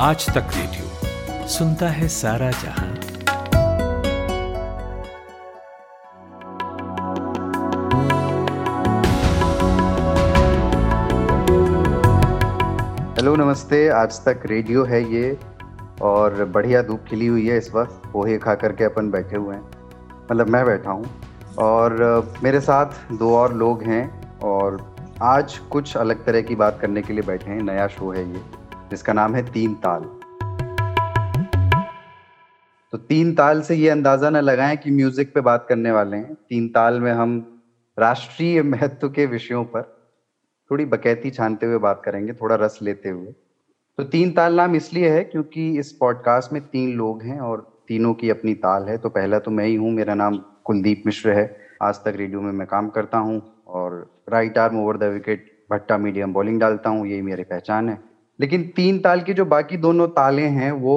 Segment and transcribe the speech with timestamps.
[0.00, 2.88] आज तक रेडियो। सुनता है सारा जहाँ।
[13.14, 15.38] हेलो, नमस्ते। आज तक रेडियो है ये,
[16.02, 19.62] और बढ़िया धूप खिली हुई है इस वक्त। पोहे खा करके अपन बैठे हुए हैं।
[20.32, 21.04] मतलब मैं बैठा हूँ।
[21.58, 27.02] और मेरे साथ दो और लोग हैं, और आज कुछ अलग तरह की बात करने
[27.02, 28.57] के लिए बैठे हैं। नया शो है ये।
[28.90, 30.02] जिसका नाम है तीन ताल।
[32.92, 36.34] तो तीन ताल से ये अंदाज़ा न लगाएँ कि म्यूज़िक पे बात करने वाले हैं।
[36.34, 37.36] तीन ताल में हम
[37.98, 39.82] राष्ट्रीय महत्व के विषयों पर
[40.70, 43.34] थोड़ी बकैती छानते हुए बात करेंगे, थोड़ा रस लेते हुए।
[43.98, 48.14] तो तीन ताल नाम इसलिए है क्योंकि इस पॉडकास्ट में तीन लोग हैं और तीनों
[48.14, 51.56] की अपनी ताल है। तो पहला तो मैं ही हूँ, मेरा नाम कुलदीप मिश्र है।
[51.82, 55.98] आज तक रेडियो में मैं काम करता हूँ और right arm over the wicket, भट्टा
[55.98, 58.07] मीडियम बॉलिंग डालता हूँ, यही मेरी पहचान है।
[58.38, 60.96] लेकिन तीन ताल की जो बाकी दोनों ताले हैं वो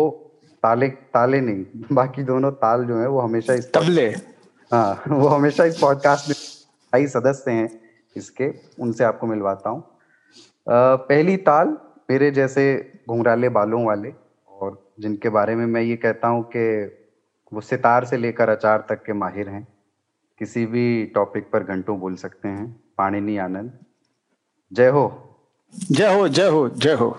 [0.64, 4.08] ताले ताले नहीं बाकी दोनों ताल जो है वो हमेशा इस तबले।
[4.72, 7.70] हाँ वो हमेशा इस पॉडकास्ट में स्थायी सदस्य हैं
[8.16, 9.84] इसके उनसे आपको मिलवाता हूँ।
[10.68, 11.78] पहली ताल
[12.10, 12.64] मेरे जैसे
[13.10, 14.14] घुंघराले बालों वाले
[14.52, 16.64] और जिनके बारे में मैं ये कहता हूँ कि
[17.52, 19.68] वो सितार से लेकर अचार तक के माहिर हैं।
[20.42, 23.72] किसी भी टॉपिक पर घंटों बोल सकते हैं। पाणिनी आनंद।
[24.72, 25.04] जय हो।
[25.92, 27.18] जय हो जय हो जय हो।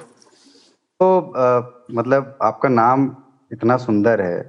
[1.03, 1.61] तो आ,
[1.92, 3.14] मतलब आपका नाम
[3.50, 4.41] इतना सुंदर है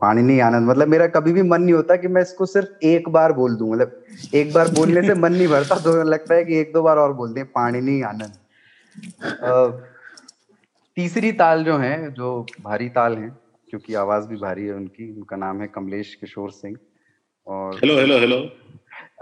[0.00, 3.32] पाणिनी आनंद मतलब मेरा कभी भी मन नहीं होता कि मैं इसको सिर्फ़ एक बार
[3.32, 6.72] बोल दूँ मतलब एक बार बोलने से मन नहीं भरता तो लगता है कि एक
[6.72, 8.34] दो बार और बोल दें पाणिनी आनंद।
[10.96, 12.30] तीसरी ताल जो है जो
[12.60, 13.28] भारी ताल है
[13.68, 16.76] क्योंकि आवाज़ भी भारी है उनकी उनका नाम है कमलेश किशोर सिंह
[17.46, 18.38] और हेलो हेलो हेलो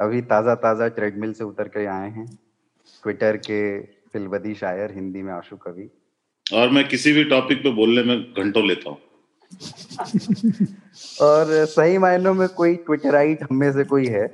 [0.00, 2.26] अभी ताज़ा ताज़ा ट्रेडमिल से उतर कर आए हैं
[3.02, 3.60] ट्विटर के
[4.12, 5.90] फिलबदी शायर हिंदी में आशु कवि।
[6.52, 8.98] और मैं किसी भी टॉपिक पे बोलने में घंटों लेता हूँ।
[11.22, 14.26] और सही मायनों में कोई ट्विटराइट हम में से कोई है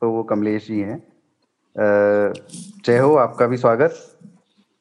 [0.00, 0.96] तो वो कमलेश ही है।
[1.76, 3.98] जय हो आपका भी स्वागत।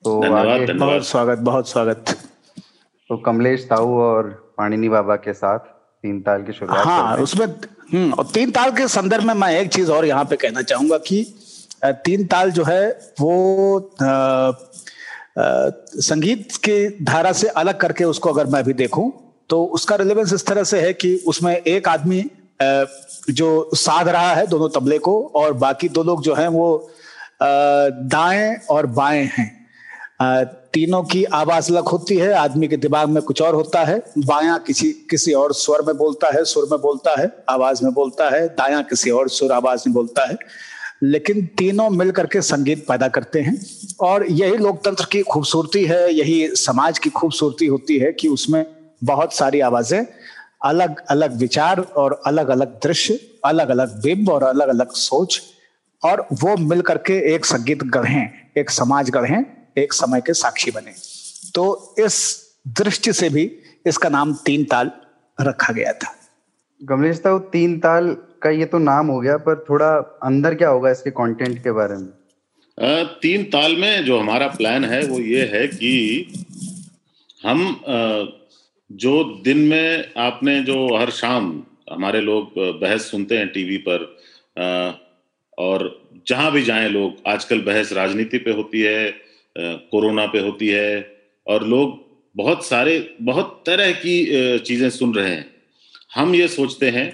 [0.05, 2.15] तो आगे बहुत स्वागत बहुत स्वागत।
[3.09, 5.59] तो कमलेश ताऊ और पाणिनी बाबा के साथ
[6.03, 7.45] तीन ताल की शुरुआत हाँ उसमें
[7.93, 10.97] हम्म और तीन ताल के संदर्भ में मैं एक चीज़ और यहाँ पे कहना चाहूँगा
[11.07, 11.23] कि
[11.85, 12.89] तीन ताल जो है
[13.19, 14.51] वो आ,
[16.01, 19.11] संगीत के धारा से अलग करके उसको अगर मैं भी देखूँ
[19.49, 22.23] तो उसका रिलेवेंस इस तरह से है कि उसमें एक आदमी
[23.31, 26.89] जो साध रहा है दोनों तबले को, और बाकी दो लोग जो हैं वो
[27.41, 33.41] दाएँ और बाएँ हैं। तीनों की आवाज़ अलग होती है, आदमी के दिमाग में कुछ
[33.41, 37.31] और होता है। बाया किसी किसी और स्वर में बोलता है, सुर में बोलता है,
[37.49, 40.37] आवाज़ में बोलता है, दाया किसी और सुर आवाज़ में बोलता है।
[41.03, 43.59] लेकिन तीनों मिल करके संगीत पैदा करते हैं।
[44.01, 48.65] और यही लोकतंत्र की खूबसूरती है, यही समाज की खूबसूरती होती है कि उसमें
[49.03, 50.05] बहुत सारी आवाज़ें,
[50.63, 55.41] अलग अलग विचार और अलग अलग दृश्य, अलग अलग बिंब और अलग अलग सोच,
[56.03, 59.45] और वो मिल करके एक संगीत गढ़ें एक समाज गढ़ें
[59.77, 60.93] एक समय के साक्षी बने।
[61.55, 62.15] तो इस
[62.67, 63.51] दृष्टि से भी
[63.85, 64.91] इसका नाम तीन ताल
[65.41, 66.13] रखा गया था।
[66.81, 69.89] गमलेश तीन ताल का ये तो नाम हो गया, पर थोड़ा
[70.23, 72.07] अंदर क्या होगा इसके कंटेंट के बारे में?
[73.21, 75.93] तीन ताल में जो हमारा प्लान है, वो ये है कि
[77.43, 77.77] हम
[78.89, 81.51] जो दिन में आपने जो हर शाम
[81.91, 84.05] हमारे लोग बहस सुनते हैं टीवी पर
[85.57, 85.89] और
[86.27, 89.13] जहाँ भी जाएँ लोग, आजकल बहस राजनीति पे होती है
[89.55, 91.17] कोरोना पे होती है,
[91.47, 91.97] और लोग
[92.35, 95.45] बहुत सारे, बहुत तरह की चीज़ें सुन रहे हैं।
[96.15, 97.07] हम ये सोचते हैं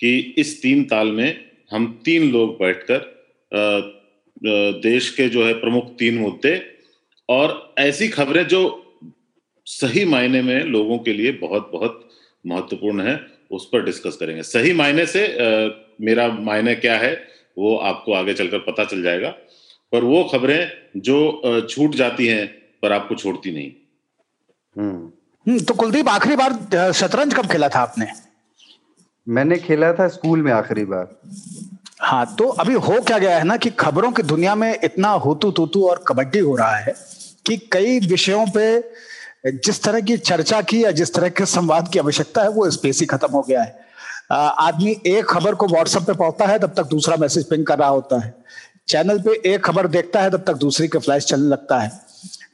[0.00, 1.28] कि इस तीन ताल में
[1.70, 3.08] हम तीन लोग बैठकर
[4.82, 6.54] देश के जो है प्रमुख तीन मुद्दे
[7.28, 8.60] और ऐसी खबरें जो
[9.66, 12.08] सही मायने में लोगों के लिए बहुत बहुत
[12.44, 15.68] महत्वपूर्ण है उस पर डिस्कस करेंगे। सही मायने से आ,
[16.00, 17.12] मेरा मायने क्या है
[17.58, 19.28] वो आपको आगे चलकर पता चल जाएगा।
[19.92, 22.46] पर वो खबरें जो छूट जाती हैं
[22.82, 23.70] पर आपको छोड़ती नहीं।
[24.76, 25.10] हम्म,
[25.46, 28.06] हम्म तो कुलदीप आखिरी बार शतरंज कब खेला था आपने?
[29.30, 31.08] मैंने खेला था स्कूल में आखिरी बार।
[32.00, 35.50] हाँ तो अभी हो क्या गया है ना कि खबरों की दुनिया में इतना होतू
[35.50, 36.94] तूतू और कबड्डी हो रहा है
[37.46, 38.66] कि कई विषयों पे
[39.46, 43.00] जिस तरह की चर्चा की या जिस तरह के संवाद की आवश्यकता है, वो स्पेस
[43.00, 43.78] ही खत्म हो गया है।
[44.32, 47.88] आदमी एक खबर को व्हाट्सएप पे पढ़ता है, तब तक दूसरा मैसेज पिंग कर रहा
[47.88, 48.34] होता है।
[48.88, 51.90] चैनल पे एक खबर देखता है, तब तक दूसरी के फ्लैश चलने लगता है।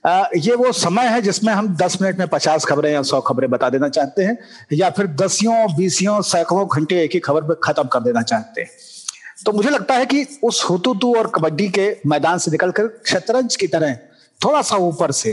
[0.07, 3.69] ये वो समय है जिसमें हम दस मिनट में पचास खबरें या सौ खबरें बता
[3.71, 4.37] देना चाहते हैं,
[4.73, 8.71] या फिर दसियों, बीसियों, सैकड़ों घंटे एक ही खबर पे खत्म कर देना चाहते हैं।
[9.45, 13.67] तो मुझे लगता है कि उस हुतुतु और कबड्डी के मैदान से निकलकर शतरंज की
[13.67, 13.95] तरह
[14.41, 15.33] थोड़ा सा ऊपर से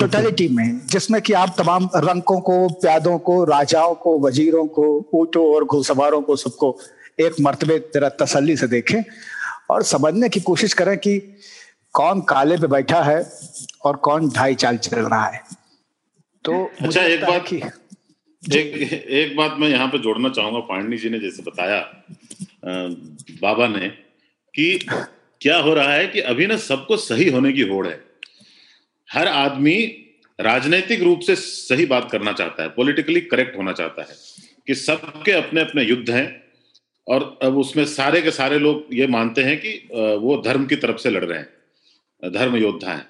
[0.00, 5.44] टोटलिटी में, जिसमें कि आप तमाम रंकों को, प्यादों को, राजाओं को, वजीरों को, ऊँटों
[5.54, 6.76] और घुड़सवारों को, सबको
[7.20, 9.02] एक मरतबे तेरा तसल्ली से देखें
[9.70, 11.20] और समझने की कोशिश करें कि
[11.94, 13.18] कौन काले पे बैठा है
[13.84, 15.40] और कौन ढाई चाल चल रहा है?
[16.44, 17.56] तो अच्छा एक बात की
[18.42, 22.72] एक एक बात मैं यहाँ पे जोड़ना चाहूँगा। पांडनी जी ने जैसे बताया आ,
[23.40, 23.88] बाबा ने
[24.54, 24.78] कि
[25.40, 28.00] क्या हो रहा है कि अभी ना सबको सही होने की होड़ है।
[29.08, 29.76] हर आदमी
[30.38, 34.16] राजनीतिक रूप से सही बात करना चाहता है पॉलिटिकली करेक्ट होना चाहता है
[34.66, 36.26] कि सबके अपने अपने युद्ध हैं
[37.06, 39.72] और अब उसमें सारे के सारे लोग ये मानते हैं कि
[40.20, 41.48] वो धर्म की तरफ़ से लड़ रहे हैं।
[42.24, 43.06] धर्म योद्धा हैं।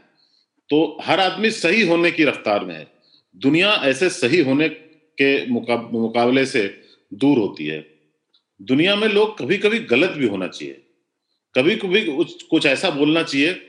[0.71, 2.87] तो हर आदमी सही होने की रफ्तार में है।
[3.37, 6.63] दुनिया ऐसे सही होने के मुकाबले से
[7.15, 7.87] दूर होती है।
[8.63, 10.81] दुनिया में लोग कभी कभी गलत भी होना चाहिए।
[11.55, 12.01] कभी कभी
[12.51, 13.61] कुछ ऐसा बोलना चाहिए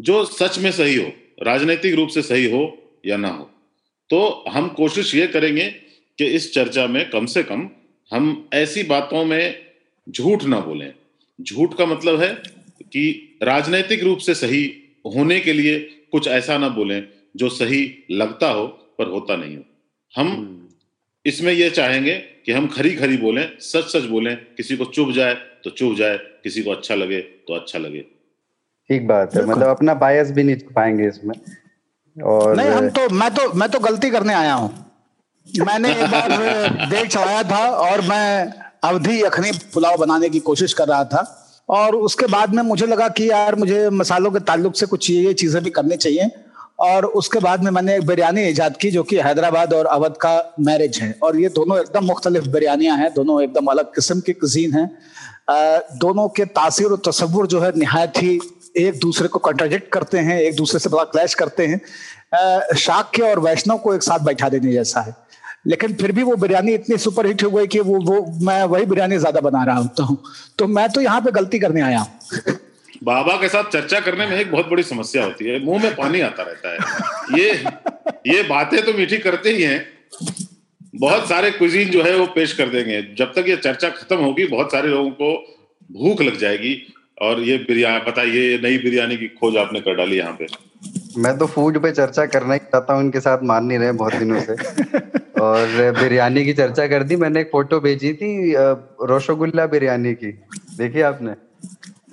[0.00, 2.62] जो सच में सही हो, राजनीतिक रूप से सही हो
[3.06, 3.50] या ना हो।
[4.10, 5.70] तो हम कोशिश ये करेंगे
[6.18, 7.68] कि इस चर्चा में कम से कम
[8.10, 9.64] हम ऐसी बातों में
[10.08, 10.92] झूठ ना बोलें।
[11.40, 12.42] झूठ का मतलब है
[12.96, 14.64] कि राजनीतिक रूप से सही
[15.16, 15.78] होने के लिए
[16.12, 17.02] कुछ ऐसा ना बोलें
[17.36, 19.62] जो सही लगता हो पर होता नहीं हो।
[20.14, 20.60] हम हम्म।
[21.24, 25.34] इसमें यह चाहेंगे कि हम खरी खरी बोलें सच सच बोलें किसी को चुभ जाए
[25.64, 28.00] तो चुभ जाए किसी को अच्छा लगे तो अच्छा लगे।
[28.90, 31.34] ठीक बात है मतलब अपना बायस भी नहीं पाएँगे इसमें।
[32.16, 34.70] और नहीं हम तो मैं तो मैं तो गलती करने आया हूँ।
[35.46, 38.52] मैंने एक बार देख चढ़ाया था और मैं
[38.84, 43.08] अवधि यखनी पुलाव बनाने की कोशिश कर रहा था। और उसके बाद में मुझे लगा
[43.08, 46.30] कि यार मुझे मसालों के ताल्लुक से कुछ ये चीज़ें भी करनी चाहिए।
[46.80, 50.54] और उसके बाद में मैंने एक बिरयानी ईजाद की जो कि हैदराबाद और अवध का
[50.60, 54.74] मैरिज है। और ये दोनों एकदम मुख्तलिफ़ बिरयानियाँ हैं, दोनों एकदम अलग किस्म की कजीन
[54.74, 54.90] हैं।
[55.98, 58.38] दोनों के तासीर और तस्वुर जो है नहायत ही
[58.76, 61.80] एक दूसरे को कंट्राडिक्ट करते हैं, एक दूसरे से बड़ा क्लैश करते हैं।
[62.76, 65.14] शाक्य और वैष्णव को एक साथ बैठा देने जैसा है।
[65.64, 68.86] लेकिन फिर भी वो बिरयानी इतनी सुपर हिट हो गई कि वो वो, मैं वही
[68.86, 70.18] बिरयानी ज़्यादा बना रहा होता हूँ
[70.58, 72.06] तो मैं तो यहाँ पे गलती करने आया
[73.02, 76.20] बाबा के साथ चर्चा करने में एक बहुत बड़ी समस्या होती है, मुँह में पानी
[76.20, 77.50] आता रहता है। ये
[78.26, 79.86] ये बातें तो मीठी करते ही हैं।
[80.94, 84.46] बहुत सारे कुजीन जो है वो पेश कर देंगे। जब तक ये चर्चा खत्म होगी,
[84.46, 85.32] बहुत सारे लोगों को
[85.90, 86.74] भूख लग जाएगी।
[87.22, 90.46] और ये बिरयानी बताइए नई बिरयानी की खोज आपने कर डाली यहाँ पे?
[91.18, 94.14] मैं तो फ़ूड पे चर्चा करना ही चाहता हूँ उनके साथ मान नहीं रहे बहुत
[94.14, 94.54] दिनों से।
[95.40, 95.66] और
[96.00, 98.54] बिरयानी की चर्चा कर दी मैंने एक फ़ोटो भेजी थी
[99.06, 100.32] रोशोगुल्ला बिरयानी की।
[100.78, 101.34] देखी आपने?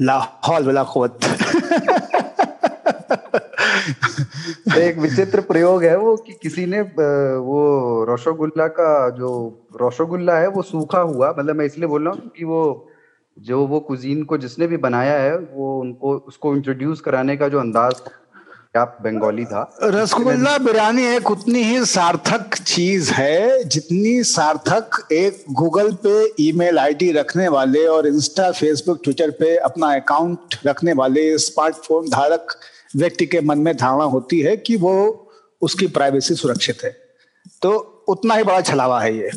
[0.01, 1.19] लाहौल वाला खुद।
[4.77, 9.31] एक विचित्र प्रयोग है वो कि किसी ने वो रोशोगुल्ला का जो
[9.75, 12.61] रोशोगुल्ला है वो सूखा हुआ मतलब मैं इसलिए बोल रहा हूँ कि वो
[13.41, 17.59] जो वो कुजीन को जिसने भी बनाया है, वो उनको, उसको इंट्रोड्यूस कराने का जो
[17.59, 17.93] अंदाज
[18.77, 25.91] आप बंगाली था। रसगुल्ला बिरयानी एक उतनी ही सार्थक चीज़ है, जितनी सार्थक एक गूगल
[26.05, 32.09] पे ईमेल आईडी रखने वाले और इंस्टा फेसबुक ट्विटर पे अपना अकाउंट रखने वाले स्मार्टफ़ोन
[32.09, 32.55] धारक
[32.95, 34.93] व्यक्ति के मन में धारणा होती है कि वो
[35.61, 36.95] उसकी प्राइवेसी सुरक्षित है।
[37.61, 37.71] तो
[38.07, 39.31] उतना ही बड़ा छलावा है ये,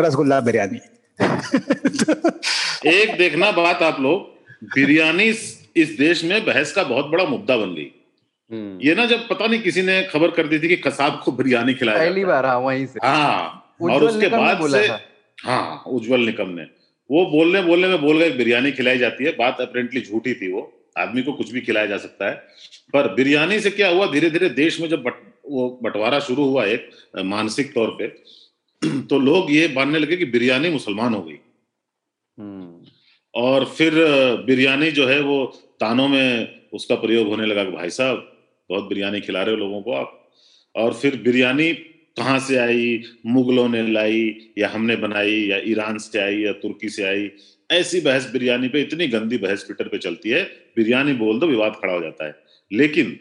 [0.00, 0.80] रसगुल्ला बिरयानी।
[2.86, 4.22] एक देखना बात आप लोग
[4.74, 5.24] बिरयानी
[5.76, 7.90] इस देश में बहस का बहुत बड़ा मुद्दा बन गई।
[8.52, 11.32] हम्म। ये ना जब पता नहीं किसी ने खबर कर दी थी कि कसाब को
[11.32, 14.86] बिरयानी खिलाया पहली बार हाँ वहीं से। हाँ और उसके बाद से
[15.46, 16.62] हाँ उज्जवल निकम ने।
[17.10, 20.72] वो बोलने बोलने में बोल गए बिरयानी खिलाई जाती है। बात अप्रेंटली झूठी थी वो।
[20.98, 22.34] आदमी को कुछ भी खिलाया जा सकता है।
[22.92, 24.06] पर बिरयानी से क्या हुआ?
[24.06, 25.12] धीरे धीरे देश में जब बट,
[25.46, 28.06] वो बंटवारा शुरू हुआ एक मानसिक तौर पे
[29.10, 31.38] तो लोग ये मानने लगे कि बिरयानी मुसलमान हो गई।
[32.38, 32.86] हम्म।
[33.34, 33.92] और फिर
[34.46, 35.46] बिरयानी जो है वो
[35.80, 38.36] तानों में उसका प्रयोग होने लगा कि भाई साहब
[38.70, 40.30] बहुत बिरयानी खिला रहे हो लोगों को आप।
[40.76, 41.72] और फिर बिरयानी
[42.16, 46.88] कहाँ से आई मुगलों ने लाई या हमने बनाई या ईरान से आई या तुर्की
[46.88, 47.30] से आई?
[47.70, 50.44] ऐसी बहस बिरयानी पे इतनी गंदी बहस ट्विटर पे चलती है
[50.76, 52.34] बिरयानी बोल दो विवाद खड़ा हो जाता है।
[52.72, 53.20] लेकिन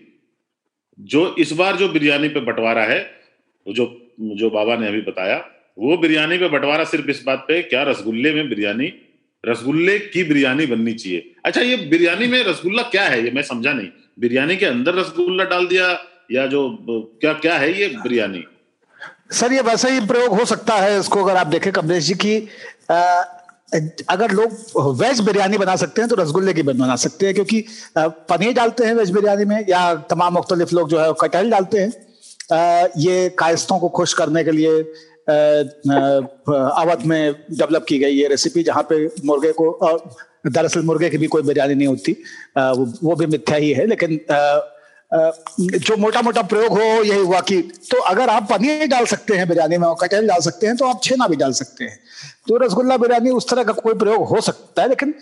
[1.00, 3.12] जो इस बार जो बिरयानी पे बंटवारा है
[3.68, 5.38] वो जो जो बाबा ने अभी बताया
[5.78, 8.92] वो बिरयानी पे बंटवारा सिर्फ़ इस बात पे क्या रसगुल्ले में बिरयानी
[9.44, 11.34] रसगुल्ले की बिरयानी बननी चाहिए?
[11.46, 13.24] अच्छा ये बिरयानी में रसगुल्ला क्या है?
[13.24, 13.88] ये मैं समझा नहीं।
[14.20, 15.88] बिरयानी के अंदर रसगुल्ला डाल दिया
[16.32, 16.70] या जो
[17.22, 18.44] क्या क्या है ये बिरयानी?
[19.32, 22.38] सर ये वैसा ही प्रयोग हो सकता है इसको अगर आप देखें कमलेश जी की
[22.92, 23.24] आ,
[24.10, 24.52] अगर लोग
[25.02, 27.64] वेज बिरयानी बना सकते हैं तो रसगुल्ले की बना सकते हैं क्योंकि
[27.98, 31.92] पनीर डालते हैं वेज बिरयानी में या तमाम मुख्तलिफ़ लोग जो है कटहल डालते हैं।
[32.50, 34.80] ये कायस्तों को खुश करने के लिए
[35.30, 39.68] अवध में डेवलप की गई ये रेसिपी जहाँ पे मुर्गे को
[40.48, 42.12] दरअसल मुर्गे की भी कोई बिरयानी नहीं होती।
[43.04, 44.20] वो भी मिथ्या ही है, लेकिन
[45.12, 49.48] जो मोटा मोटा प्रयोग हो, यही हुआ कि तो अगर आप पनीर डाल सकते हैं
[49.50, 52.00] बिरयानी में और कटहल डाल सकते हैं तो आप छेना भी डाल सकते हैं।
[52.48, 55.14] तो रसगुल्ला बिरयानी उस तरह का कोई प्रयोग हो सकता है, लेकिन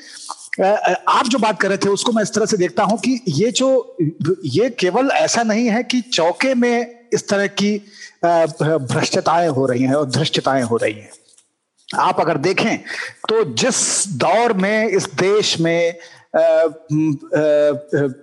[0.62, 3.52] आप जो बात कर रहे थे उसको मैं इस तरह से देखता हूँ कि ये
[3.52, 3.98] जो,
[4.46, 7.78] ये केवल ऐसा नहीं है कि चौके में इस तरह की
[8.26, 11.10] भ्रष्टताएँ हो रही हैं और धृष्टताएँ हो रही हैं।
[11.90, 12.78] आप अगर देखें
[13.30, 16.00] तो जिस दौर में, इस देश में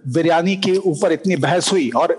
[0.08, 2.16] बिरयानी के ऊपर इतनी बहस हुई और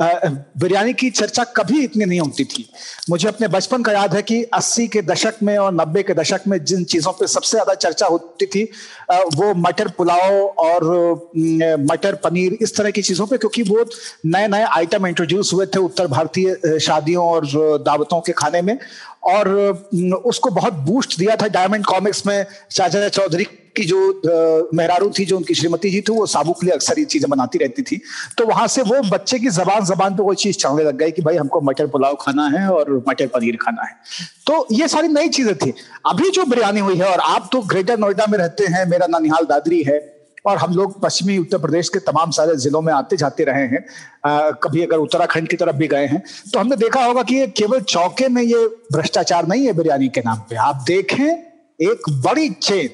[0.00, 2.68] बिरयानी की चर्चा कभी इतनी नहीं होती थी।
[3.10, 6.40] मुझे अपने बचपन का याद है कि 80 के दशक में और 90 के दशक
[6.48, 8.64] में जिन चीज़ों पे सबसे ज़्यादा चर्चा होती थी
[9.10, 10.84] वो मटर पुलाव और
[11.82, 13.84] मटर पनीर इस तरह की चीज़ों पे, क्योंकि वो
[14.26, 17.46] नए नए आइटम इंट्रोड्यूस हुए थे उत्तर भारतीय शादियों और
[17.84, 18.78] दावतों के खाने में।
[19.24, 19.48] और
[20.24, 23.44] उसको बहुत बूस्ट दिया था डायमंड कॉमिक्स में शाहजहा चौधरी
[23.78, 27.28] की जो मेहरारू थी जो उनकी श्रीमती जी थी वो साबुक लिए अक्सर ये चीज़ें
[27.30, 28.00] बनाती रहती थी।
[28.38, 31.22] तो वहाँ से वो बच्चे की जबान जबान पे वो चीज़ चलने लग गई कि
[31.22, 33.96] भाई हमको मटर पुलाव खाना है और मटर पनीर खाना है।
[34.46, 35.72] तो ये सारी नई चीज़ें थी।
[36.06, 39.44] अभी जो बिरयानी हुई है और आप तो ग्रेटर नोएडा में रहते हैं मेरा ननिहाल
[39.46, 39.98] दादरी है
[40.46, 43.84] और हम लोग पश्चिमी उत्तर प्रदेश के तमाम सारे जिलों में आते जाते रहे हैं
[44.26, 47.46] आ, कभी अगर उत्तराखंड की तरफ़ भी गए हैं तो हमने देखा होगा कि ये
[47.58, 51.26] केवल चौके में ये भ्रष्टाचार नहीं है बिरयानी के नाम पे। आप देखें
[51.80, 52.88] एक बड़ी चेन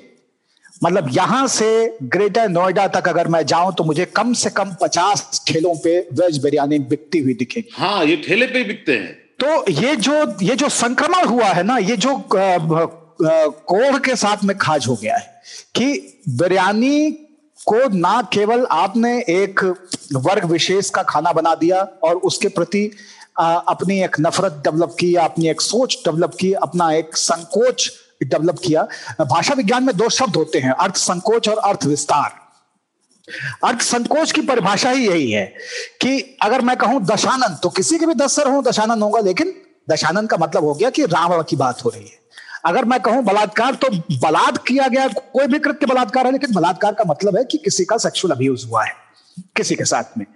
[0.84, 1.66] मतलब यहाँ से
[2.02, 6.38] ग्रेटर नोएडा तक अगर मैं जाऊँ तो मुझे कम से कम पचास ठेलों पे वेज
[6.42, 10.68] बिरयानी बिकती हुई दिखे। हाँ ये ठेले पे बिकते हैं। तो ये जो ये जो
[10.68, 15.42] संक्रमण हुआ है ना ये जो कोढ़ के साथ में खाज हो गया है
[15.74, 15.86] कि
[16.28, 17.10] बिरयानी
[17.66, 19.64] को ना केवल आपने एक
[20.14, 22.90] वर्ग विशेष का खाना बना दिया और उसके प्रति
[23.40, 27.90] अपनी एक नफरत डेवलप की अपनी एक सोच डेवलप की अपना एक संकोच
[28.24, 28.86] डेवलप किया।
[29.22, 32.32] भाषा विज्ञान में दो शब्द होते हैं, अर्थ संकोच और अर्थ विस्तार।
[33.64, 35.44] अर्थ संकोच की परिभाषा ही यही है
[36.00, 38.62] कि अगर मैं कहूँ दशानंद तो किसी के भी दस सर हो
[39.00, 39.54] होगा, लेकिन
[39.90, 42.22] दशानंद का मतलब हो गया कि रावण की बात हो रही है।
[42.66, 43.88] अगर मैं कहूँ बलात्कार तो
[44.18, 47.84] बलात् किया गया, कोई भी कृत्य बलात्कार है, लेकिन बलात्कार का मतलब है कि किसी
[47.84, 48.92] का सेक्सुअल अब्यूज हुआ है,
[49.56, 50.26] किसी के साथ में।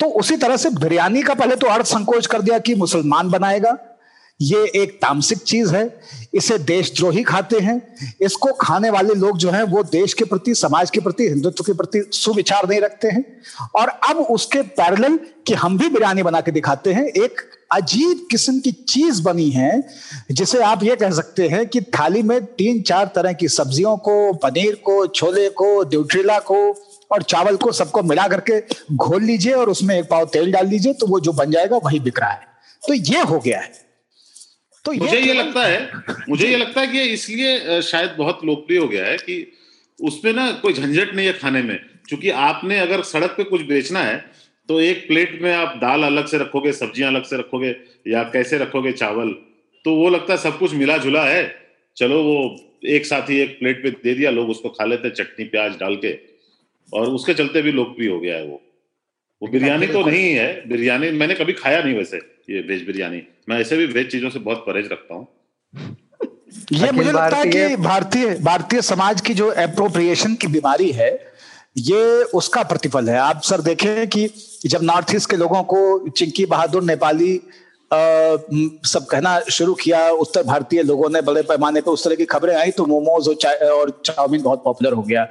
[0.00, 3.76] तो उसी तरह से बिरयानी का पहले तो अर्थ संकोच कर दिया कि मुसलमान बनाएगा
[4.40, 6.00] ये एक तामसिक चीज़ है,
[6.34, 10.90] इसे देशद्रोही खाते हैं, इसको खाने वाले लोग जो हैं, वो देश के प्रति, समाज
[10.90, 13.24] के प्रति, हिंदुत्व के प्रति सुविचार नहीं रखते हैं।
[13.76, 17.40] और अब उसके पैरेलल कि हम भी बिरयानी बना के दिखाते हैं, एक
[17.72, 19.88] अजीब किस्म की चीज़ बनी है,
[20.32, 24.32] जिसे आप ये कह सकते हैं कि थाली में तीन चार तरह की सब्जियों को,
[24.32, 26.70] पनीर को, छोले को ड्यूट्रीला को
[27.12, 28.60] और चावल को सबको मिला करके
[28.96, 32.00] घोल लीजिए और उसमें एक पाव तेल डाल लीजिए तो वो जो बन जाएगा वही
[32.00, 32.46] बिक रहा है।
[32.86, 33.87] तो ये हो गया है।
[34.88, 38.78] तो मुझे ये, ये लगता है मुझे ये लगता है कि इसलिए शायद बहुत लोकप्रिय
[38.78, 39.52] हो गया है कि
[39.98, 41.78] उसमें ना कोई झंझट नहीं है खाने में।
[42.08, 44.16] क्योंकि आपने अगर सड़क पे कुछ बेचना है
[44.68, 47.74] तो एक प्लेट में आप दाल अलग से रखोगे सब्ज़ियाँ अलग से रखोगे
[48.06, 49.30] या कैसे रखोगे चावल
[49.84, 51.44] तो वो लगता है सब कुछ मिला जुला है।
[51.96, 52.38] चलो वो
[52.86, 55.96] एक साथ ही एक प्लेट पे दे दिया लोग उसको खा लेते चटनी प्याज डाल
[55.96, 56.12] के।
[56.92, 58.60] और उसके चलते भी लोकप्रिय हो गया है वो।
[59.42, 63.58] वो बिरयानी तो नहीं है बिरयानी मैंने कभी खाया नहीं वैसे। ये वेज बिरयानी। मैं
[63.60, 65.26] ऐसे भी वेज चीज़ों से बहुत परहेज रखता हूँ।
[66.72, 71.10] ये मुझे लगता है कि भारतीय भारतीय समाज की जो अप्रोप्रिएशन की बीमारी है
[71.78, 72.02] ये
[72.34, 74.28] उसका प्रतिफल है। आप सर देखें कि
[74.66, 77.40] जब नॉर्थ ईस्ट के लोगों को चिंकी बहादुर नेपाली
[77.90, 82.54] सब कहना शुरू किया। उत्तर भारतीय लोगों ने बड़े पैमाने पर उस तरह की खबरें
[82.56, 85.26] आई तो मोमोज और और चाउमीन बहुत पॉपुलर हो गया।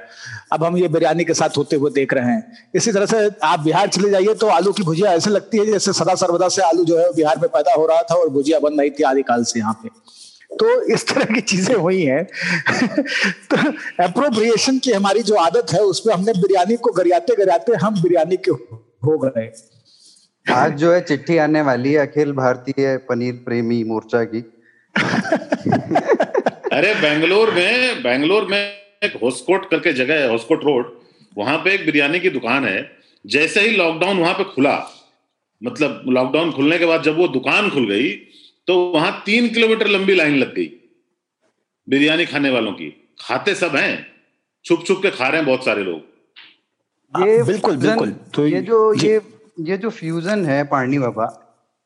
[0.52, 3.60] अब हम ये बिरयानी के साथ होते हुए देख रहे हैं। इसी तरह से आप
[3.60, 6.84] बिहार चले जाइए तो आलू की भुजिया ऐसे लगती है जैसे सदा सर्वदा से आलू
[6.84, 9.58] जो है बिहार में पैदा हो रहा था और भुजिया बन रही थी आदिकाल से
[9.60, 9.88] यहाँ पे।
[10.56, 12.24] तो इस तरह की चीज़ें हुई हैं।
[13.50, 13.56] तो
[14.04, 18.50] अप्रोप्रिएशन की हमारी जो आदत है उसमें हमने बिरयानी को गरियाते गरियाते हम बिरयानी के
[18.50, 19.50] हो गए।
[20.50, 24.40] आज जो है चिट्ठी आने वाली है अखिल भारतीय पनीर प्रेमी मोर्चा की।
[26.72, 28.58] अरे बेंगलोर में बेंगलोर में
[29.02, 30.92] एक होस्कोट करके जगह है होस्कोट रोड
[31.38, 32.90] वहाँ पे एक बिरयानी की दुकान है।
[33.24, 34.76] जैसे ही लॉकडाउन वहाँ पे खुला
[35.62, 38.10] मतलब लॉकडाउन खुलने के बाद जब वो दुकान खुल गई
[38.68, 40.70] तो वहाँ तीन किलोमीटर लंबी लाइन लग गई
[41.88, 42.90] बिरयानी खाने वालों की।
[43.20, 44.06] खाते सब हैं
[44.64, 48.94] छुप छुप के खा रहे हैं बहुत सारे लोग। ये बिल्कुल बिल्कुल। तो ये जो
[48.94, 49.20] ये ये
[49.58, 51.26] जो फ्यूजन है पारनी बाबा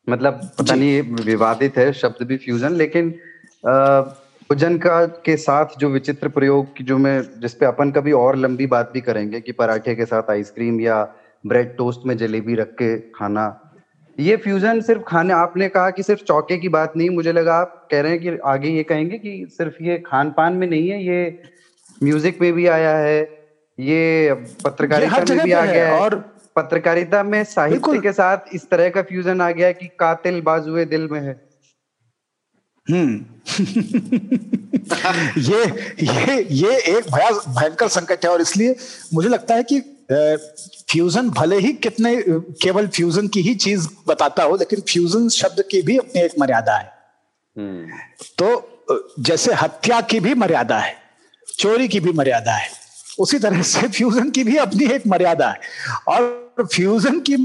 [0.08, 3.10] मतलब पता नहीं विवादित है शब्द भी फ्यूजन लेकिन
[4.50, 8.66] भोजन का के साथ जो विचित्र प्रयोग की जो मैं जिसपे अपन कभी और लंबी
[8.66, 11.02] बात भी करेंगे कि पराठे के साथ आइसक्रीम या
[11.46, 13.46] ब्रेड टोस्ट में जलेबी रख के खाना
[14.18, 17.88] ये फ्यूजन सिर्फ़ खाने आपने कहा कि सिर्फ़ चौके की बात नहीं मुझे लगा आप
[17.90, 21.02] कह रहे हैं कि आगे ये कहेंगे कि सिर्फ़ ये खान पान में नहीं है
[21.04, 21.38] ये
[22.02, 23.20] म्यूज़िक में भी आया है
[23.78, 24.32] ये
[24.64, 29.02] पत्रकारिता में भी आ गया है। और पत्रकारिता में साहित्य के साथ इस तरह का
[29.02, 31.40] फ्यूजन आ गया कि कातिल बाजुए दिल में है।
[32.90, 33.24] हम्म।
[35.38, 35.64] ये
[36.02, 37.04] ये ये एक
[37.48, 38.76] भयंकर संकट है और इसलिए
[39.14, 39.80] मुझे लगता है कि
[40.90, 42.16] फ्यूजन भले ही कितने
[42.62, 46.76] केवल फ्यूजन की ही चीज़ बताता हो लेकिन फ्यूजन शब्द की भी अपनी एक मर्यादा
[46.76, 46.92] है।
[47.56, 47.98] हम्म।
[48.38, 48.68] तो
[49.18, 50.96] जैसे हत्या की भी मर्यादा है
[51.58, 52.81] चोरी की भी मर्यादा है
[53.22, 55.58] उसी तरह से फ्यूजन की भी अपनी एक मर्यादा है।
[56.08, 57.36] और फ्यूजन की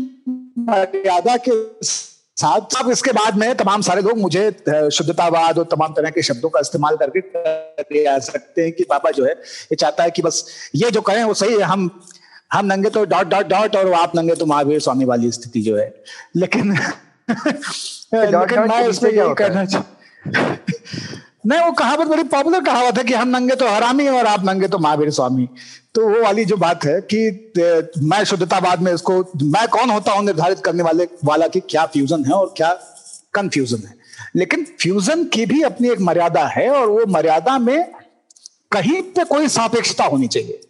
[0.69, 1.51] मर्यादा के
[1.85, 4.41] साथ साथ इसके बाद में तमाम सारे लोग मुझे
[4.93, 9.25] शुद्धतावाद और तमाम तरह के शब्दों का इस्तेमाल करके आ सकते हैं कि बाबा जो
[9.25, 10.43] है ये चाहता है कि बस
[10.75, 11.89] ये जो कहें वो सही है। हम
[12.53, 15.77] हम नंगे तो डॉट डॉट डॉट और आप नंगे तो महावीर स्वामी वाली स्थिति जो
[15.77, 15.87] है।
[16.35, 16.73] लेकिन
[17.29, 19.65] लेकिन मैं इसमें यही कहना
[21.43, 24.67] नहीं, वो कहावत बड़ी पॉपुलर कहावत है कि हम नंगे तो हरामी और आप नंगे
[24.67, 25.47] तो महावीर स्वामी।
[25.95, 27.19] तो वो वाली जो बात है कि
[28.03, 32.25] मैं शुद्धतावाद में इसको, मैं कौन होता हूँ निर्धारित करने वाले, वाला की क्या फ्यूजन
[32.25, 32.71] है और क्या
[33.33, 33.95] कंफ्यूजन है।
[34.35, 37.91] लेकिन फ्यूजन की भी अपनी एक मर्यादा है और वो मर्यादा में
[38.71, 40.61] कहीं पे कोई सापेक्षता होनी चाहिए।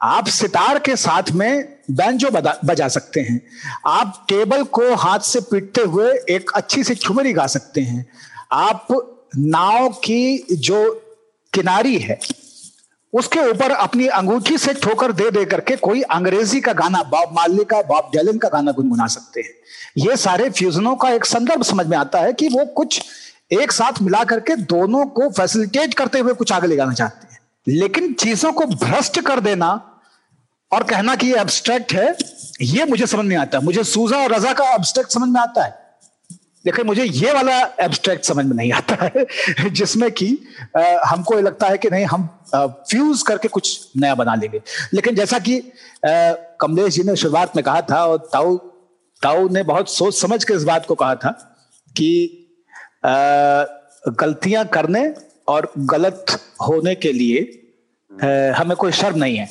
[0.00, 3.40] आप सितार के साथ में बैंजो बजा सकते हैं।
[3.86, 8.06] आप टेबल को हाथ से पीटते हुए एक अच्छी सी ठुमरी गा सकते हैं।
[8.52, 8.86] आप
[9.38, 11.02] नाव की जो
[11.52, 12.18] किनारी है,
[13.12, 17.64] उसके ऊपर अपनी अंगूठी से ठोकर दे दे करके कोई अंग्रेज़ी का गाना, बॉब मार्ली
[17.64, 19.50] का, बॉब डेलन का गाना गुनगुना सकते हैं।
[19.96, 23.02] ये सारे फ्यूजनों का एक संदर्भ समझ में आता है कि वो कुछ
[23.52, 27.40] एक साथ मिला करके दोनों को फैसिलिटेट करते हुए कुछ आगे ले जाना चाहते हैं।
[27.68, 30.00] लेकिन चीज़ों को भ्रष्ट कर देना
[30.72, 32.16] और कहना कि ये एब्स्ट्रैक्ट है,
[32.60, 35.64] ये मुझे समझ में आता है। मुझे सूजा और रजा का एब्स्ट्रैक्ट समझ में आता
[35.64, 35.83] है।
[36.66, 39.24] लेकिन मुझे ये वाला एब्स्ट्रैक्ट समझ में नहीं आता है,
[39.70, 40.26] जिसमें कि
[41.06, 44.60] हमको लगता है कि नहीं, हम फ्यूज करके कुछ नया बना लेंगे।
[44.94, 45.60] लेकिन जैसा कि
[46.04, 48.56] कमलेश जी ने शुरुआत में कहा था और ताऊ
[49.22, 51.30] ताऊ ने बहुत सोच समझ के इस बात को कहा था
[51.96, 52.10] कि
[54.20, 55.02] गलतियाँ करने
[55.48, 59.48] और गलत होने के लिए हमें कोई शर्म नहीं है।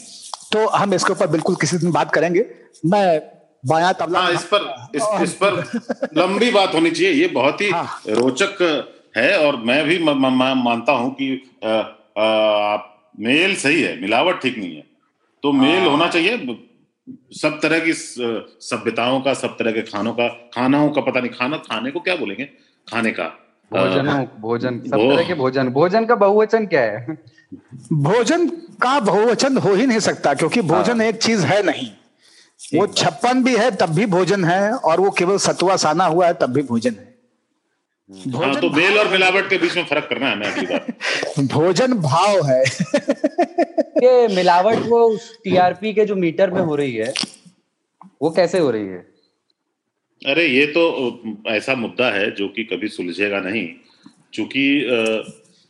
[0.52, 2.46] तो हम इसके ऊपर बिल्कुल किसी दिन बात करेंगे।
[2.86, 3.22] मैं
[3.64, 5.54] बाया तबला हाँ, इस पर इस, इस पर
[6.18, 8.62] लंबी बात होनी चाहिए। ये बहुत ही हाँ, रोचक
[9.18, 11.30] है और मैं भी म, म, म, मानता हूँ कि
[11.66, 14.84] आप मेल सही है मिलावट ठीक नहीं है।
[15.44, 16.58] तो मेल हाँ, होना चाहिए
[17.36, 21.58] सब तरह की सभ्यताओं का सब तरह के खानों का खानाओं का पता नहीं खाना
[21.70, 22.46] खाने को क्या बोलेंगे?
[22.88, 23.24] खाने का।
[23.72, 24.08] भोजन
[24.40, 27.18] भोजन सब तरह के भोजन। भोजन का बहुवचन क्या है?
[28.08, 28.48] भोजन
[28.84, 31.90] का बहुवचन हो ही नहीं सकता क्योंकि भोजन हाँ। एक चीज़ है नहीं।
[32.76, 36.34] वो छप्पन भी है तब भी भोजन है और वो केवल सतुआ साना हुआ है
[36.34, 37.12] तब भी भोजन है।
[38.10, 42.64] हाँ, तो बेल और मिलावट के बीच में फ़र्क करना है मैं भोजन भाव है।
[44.04, 45.00] ये मिलावट वो
[45.44, 47.14] टीआरपी के जो मीटर में हो रही है
[48.22, 48.98] वो कैसे हो रही है?
[50.22, 50.84] अरे ये तो
[51.48, 53.68] ऐसा मुद्दा है जो कि कभी सुलझेगा नहीं।
[54.34, 54.66] क्योंकि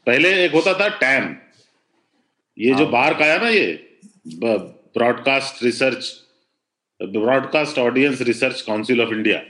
[0.08, 1.36] पहले एक होता था टैम।
[2.58, 4.02] ये जो हाँ। बार का आया ना ये
[4.36, 6.23] broadcast research
[7.08, 9.42] broadcast audience research council of India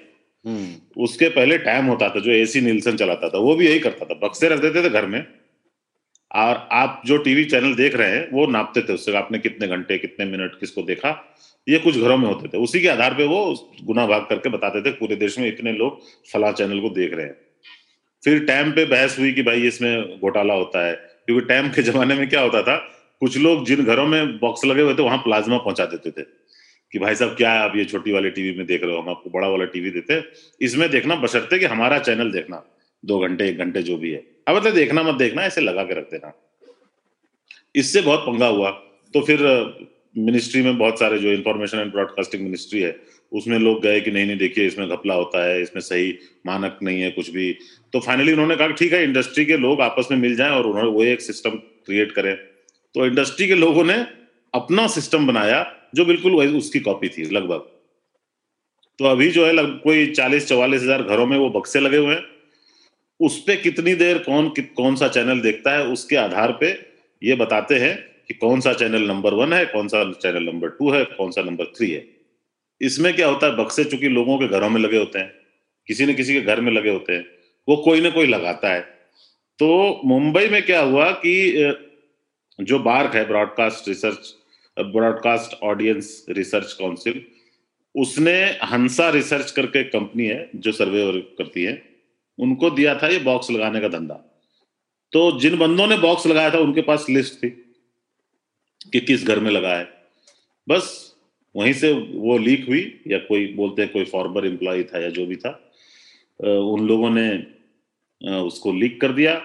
[0.98, 4.28] उसके पहले टाइम होता था जो एसी नीलसन चलाता था वो भी यही करता था।
[4.28, 5.26] बक्से रख देते थे घर में।
[6.36, 9.98] और आप जो टीवी चैनल देख रहे हैं वो नापते थे उससे आपने कितने घंटे
[9.98, 11.36] कितने मिनट किसको देखा
[11.70, 14.82] ये कुछ घरों में होते थे। उसी के आधार पे वो गुना भाग करके बताते
[14.82, 16.02] थे पूरे देश में इतने लोग
[16.34, 17.36] फला चैनल को देख रहे हैं।
[18.24, 20.94] फिर टाइम पे बहस हुई कि भाई इसमें घोटाला होता है
[21.26, 22.76] क्योंकि टाइम के जमाने में क्या होता था
[23.20, 26.26] कुछ लोग जिन घरों में बॉक्स लगे हुए थे वहाँ प्लाज्मा पहुँचा देते थे।
[26.94, 29.02] कि भाई साहब, क्या है आप ये छोटी वाली टीवी में देख रहे हो?
[29.02, 30.24] हम आपको बड़ा वाला टीवी देते
[30.62, 32.64] इसमें देखना, बशर्ते कि हमारा चैनल देखना,
[33.06, 35.94] दो घंटे, एक घंटे जो भी है। अब मतलब देखना मत देखना, ऐसे लगा के
[35.94, 36.34] रख देना।
[37.76, 38.72] इससे बहुत पंगा हुआ।
[39.14, 39.40] तो फिर
[40.18, 43.00] मिनिस्ट्री में बहुत सारे जो इन्फॉर्मेशन एंड ब्रॉडकास्टिंग मिनिस्ट्री है,
[43.32, 47.02] उसमें लोग गए कि नहीं नहीं, देखिए, इसमें घपला होता है, इसमें सही मानक नहीं
[47.02, 47.58] है, कुछ भी।
[47.94, 50.90] तो फाइनली उन्होंने कहा ठीक है इंडस्ट्री के लोग आपस में मिल जाएँ और उन्होंने
[50.90, 52.36] वो एक सिस्टम क्रिएट करें।
[52.96, 54.06] तो इंडस्ट्री के लोगों ने
[54.54, 57.70] अपना सिस्टम बनाया जो बिल्कुल वही उसकी कॉपी थी लगभग।
[59.00, 62.24] तो अभी जो है कोई चालीस चौवालीस हज़ार घरों में वो बक्से लगे हुए हैं।
[63.20, 66.72] उस पर कितनी देर कौन कि, कौन सा चैनल देखता है उसके आधार पे
[67.22, 67.96] ये बताते हैं
[68.28, 71.42] कि कौन सा चैनल नंबर वन है कौन सा चैनल नंबर टू है कौन सा
[71.42, 72.06] नंबर थ्री है।
[72.82, 75.32] इसमें क्या होता है बक्से चूँकि लोगों के घरों में लगे होते हैं
[75.88, 77.26] किसी न किसी के घर में लगे होते हैं
[77.68, 78.82] वो कोई ना कोई लगाता है।
[79.60, 81.36] तो मुंबई में क्या हुआ कि
[82.60, 84.34] जो बार्क है broadcast research
[84.78, 87.24] broadcast audience research council
[87.96, 88.34] उसने
[88.64, 91.82] हंसा रिसर्च करके कंपनी है, जो सर्वे करती है,
[92.40, 94.14] उनको दिया था ये बॉक्स लगाने का धंधा।
[95.14, 97.50] तो जिन बंदों ने बॉक्स लगाया था, उनके पास लिस्ट थी
[98.94, 99.88] कि किस घर में लगा है।
[100.68, 101.16] बस
[101.56, 105.26] वहीं से वो लीक हुई, या कोई बोलते हैं कोई फॉर्मर एम्प्लॉय था या जो
[105.26, 105.60] भी था
[106.40, 107.30] उन लोगों ने
[108.22, 109.36] उसको लीक कर दिया,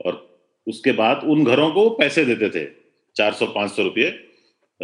[0.00, 2.66] और उसके बाद उन घरों को पैसे देते थे,
[3.16, 4.10] चार सौ, पाँच सौ रुपये।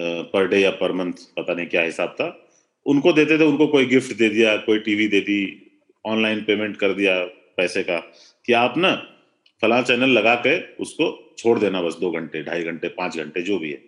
[0.01, 2.47] पर डे या पर मंथ, पता नहीं क्या हिसाब था।
[2.87, 5.41] उनको देते थे, उनको कोई गिफ्ट दे दिया, कोई टीवी दे दी,
[6.05, 7.25] ऑनलाइन पेमेंट कर दिया
[7.57, 7.99] पैसे का,
[8.47, 8.95] कि आप ना
[9.63, 13.59] फला चैनल लगा के उसको छोड़ देना बस दो घंटे, ढाई घंटे, पाँच घंटे, जो
[13.59, 13.83] भी है।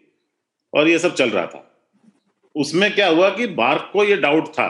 [0.74, 1.68] और ये सब चल रहा था।
[2.56, 4.68] उसमें क्या हुआ कि बार्क को ये डाउट था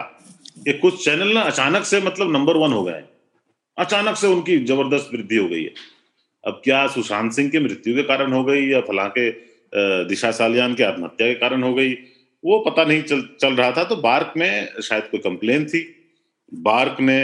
[0.65, 3.03] कि कुछ चैनल ना अचानक से मतलब नंबर वन हो गए
[3.79, 5.73] अचानक से उनकी ज़बरदस्त वृद्धि हो गई है।
[6.45, 9.31] अब क्या सुशांत सिंह की मृत्यु के कारण हो गई या फला के
[9.75, 11.93] दिशा सालियान की आत्महत्या के कारण हो गई।
[12.45, 15.85] वो पता नहीं चल चल रहा था तो बार्क में शायद कोई कंप्लेन थी।
[16.55, 17.23] बार्क ने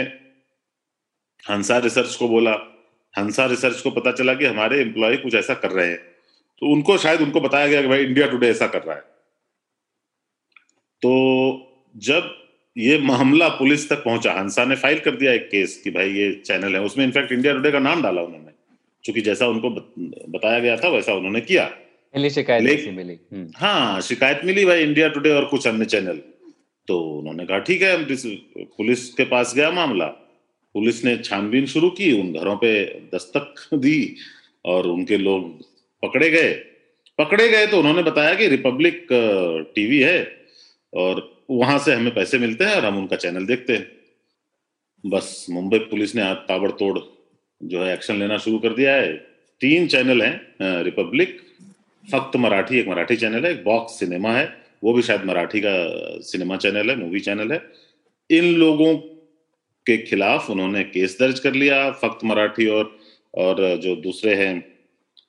[1.51, 2.53] हंसा रिसर्च को बोला।
[3.17, 5.97] हंसा रिसर्च को पता चला कि हमारे एम्प्लॉय कुछ ऐसा कर रहे हैं।
[6.59, 9.01] तो उनको शायद उनको बताया गया कि भाई इंडिया टुडे ऐसा कर रहा है।
[11.01, 11.11] तो
[11.97, 12.35] जब
[12.77, 16.31] ये मामला पुलिस तक पहुँचा, हंसा ने फ़ाइल कर दिया एक केस कि भाई ये
[16.33, 18.51] चैनल है। उसमें, इनफैक्ट, इंडिया टुडे का नाम डाला उन्होंने।
[19.03, 19.69] क्योंकि जैसा उनको
[20.31, 21.71] बताया गया था, वैसा उन्होंने किया।
[22.13, 23.17] शिकायत मिली?
[23.33, 26.17] हम्म। हाँ शिकायत मिली भाई इंडिया टुडे और कुछ अन्य चैनल
[26.87, 27.97] तो उन्होंने कहा ठीक है
[28.57, 30.05] पुलिस के पास गया मामला
[30.75, 32.71] पुलिस ने छानबीन शुरू की उन घरों पे
[33.13, 34.15] दस्तक दी
[34.65, 35.61] और उनके लोग
[36.03, 36.53] पकड़े गए।
[37.19, 39.07] पकड़े गए तो उन्होंने बताया कि रिपब्लिक
[39.75, 40.19] टीवी है
[40.93, 43.87] और वहाँ से हमें पैसे मिलते हैं और हम उनका चैनल देखते हैं।
[45.03, 46.99] बस मुंबई पुलिस ने ताबड़तोड़
[47.61, 49.13] जो है एक्शन लेना शुरू कर दिया है।
[49.61, 51.37] तीन चैनल हैं रिपब्लिक
[52.11, 54.47] फक्त मराठी, एक मराठी चैनल है, एक बॉक्स सिनेमा है,
[54.83, 55.73] वो भी शायद मराठी का
[56.23, 57.61] सिनेमा चैनल है मूवी चैनल है।
[58.29, 58.95] इन लोगों
[59.85, 62.97] के खिलाफ उन्होंने केस दर्ज कर लिया फक्त मराठी और
[63.33, 64.53] और जो दूसरे हैं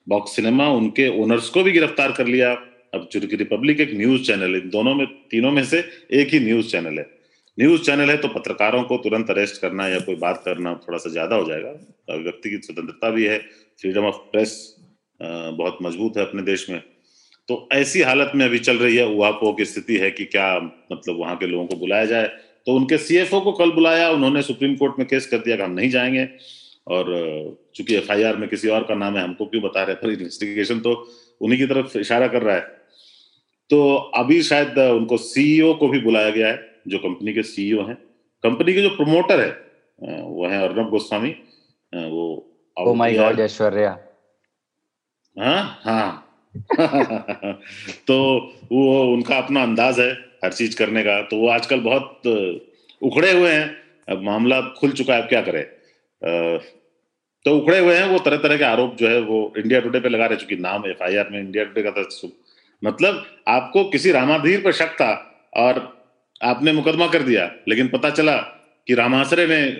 [0.07, 2.51] बॉक्स सिनेमा उनके ओनर्स को भी गिरफ़्तार कर लिया।
[2.93, 6.67] अब चूँकि रिपब्लिक एक न्यूज़ चैनल है दोनों में, तीनों में से एक ही न्यूज़
[6.67, 7.05] चैनल है।
[7.57, 11.09] न्यूज़ चैनल है तो पत्रकारों को तुरंत अरेस्ट करना या कोई बात करना थोड़ा सा
[11.09, 11.69] ज़्यादा हो जाएगा।
[12.17, 13.37] व्यक्ति की स्वतंत्रता भी है
[13.79, 14.53] फ्रीडम ऑफ़ प्रेस
[15.21, 16.81] बहुत मज़बूत है अपने देश में।
[17.49, 20.55] तो ऐसी हालत में अभी चल रही है उहापोह की स्थिति है कि क्या
[20.91, 22.27] मतलब वहाँ के लोगों को बुलाया जाए।
[22.67, 25.71] तो उनके सीएफओ को कल बुलाया उन्होंने सुप्रीम कोर्ट में केस कर दिया कि हम
[25.71, 26.27] नहीं जाएँगे।
[26.87, 27.05] और
[27.75, 30.93] चूँकि एफआईआर में किसी और का नाम है हमको क्यों बता रहे पर इन्वेस्टिगेशन तो
[31.41, 32.61] उन्हीं की तरफ़ इशारा कर रहा है।
[33.69, 37.95] तो अभी शायद उनको सीईओ को भी बुलाया गया है जो कंपनी के सीईओ हैं।
[38.43, 41.29] कंपनी के जो प्रमोटर है वो है अर्नब गोस्वामी।
[41.93, 42.23] वो
[42.77, 43.97] ओ माय गॉड ऐश्वर्या।
[45.37, 46.27] हाँ हाँ।
[48.07, 48.15] तो
[48.71, 50.11] वो, उनका अपना अंदाज है
[50.43, 52.21] हर चीज़ करने का। तो वो आजकल बहुत
[53.01, 53.77] उखड़े हुए हैं।
[54.09, 55.61] अब मामला खुल चुका है, अब क्या करे?
[57.45, 60.09] तो उखड़े हुए हैं वो तरह तरह के आरोप जो है वो इंडिया टुडे पे
[60.09, 62.29] लगा रहे चूँकि नाम एफ़ आई आर में, इंडिया टुडे का था
[62.83, 65.11] मतलब आपको किसी रामाधीर पर शक था
[65.57, 66.01] और
[66.43, 68.37] आपने मुकदमा कर दिया, लेकिन पता चला
[68.87, 69.71] कि रामाश्रय ने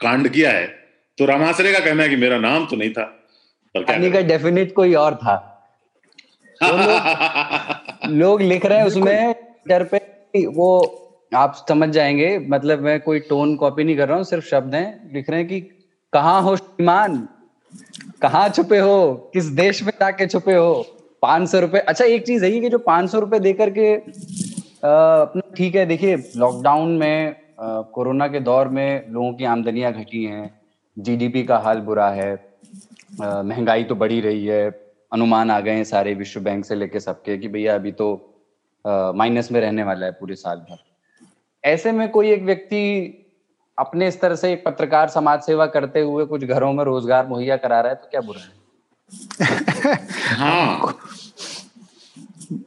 [0.00, 0.66] कांड किया है।
[1.18, 3.23] तो रामाश्रय का कहना है कि मेरा नाम तो नहीं था।
[3.76, 5.50] पर का डेफिनेट कोई और था।
[6.62, 11.00] लोग, लोग लिख रहे हैं उसमें ट्विटर पे वो
[11.34, 15.12] आप समझ जाएँगे मतलब मैं कोई टोन कॉपी नहीं कर रहा हूँ सिर्फ़ शब्द हैं।
[15.14, 15.60] लिख रहे हैं कि
[16.12, 17.28] कहाँ हो श्रीमान?
[18.22, 19.30] कहाँ छुपे हो?
[19.32, 20.86] किस देश में जाके छुपे हो?
[21.22, 25.42] पाँच सौ रुपए अच्छा एक चीज़ है कि जो पाँच सौ रुपए देकर के अपना
[25.56, 30.60] ठीक है देखिए लॉकडाउन में कोरोना के दौर में लोगों की आमदनियाँ घटी हैं
[30.98, 32.53] जीडीपी का हाल बुरा है
[33.20, 34.68] महँगाई तो बढ़ी रही है।
[35.12, 38.06] अनुमान आ गए हैं सारे विश्व बैंक से लेके सबके कि भैया अभी तो
[38.84, 40.78] माइनस में रहने वाला है पूरे साल भर।
[41.64, 42.80] ऐसे में कोई एक व्यक्ति
[43.78, 47.80] अपने स्तर से एक पत्रकार समाज सेवा करते हुए कुछ घरों में रोज़गार मुहैया करा
[47.80, 48.52] रहा है तो क्या बुरा है?
[50.36, 50.98] हाँ।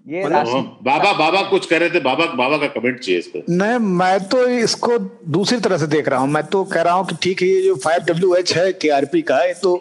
[0.07, 4.19] ये बाबा बाबा कुछ कह रहे थे बाबा बाबा का कमेंट चाहिए इसको। नहीं मैं
[4.29, 4.97] तो इसको
[5.29, 7.61] दूसरी तरह से देख रहा हूँ। मैं तो कह रहा हूँ कि ठीक है ये
[7.61, 9.75] जो फाइव डब्ल्यू एच है टीआरपी का ये तो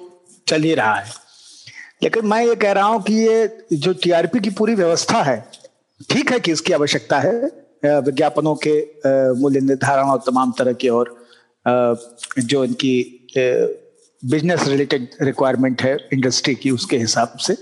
[0.46, 1.12] चल ही रहा है।
[2.02, 5.38] लेकिन मैं ये कह रहा हूँ कि ये जो टीआरपी की पूरी व्यवस्था है,
[6.10, 8.74] ठीक है कि इसकी आवश्यकता है विज्ञापनों के
[9.40, 11.14] मूल्य निर्धारण और तमाम तरह के और
[11.66, 12.94] जो इनकी
[14.22, 17.56] बिज़नेस रिलेटेड रिक्वायरमेंट है इंडस्ट्री की उसके हिसाब से।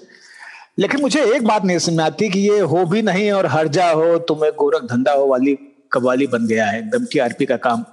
[0.79, 3.91] लेकिन मुझे एक बात नहीं समझ आती कि ये हो भी नहीं और हर जा
[3.91, 5.57] हो तुम्हें गोरख धंधा हो वाली
[5.93, 7.85] कवाली बन गया है, एकदम टीआरपी का काम।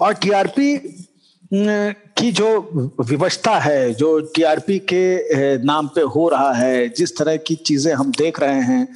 [0.00, 0.76] और टीआरपी
[1.50, 7.54] की जो विवशता है, जो टीआरपी के नाम पे हो रहा है, जिस तरह की
[7.56, 8.86] चीज़ें हम देख रहे हैं,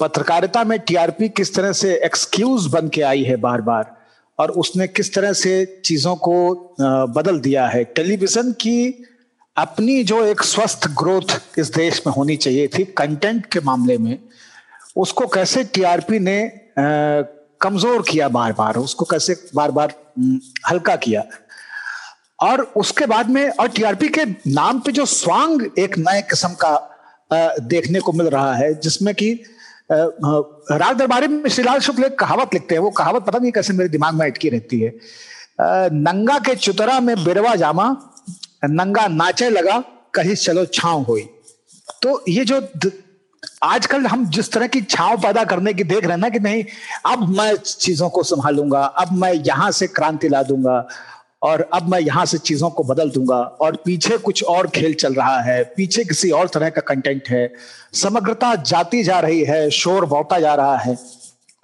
[0.00, 3.94] पत्रकारिता में टीआरपी किस तरह से एक्सक्यूज बन के आई है बार बार
[4.38, 6.74] और उसने किस तरह से चीज़ों को
[7.14, 9.04] बदल दिया है। टेलीविज़न की
[9.56, 14.18] अपनी जो एक स्वस्थ ग्रोथ इस देश में होनी चाहिए थी कंटेंट के मामले में,
[14.96, 16.40] उसको कैसे टीआरपी ने
[16.78, 19.94] कमज़ोर किया बार बार उसको कैसे बार बार
[20.68, 21.22] हल्का किया?
[22.42, 26.88] और उसके बाद में, और टीआरपी के नाम पे जो स्वांग एक नए किस्म का
[27.62, 29.32] देखने को मिल रहा है, जिसमें कि
[29.90, 33.88] राग दरबारी में श्रीलाल शुक्ल एक कहावत लिखते हैं। वो कहावत पता नहीं कैसे मेरे
[33.88, 34.92] दिमाग में अटकी रहती है।
[35.92, 37.88] नंगा के चुतरा में बिरवा जामा,
[38.64, 39.78] नंगा नाचे लगा,
[40.14, 41.28] कहीं चलो छाव हुई।
[42.02, 42.60] तो ये जो
[43.64, 46.64] आजकल हम जिस तरह की छाव पैदा करने की देख रहे हैं ना कि नहीं,
[47.06, 50.86] अब मैं चीज़ों को संभालूँगा, अब मैं यहाँ से क्रांति ला दूँगा
[51.42, 55.14] और अब मैं यहाँ से चीज़ों को बदल दूँगा। और पीछे कुछ और खेल चल
[55.14, 57.52] रहा है। पीछे किसी और तरह का कंटेंट है।
[57.92, 60.98] समग्रता जाती जा रही है। शोर बौता जा रहा है।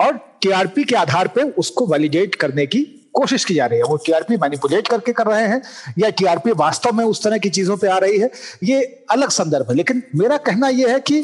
[0.01, 3.97] और टीआरपी के आधार पर उसको वैलिडेट करने की कोशिश की जा रही है। वो
[3.97, 5.63] टीआरपी मैनिपुलेट करके कर रहे हैं
[5.99, 8.31] या टीआरपी वास्तव में उस तरह की चीज़ों पे आ रही है।
[8.65, 11.23] ये अलग संदर्भ है। लेकिन मेरा कहना यह है कि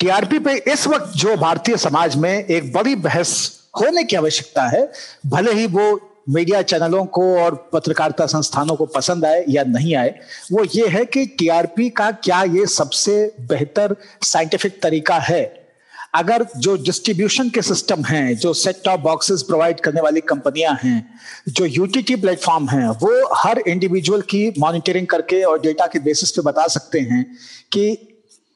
[0.00, 4.92] टीआरपी पे इस वक्त जो भारतीय समाज में एक बड़ी बहस होने की आवश्यकता है,
[5.26, 10.14] भले ही वो मीडिया चैनलों को और पत्रकारिता संस्थानों को पसंद आए या नहीं आए,
[10.52, 15.68] वो ये है कि टीआरपी का क्या ये सबसे बेहतर साइंटिफिक तरीका है?
[16.14, 21.18] अगर जो डिस्ट्रीब्यूशन के सिस्टम हैं, जो सेट टॉप बॉक्सेस प्रोवाइड करने वाली कंपनियाँ हैं,
[21.48, 26.42] जो यूटीटी प्लेटफॉर्म हैं, वो हर इंडिविजुअल की मॉनिटरिंग करके और डेटा के बेसिस पे
[26.42, 27.36] बता सकते हैं
[27.72, 27.90] कि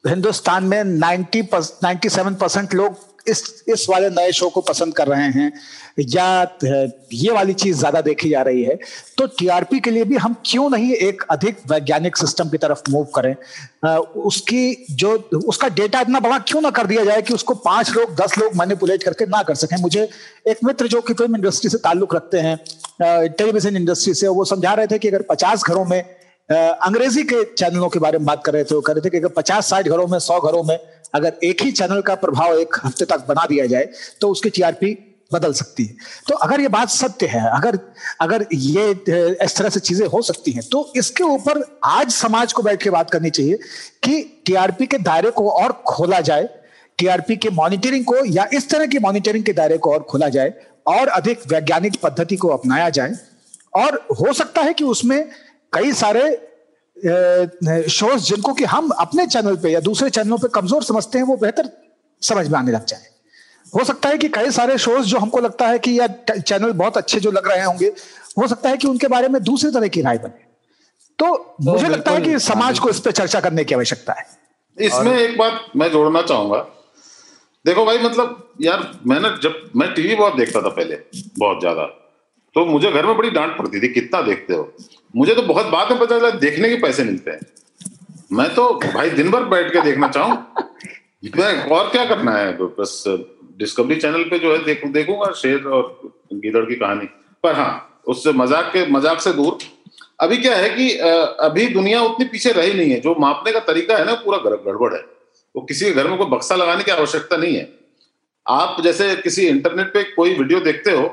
[0.07, 1.41] हिंदुस्तान में 90
[1.83, 5.51] 97 परसेंट लोग इस इस वाले नए शो को पसंद कर रहे हैं,
[5.99, 6.57] या
[7.13, 8.75] ये वाली चीज़ ज़्यादा देखी जा रही है
[9.17, 13.03] तो टीआरपी के लिए भी हम क्यों नहीं एक अधिक वैज्ञानिक सिस्टम की तरफ़ मूव
[13.15, 13.35] करें?
[14.23, 15.11] उसकी जो,
[15.47, 18.55] उसका डेटा इतना बड़ा क्यों ना कर दिया जाए कि उसको पाँच लोग, दस लोग
[18.57, 19.77] मैनिपुलेट करके ना कर सकें?
[19.81, 20.07] मुझे
[20.47, 22.57] एक मित्र जो कि फ़िल्म इंडस्ट्री से ताल्लुक रखते हैं
[23.01, 26.01] टेलीविज़न इंडस्ट्री से, वो समझा रहे थे कि अगर पचास घरों में
[26.49, 29.17] अंग्रेज़ी के चैनलों के बारे में बात कर रहे थे, वो कह रहे थे कि
[29.17, 30.77] अगर पचास साठ घरों में, सौ घरों में
[31.13, 33.89] अगर एक ही चैनल का प्रभाव एक हफ़्ते तक बना दिया जाए
[34.21, 34.97] तो उसकी टीआरपी
[35.31, 35.95] बदल सकती है।
[36.27, 37.77] तो अगर ये बात सत्य है, अगर
[38.21, 38.89] अगर ये
[39.43, 42.89] इस तरह से चीज़ें हो सकती हैं तो इसके ऊपर आज समाज को बैठ के
[42.89, 43.57] बात करनी चाहिए
[44.03, 46.49] कि टीआरपी के दायरे को और खोला जाए
[46.99, 50.53] टीआरपी के मॉनिटरिंग को या इस तरह की मॉनिटरिंग के दायरे को और खोला जाए,
[50.85, 53.13] और अधिक वैज्ञानिक पद्धति को अपनाया जाए,
[53.73, 55.29] और हो सकता है कि उसमें
[55.73, 56.29] कई सारे
[56.97, 61.35] शोज़ जिनको कि हम अपने चैनल पे या दूसरे चैनलों पे कमज़ोर समझते हैं वो
[61.37, 61.69] बेहतर
[62.21, 63.07] समझ में आने लग जाए।
[63.73, 66.97] हो सकता है कि कई सारे शोज़ जो हमको लगता है कि या चैनल बहुत
[66.97, 67.91] अच्छे जो लग रहे होंगे
[68.37, 70.45] हो सकता है कि उनके बारे में दूसरे तरह की राय बने।
[71.19, 74.25] तो मुझे लगता है कि समाज को इस पर चर्चा करने की आवश्यकता है।
[74.77, 76.57] इसमें एक बात मैं जोड़ना चाहूँगा।
[77.65, 80.95] देखो भाई मतलब यार मैंने जब मैं टीवी बहुत देखता था पहले
[81.39, 81.85] बहुत ज़्यादा।
[82.55, 84.63] तो मुझे घर में बड़ी डांट पड़ती थी कितना देखते हो?
[85.13, 87.39] मुझे तो बहुत बात में पता चला देखने के पैसे मिलते हैं।
[88.31, 90.37] मैं तो भाई दिन भर बैठ के देखना चाहूँ।
[91.71, 92.51] और क्या करना है?
[92.53, 93.03] बस
[93.59, 97.05] डिस्कवरी चैनल पे जो है देख, देखूँगा शेर और गीदड़ की कहानी।
[97.43, 99.57] पर हाँ उससे मज़ाक के मज़ाक से दूर।
[100.21, 100.89] अभी क्या है कि
[101.41, 104.93] अभी दुनिया उतनी पीछे रही नहीं है। जो मापने का तरीका है ना पूरा गड़बड़
[104.93, 105.01] है।
[105.55, 107.67] वो किसी के घर में कोई बक्सा लगाने की आवश्यकता नहीं है।
[108.45, 111.07] आप जैसे किसी इंटरनेट पे कोई वीडियो देखते हो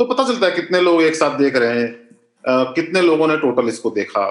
[0.00, 2.05] तो पता चलता है कितने लोग एक साथ देख रहे हैं।
[2.46, 4.26] कितने लोगों ने टोटल इसको देखा?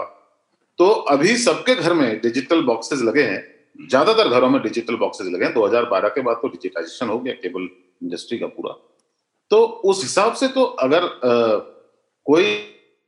[0.79, 3.43] तो अभी सबके घर में डिजिटल बॉक्सेस लगे हैं।
[3.89, 7.67] ज़्यादातर घरों में डिजिटल बॉक्सेस लगे हैं। 2012 के बाद तो डिजिटाइजेशन हो गया केबल
[8.03, 8.73] इंडस्ट्री का पूरा।
[9.51, 11.57] तो उस हिसाब से तो अगर आ,
[12.25, 12.45] कोई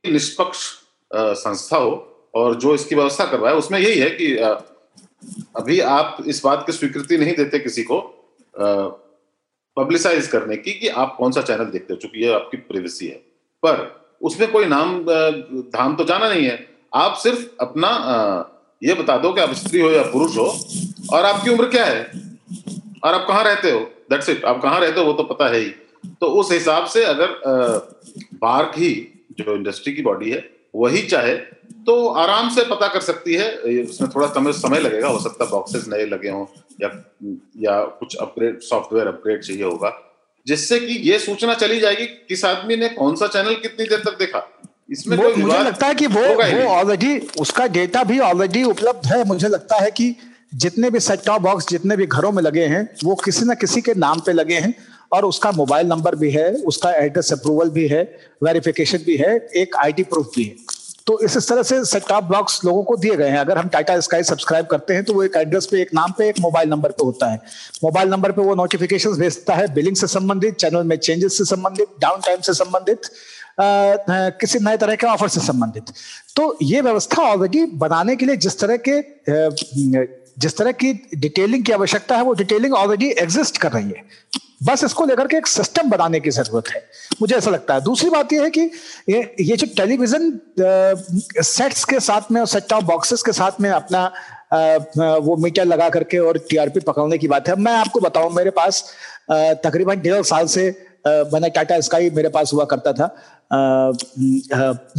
[0.04, 0.66] निष्पक्ष
[1.10, 1.92] संस्था हो
[2.34, 4.50] और जो इसकी व्यवस्था करवाए उसमें यही है कि आ,
[5.56, 8.00] अभी आप इस बात की स्वीकृति नहीं देते किसी को
[9.76, 13.16] पब्लिसाइज करने की कि आप कौन सा चैनल देखते हो चूँकि ये आपकी प्रिवेसी है।
[13.62, 13.76] पर
[14.20, 14.98] उसमें कोई नाम
[15.72, 16.58] धाम तो जाना नहीं है।
[16.92, 17.90] आप सिर्फ़ अपना
[18.82, 20.46] ये बता दो कि आप स्त्री हो या पुरुष हो,
[21.12, 22.02] और आपकी उम्र क्या है?
[23.04, 23.80] और आप कहाँ रहते हो?
[24.10, 25.70] दैट्स इट आप कहाँ रहते हो वो तो पता है ही।
[26.20, 27.28] तो उस हिसाब से अगर
[28.34, 28.90] बार्क ही,
[29.38, 31.34] जो इंडस्ट्री की बॉडी है, वही चाहे
[31.86, 33.50] तो आराम से पता कर सकती है।
[33.82, 36.44] उसमें थोड़ा समय समय लगेगा। हो सकता है बॉक्सेस नए लगे हों,
[36.82, 36.88] या
[37.60, 39.88] या कुछ अपग्रेड सॉफ्टवेयर अपग्रेड चाहिए होगा।
[40.48, 44.18] जिससे कि ये सूचना चली जाएगी किस आदमी ने कौन सा चैनल कितनी देर तक
[44.18, 44.46] देखा।
[44.90, 49.24] इसमें वो, मुझे लगता है कि वो वो ऑलरेडी उसका डेटा भी ऑलरेडी उपलब्ध है।
[49.24, 50.14] मुझे लगता है कि
[50.54, 53.80] जितने भी सेट टॉप बॉक्स जितने भी घरों में लगे हैं वो किसी न किसी
[53.80, 54.74] के नाम पे लगे हैं
[55.12, 58.02] और उसका मोबाइल नंबर भी है उसका एड्रेस अप्रूवल भी है
[58.44, 60.56] वेरिफिकेशन भी है एक आईडी प्रूफ भी है।
[61.08, 63.98] तो इस तरह से सेट टॉप बॉक्स लोगों को दिए गए हैं। अगर हम टाटा
[64.00, 66.90] स्काई सब्सक्राइब करते हैं तो वो एक एड्रेस पे, एक नाम पे, एक मोबाइल नंबर
[66.90, 67.40] पे होता है।
[67.84, 71.94] मोबाइल नंबर पे वो नोटिफिकेशन भेजता है बिलिंग से संबंधित चैनल में चेंजेस से संबंधित
[72.00, 73.10] डाउन टाइम से संबंधित
[74.40, 75.92] किसी नए तरह के ऑफ़र से संबंधित।
[76.36, 79.00] तो ये व्यवस्था ऑलरेडी बनाने के लिए जिस तरह के
[80.38, 84.04] जिस तरह की डिटेलिंग की आवश्यकता है, वो डिटेलिंग ऑलरेडी एग्जिस्ट कर रही है।
[84.64, 86.82] बस इसको लेकर के एक सिस्टम बनाने की ज़रूरत है।
[87.20, 88.60] मुझे ऐसा लगता है। दूसरी बात यह है कि
[89.10, 90.32] ये ये जो टेलीविज़न
[91.42, 94.04] सेट्स के साथ में और सेट बॉक्सेस के साथ में अपना
[95.20, 98.84] वो मीटर लगा करके और टीआरपी पकड़ने की बात है। मैं आपको बताऊँ, मेरे पास
[99.30, 100.68] तकरीबन डेढ़ साल से
[101.06, 103.06] मैंने टाटा स्काई मेरे पास हुआ करता था।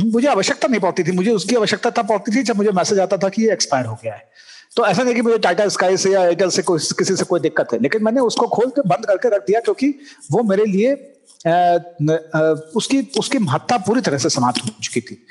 [0.03, 3.17] मुझे आवश्यकता नहीं पड़ती थी। मुझे उसकी आवश्यकता तब पड़ती थी जब मुझे मैसेज आता
[3.17, 4.27] था कि ये एक्सपायर हो गया है।
[4.75, 7.39] तो ऐसा नहीं कि मुझे टाटा स्काई से या एयरटेल से कोई किसी से कोई
[7.39, 9.95] दिक्कत है। लेकिन मैंने उसको खोल के बंद करके रख दिया क्योंकि
[10.31, 11.15] वो मेरे लिए
[11.47, 12.39] आ, आ,
[12.75, 15.23] उसकी उसकी महत्ता पूरी तरह से समाप्त हो चुकी थी।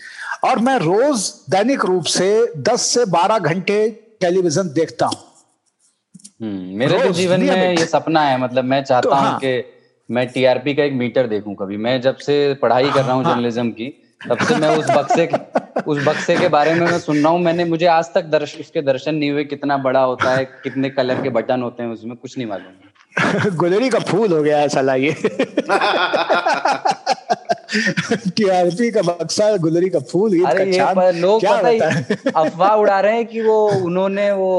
[0.44, 3.88] और मैं रोज दैनिक रूप से 10 से 12 घंटे
[4.20, 5.18] टेलीविज़न देखता हूँ।
[6.42, 9.64] हम्म, मेरे भी जीवन में ये सपना है मतलब मैं चाहता तो, हूँ हाँ, कि
[10.11, 13.62] मैं टीआरपी का एक मीटर देखूँ कभी। मैं जब से पढ़ाई कर रहा हूँ जर्नलिज्म
[13.62, 15.37] हाँ। की तब से मैं उस बक्से के
[15.81, 18.83] उस बक्से के बारे में मैं सुन रहा हूँ। मैंने मुझे आज तक दर्श उसके
[18.83, 22.38] दर्शन नहीं हुए कितना बड़ा होता है कितने कलर के बटन होते हैं उसमें कुछ
[22.38, 22.72] नहीं मालूम।
[23.57, 25.12] गुलरी का फूल हो गया है साला ये।
[28.37, 31.78] टीआरपी का बक्सा गुलरी का फूल अरे ये पर लोग पता ही
[32.37, 34.52] अफवाह उड़ा रहे हैं कि वो उन्होंने वो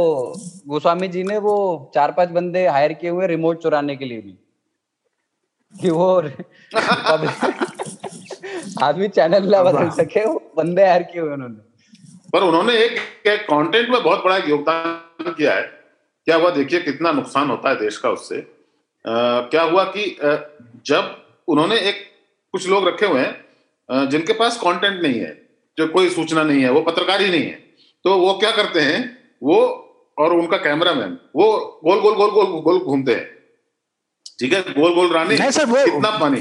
[0.68, 1.56] गोस्वामी जी ने वो
[1.96, 4.38] चार पाँच बंदे हायर किए हुए रिमोट चुराने के लिए भी।
[5.74, 6.06] कि वो
[8.84, 11.56] आदमी चैनल ना बदल सके वो बंदे हायर किए हुए उन्होंने।
[12.34, 15.62] पर उन्होंने एक, एक कंटेंट में बहुत बड़ा योगदान किया है।
[16.28, 16.50] क्या हुआ?
[16.50, 18.42] देखिए कितना नुकसान होता है देश का उससे। आ,
[19.42, 20.18] क्या हुआ कि
[20.86, 21.16] जब
[21.48, 21.96] उन्होंने एक
[22.54, 25.32] कुछ लोग रखे हुए हैं जिनके पास कंटेंट नहीं है
[25.78, 27.58] जो कोई सूचना नहीं है वो पत्रकार ही नहीं है
[28.06, 29.00] तो वो क्या करते हैं?
[29.44, 29.58] वो
[30.18, 31.46] और उनका कैमरामैन वो
[31.84, 33.39] गोल गोल गोल गोल गोल घूमते हैं।
[34.40, 34.62] ठीक है?
[34.74, 35.36] गोल गोल रानी
[35.88, 36.38] इतना पानी?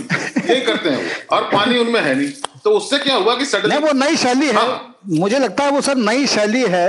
[0.52, 2.28] ये करते हैं वो और पानी उनमें है नहीं।
[2.64, 5.80] तो उससे क्या हुआ कि सडनली वो नई शैली है। हाँ, मुझे लगता है वो
[5.80, 6.88] सर नई शैली है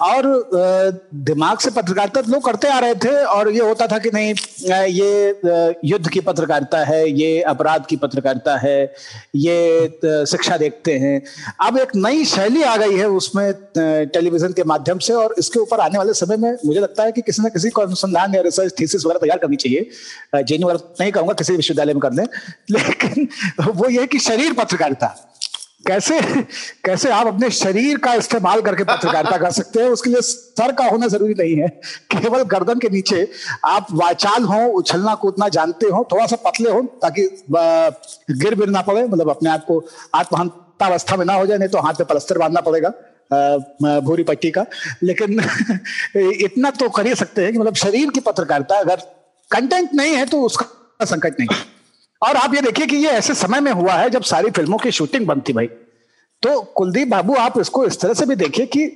[0.00, 0.26] और
[1.14, 4.34] दिमाग से पत्रकारिता लोग करते आ रहे थे और ये होता था कि नहीं
[4.88, 5.40] ये
[5.84, 8.76] युद्ध की पत्रकारिता है ये अपराध की पत्रकारिता है
[9.36, 11.20] ये शिक्षा देखते हैं।
[11.66, 15.80] अब एक नई शैली आ गई है उसमें टेलीविज़न के माध्यम से और इसके ऊपर
[15.80, 18.74] आने वाले समय में मुझे लगता है कि किसी न किसी को अनुसंधान या रिसर्च
[18.80, 22.24] थीसिस वगैरह तैयार करनी चाहिए। जेन वगैरह नहीं कहूँगा किसी विश्वविद्यालय में कर दें
[22.70, 23.28] लेकिन
[23.68, 25.07] वो ये कि शरीर पत्रकारिता।
[25.86, 26.20] कैसे
[26.84, 29.88] कैसे आप अपने शरीर का इस्तेमाल करके पत्रकारिता कर सकते हैं?
[29.88, 31.68] उसके लिए सर का होना ज़रूरी नहीं है।
[32.14, 33.26] केवल गर्दन के नीचे
[33.64, 37.22] आप वाचाल हो, उछलना कूदना जानते हो थोड़ा सा पतले हो, ताकि
[38.32, 41.78] गिर बिर ना पड़े मतलब अपने आप को आत्महत्यावस्था में ना हो जाए, नहीं तो
[41.78, 42.92] हाथ पे पलस्तर बांधना पड़ेगा
[44.00, 44.64] भूरी पट्टी का।
[45.02, 45.40] लेकिन
[46.16, 48.96] इतना तो कर ही सकते हैं कि मतलब शरीर की पत्रकारिता अगर
[49.50, 51.48] कंटेंट नहीं है तो उसका संकट नहीं
[52.22, 54.90] और आप ये देखिए कि ये ऐसे समय में हुआ है जब सारी फ़िल्मों की
[54.90, 55.66] शूटिंग बंद थी भाई।
[56.42, 58.86] तो कुलदीप बाबू आप इसको इस तरह से भी देखिए कि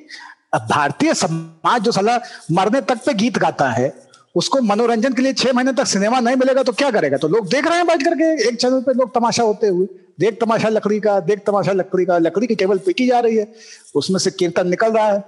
[0.53, 2.19] भारतीय समाज जो सला
[2.53, 3.93] मरने तक पे गीत गाता है
[4.35, 7.17] उसको मनोरंजन के लिए छह महीने तक सिनेमा नहीं मिलेगा तो क्या करेगा?
[7.17, 9.87] तो लोग देख रहे हैं बैठ करके एक चैनल पे लोग तमाशा होते हुए
[10.21, 13.47] देख तमाशा लकड़ी का देख तमाशा लकड़ी का लकड़ी की टेबल पीटी जा रही है
[13.95, 15.23] उसमें से कीर्तन निकल रहा है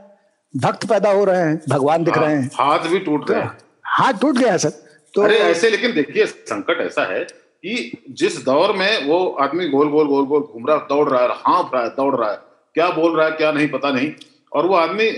[0.55, 3.55] भक्त पैदा हो रहे हैं भगवान दिख रहे हैं। हाथ भी टूट गया।
[3.85, 4.73] हाथ टूट गया है सर।
[5.15, 7.27] तो अरे ऐसे लेकिन देखिए संकट ऐसा है
[7.65, 11.29] कि जिस दौर में वो आदमी गोल गोल गोल गोल घूम रहा दौड़ रहा है
[11.37, 12.39] हाँफ रहा है दौड़ रहा है
[12.75, 14.13] क्या बोल रहा है क्या नहीं पता नहीं।
[14.53, 15.11] और वो आदमी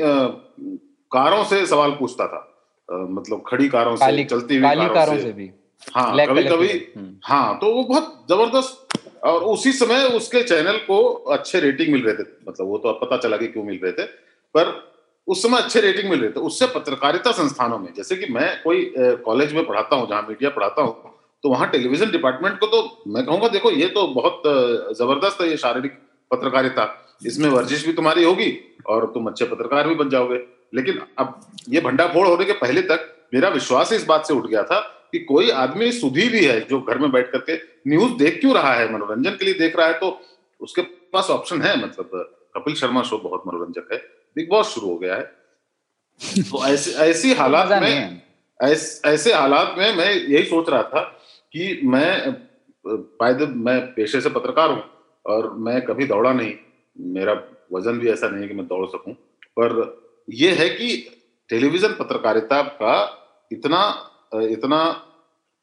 [1.12, 2.38] कारों से सवाल पूछता था
[2.88, 5.50] आ, मतलब खड़ी कारों से चलती हुई कारों, कारों से, से भी।
[5.94, 11.02] हाँ कभी कभी हम्म। हाँ तो वो बहुत ज़बरदस्त और उसी समय उसके चैनल को
[11.36, 13.92] अच्छे रेटिंग मिल रहे थे मतलब वो तो अब पता चला कि क्यों मिल रहे
[13.92, 14.04] थे
[14.54, 14.72] पर
[15.28, 18.92] उस समय अच्छे रेटिंग मिल रहे थे। उससे पत्रकारिता संस्थानों में जैसे कि मैं कोई
[18.98, 20.92] कॉलेज में पढ़ाता हूँ जहाँ मीडिया पढ़ाता हूँ
[21.44, 24.42] तो वहाँ टेलीविज़न डिपार्टमेंट को तो मैं कहूँगा देखो ये तो बहुत
[24.98, 25.98] ज़बरदस्त है ये शारीरिक
[26.30, 26.84] पत्रकारिता।
[27.26, 28.52] इसमें वर्जिश भी तुम्हारी होगी
[28.86, 30.38] और तुम अच्छे पत्रकार भी बन जाओगे।
[30.74, 34.62] लेकिन अब ये भंडाफोड़ होने के पहले तक मेरा विश्वास इस बात से उठ गया
[34.62, 34.80] था
[35.12, 37.56] कि कोई आदमी सुधी भी है जो घर में बैठ करके
[37.90, 40.20] न्यूज़ देख क्यों रहा है मनोरंजन के लिए देख रहा है तो
[40.60, 42.10] उसके पास ऑप्शन है। मतलब
[42.56, 43.98] कपिल शर्मा शो बहुत मनोरंजक है।
[44.36, 45.22] बिग बॉस शुरू हो गया है।
[46.42, 48.22] तो ऐसे ऐसी हालात में
[48.60, 51.00] ऐसे हालात में मैं यही सोच रहा था
[51.56, 52.32] कि मैं
[52.86, 54.82] पायद मैं पेशे से पत्रकार हूँ
[55.24, 56.52] और मैं कभी दौड़ा नहीं।
[56.96, 57.32] मेरा
[57.72, 59.12] वज़न भी ऐसा नहीं है कि मैं दौड़ सकूँ।
[59.58, 59.72] पर
[60.28, 60.88] यह है कि
[61.50, 62.94] टेलीविज़न पत्रकारिता का
[63.50, 63.80] इतना
[64.44, 64.80] इतना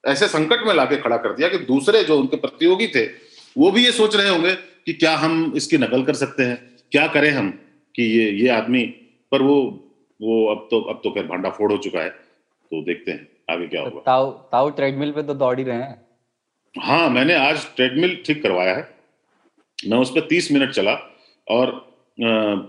[0.03, 3.05] ऐसे संकट में लाके खड़ा कर दिया कि दूसरे जो उनके प्रतियोगी थे,
[3.55, 6.57] वो भी ये सोच रहे होंगे कि क्या हम इसकी नकल कर सकते हैं,
[6.91, 7.49] क्या करें हम
[7.95, 8.83] कि ये ये आदमी।
[9.31, 9.55] पर वो
[10.19, 13.67] वो अब तो अब तो खैर भांडा फोड़ हो चुका है तो देखते हैं। आगे
[13.67, 13.99] क्या होगा?
[14.05, 16.01] ताऊ ताऊ ट्रेडमिल पे तो दौड़ ही रहे हैं।
[16.75, 18.87] हाँ मैंने आज ट्रेडमिल ठीक करवाया है।
[19.79, 20.93] मैं उस पर तीस मिनट चला
[21.47, 21.69] और
[22.23, 22.25] आ,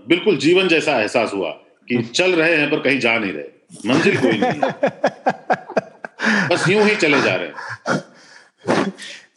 [0.07, 1.49] बिल्कुल जीवन जैसा एहसास हुआ
[1.89, 4.59] कि चल रहे हैं पर कहीं जा नहीं रहे। मंजिल कोई नहीं।
[6.49, 8.83] बस यूँ ही चले जा रहे हैं।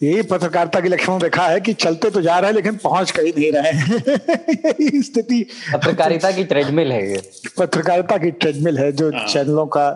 [0.02, 3.32] यही पत्रकारिता के लक्षण देखा है कि चलते तो जा रहे हैं लेकिन पहुँच कहीं
[3.38, 7.22] नहीं रहे हैं। स्थिति। पत्रकारिता की ट्रेडमिल है ये।
[7.58, 9.88] पत्रकारिता की ट्रेडमिल है जो हाँ। चैनलों का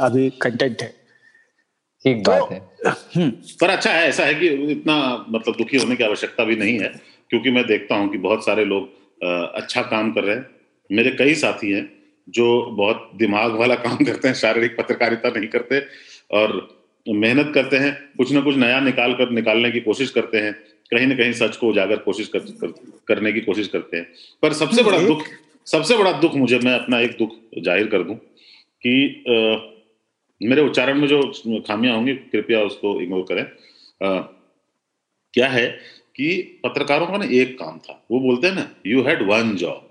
[0.00, 0.88] अभी कंटेंट है।
[2.04, 2.62] ठीक तो, बात है।
[3.16, 6.78] हम्म। पर अच्छा है ऐसा है कि इतना मतलब दुखी होने की आवश्यकता भी नहीं
[6.78, 6.88] है
[7.30, 8.88] क्योंकि मैं देखता हूँ कि बहुत सारे लोग
[9.54, 10.46] अच्छा काम कर रहे हैं।
[10.90, 11.90] मेरे कई साथी हैं
[12.28, 15.80] जो बहुत दिमाग वाला काम करते हैं शारीरिक पत्रकारिता नहीं करते
[16.30, 20.52] और मेहनत करते हैं कुछ ना कुछ नया निकाल कर निकालने की कोशिश करते हैं
[20.92, 22.72] कहीं ना कहीं सच को उजागर कोशिश कर, कर,
[23.08, 24.06] करने की कोशिश करते हैं।
[24.42, 25.24] पर सबसे बड़ा दुख
[25.66, 29.56] सबसे बड़ा दुख मुझे मैं अपना एक दुख ज़ाहिर कर दूँ कि आ,
[30.40, 31.20] मेरे उच्चारण में जो
[31.68, 34.20] खामियाँ होंगी कृपया उसको इग्नोर करें। आ,
[35.34, 35.66] क्या है
[36.16, 39.90] कि पत्रकारों का ना एक काम था वो बोलते हैं ना यू हैड वन जॉब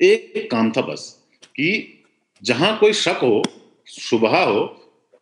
[0.00, 1.08] एक काम था बस
[1.56, 2.02] कि
[2.42, 3.42] जहाँ कोई शक हो
[3.86, 4.62] शुभा हो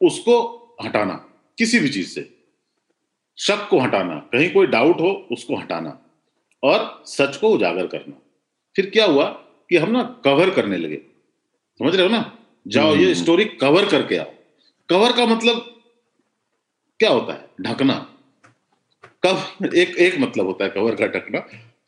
[0.01, 0.36] उसको
[0.85, 1.14] हटाना
[1.59, 2.31] किसी भी चीज़ से।
[3.39, 6.01] शक को हटाना कहीं कोई डाउट हो उसको हटाना
[6.62, 8.22] और सच को उजागर करना।
[8.77, 9.25] फिर क्या हुआ
[9.70, 10.97] कि हम ना कवर करने लगे।
[11.79, 12.39] समझ रहे हो ना?
[12.68, 14.31] जाओ ये स्टोरी हम्म। कवर करके आओ।
[14.89, 15.83] कवर का मतलब
[16.99, 17.49] क्या होता है?
[17.61, 18.18] ढकना।
[19.22, 21.39] कव एक एक मतलब होता है कवर का ढकना।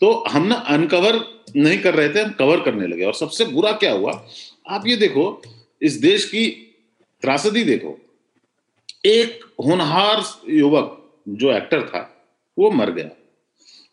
[0.01, 3.73] तो हम ना अनकवर नहीं कर रहे थे हम कवर करने लगे। और सबसे बुरा
[3.73, 4.29] क्या हुआ?
[4.69, 5.43] आप ये देखो
[5.83, 6.51] इस देश की
[7.23, 8.06] त्रासदी देखो।
[9.07, 12.29] एक होनहार युवक जो एक्टर था,
[12.59, 13.11] वो मर गया।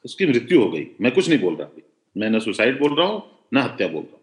[0.05, 1.81] उसकी मृत्यु हो गई। मैं कुछ नहीं बोल रहा। अभी
[2.17, 4.19] मैं न सुसाइड बोल रहा हूँ, न हत्या बोल रहा हूँ।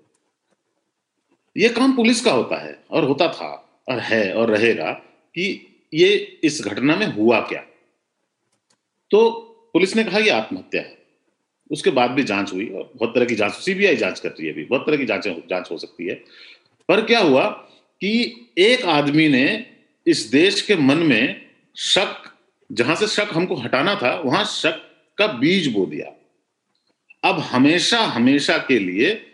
[1.57, 4.93] ये काम पुलिस का होता है और होता था और है और रहेगा
[5.34, 7.61] कि ये इस घटना में हुआ क्या।
[9.11, 9.30] तो
[9.72, 10.99] पुलिस ने कहा, ये आत्महत्या है।
[11.70, 14.53] उसके बाद भी जाँच हुई और बहुत तरह की जाँच सीबीआई जाँच कर रही है
[14.53, 16.14] अभी। बहुत तरह की जाँच हो सकती है।
[16.88, 17.49] पर क्या हुआ
[18.01, 18.12] कि
[18.59, 19.66] एक आदमी ने
[20.07, 22.38] इस देश के मन में शक,
[22.72, 26.16] जहाँ से शक हमको हटाना था, वहाँ शक का बीज बो दिया।
[27.30, 29.26] अब हमेशा हमेशा के लिए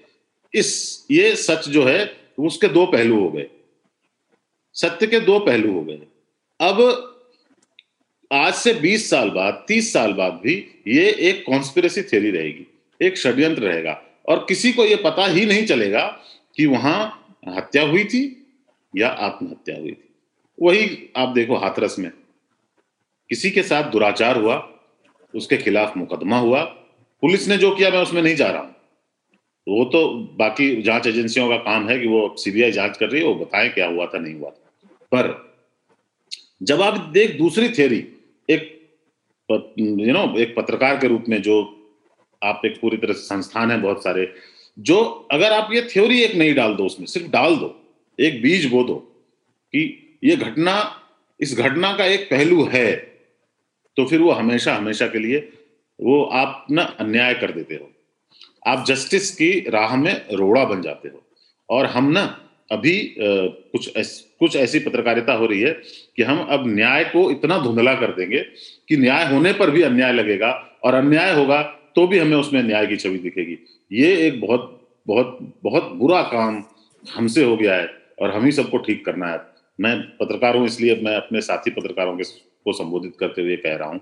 [0.54, 3.46] इस, ये सच जो है, उसके दो पहलू हो गए।
[4.74, 6.00] सत्य के दो पहलू हो गए।
[6.60, 7.12] अब
[8.32, 12.66] आज से 20 साल बाद 30 साल बाद भी ये एक कॉन्स्पिरसी थ्योरी रहेगी,
[13.02, 16.20] एक षड्यंत्र रहेगा। और किसी को ये पता ही नहीं चलेगा
[16.56, 18.46] कि वहाँ हत्या हुई थी
[18.96, 20.05] या आत्महत्या हुई थी।
[20.58, 22.10] वही आप देखो हाथरस में।
[23.30, 24.56] किसी के साथ दुराचार हुआ,
[25.34, 26.62] उसके खिलाफ मुकदमा हुआ,
[27.22, 28.74] पुलिस ने जो किया मैं उसमें नहीं जा रहा हूँ।
[29.66, 33.28] वो तो बाकी जाँच एजेंसियों का काम है कि वो सीबीआई जाँच कर रही है,
[33.28, 35.56] वो बताएँ क्या हुआ था, नहीं हुआ था। पर
[36.62, 37.98] जब आप देख दूसरी थ्योरी
[38.48, 38.72] एक
[39.78, 41.56] यू नो एक पत्रकार के रूप में जो
[42.42, 44.32] आप एक पूरी तरह से संस्थान है बहुत सारे,
[44.78, 47.74] जो अगर आप ये थ्योरी एक नहीं डाल दो उसमें, सिर्फ़ डाल दो,
[48.20, 48.94] एक बीज बो दो
[49.74, 50.74] कि ये घटना
[51.40, 52.94] इस घटना का एक पहलू है
[53.96, 55.38] तो फिर वो हमेशा हमेशा के लिए
[55.98, 57.90] वो आप ना अन्याय कर देते हो।
[58.66, 61.22] आप जस्टिस की राह में रोड़ा बन जाते हो।
[61.68, 62.22] और हम ना
[62.70, 65.72] अभी कुछ ऐस, कुछ ऐसी पत्रकारिता हो रही है
[66.16, 68.38] कि हम अब न्याय को इतना धुंधला कर देंगे
[68.88, 70.50] कि न्याय होने पर भी अन्याय लगेगा
[70.84, 71.62] और अन्याय होगा
[71.96, 73.58] तो भी हमें उसमें न्याय की छवि दिखेगी।
[73.92, 74.72] ये एक बहुत
[75.06, 76.62] बहुत बहुत बुरा काम
[77.02, 77.90] हमसे हो गया है
[78.20, 79.38] और हम ही सबको ठीक करना है।
[79.78, 82.24] मैं पत्रकार हूँ इसलिए मैं अपने साथी पत्रकारों के
[82.66, 83.98] को संबोधित करते हुए कह रहा हूँ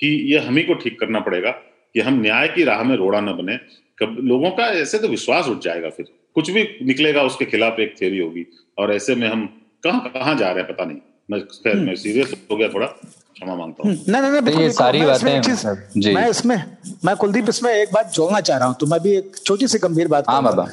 [0.00, 3.20] कि ये हम ही को ठीक करना पड़ेगा कि हम न्याय की राह में रोड़ा
[3.20, 3.56] न बने।
[3.98, 7.94] कब लोगों का ऐसे तो विश्वास उठ जाएगा फिर। कुछ भी निकलेगा उसके खिलाफ एक
[7.98, 8.44] थ्योरी होगी
[8.78, 9.46] और ऐसे में हम
[9.84, 10.98] कहाँ कहाँ जा रहे हैं पता नहीं।
[11.30, 15.00] मैं खैर मैं सीरियस हो गया थोड़ा क्षमा माँगता हूँ। नहीं नहीं नहीं ये सारी
[15.02, 16.56] बातें मैं इसमें
[17.04, 19.78] मैं कुलदीप इसमें एक बात जोड़ना चाह रहा हूँ तो मैं भी एक छोटी सी
[19.78, 20.68] गंभीर बात हाँ बाबा।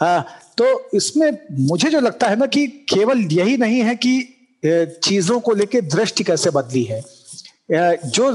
[0.00, 1.30] तो इसमें
[1.60, 4.32] मुझे जो लगता है ना कि केवल यही नहीं है कि
[5.04, 7.02] चीज़ों को लेके दृष्टि कैसे बदली है।
[7.70, 8.30] जो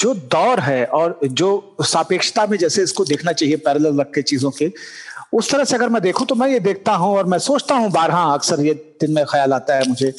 [0.00, 4.50] जो दौर है और जो सापेक्षता में जैसे इसको देखना चाहिए पैरेलल रख के चीज़ों
[4.50, 4.70] के,
[5.32, 7.90] उस तरह से अगर मैं देखूँ तो मैं ये देखता हूँ और मैं सोचता हूँ
[7.92, 10.10] बारह अक्सर ये दिन में ख्याल आता है मुझे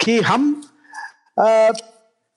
[0.00, 0.62] कि हम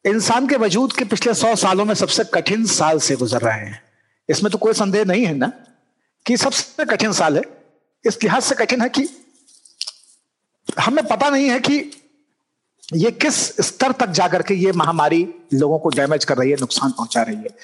[0.05, 3.81] इंसान के वजूद के पिछले सौ सालों में सबसे कठिन साल से गुजर रहे हैं।
[4.29, 5.51] इसमें तो कोई संदेह नहीं है ना?
[6.25, 7.43] कि सबसे कठिन साल है।
[8.05, 9.07] इस लिहाज से कठिन है कि
[10.79, 11.77] हमें पता नहीं है कि
[12.93, 13.35] ये किस
[13.67, 17.35] स्तर तक जाकर के ये महामारी लोगों को डैमेज कर रही है, नुकसान पहुँचा रही
[17.35, 17.55] है।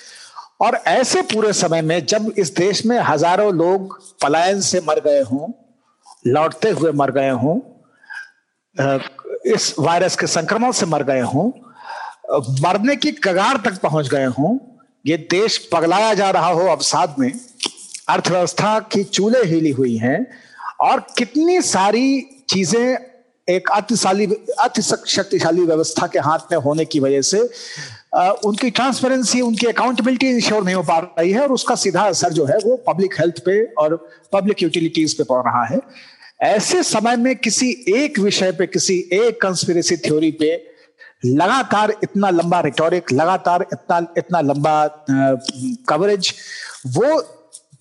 [0.61, 5.21] और ऐसे पूरे समय में जब इस देश में हज़ारों लोग पलायन से मर गए
[5.21, 5.51] हों,
[6.27, 7.59] लौटते हुए मर गए हों
[9.45, 11.49] इस वायरस के संक्रमण से मर गए हों
[12.61, 14.57] मरने की कगार तक पहुँच गए हों,
[15.05, 17.31] ये देश पगलाया जा रहा हो अवसाद में
[18.11, 20.27] अर्थव्यवस्था की चूल्हे हिली हुई हैं
[20.79, 22.97] और कितनी सारी चीज़ें
[23.49, 24.25] एक अतिशाली
[24.59, 27.39] अति शक्तिशाली व्यवस्था के हाथ में होने की वजह से
[28.45, 32.45] उनकी ट्रांसपेरेंसी उनकी अकाउंटेबिलिटी इंश्योर नहीं हो पा रही है और उसका सीधा असर जो
[32.45, 33.95] है वो पब्लिक हेल्थ पे और
[34.33, 35.79] पब्लिक यूटिलिटीज पे पड़ रहा है।
[36.41, 40.67] ऐसे समय में किसी एक विषय पे, किसी एक कंस्पिरेसी थ्योरी पे
[41.25, 45.05] लगातार इतना लंबा रिटोरिक लगातार इतना इतना लंबा
[45.89, 46.33] कवरेज
[46.87, 47.21] वो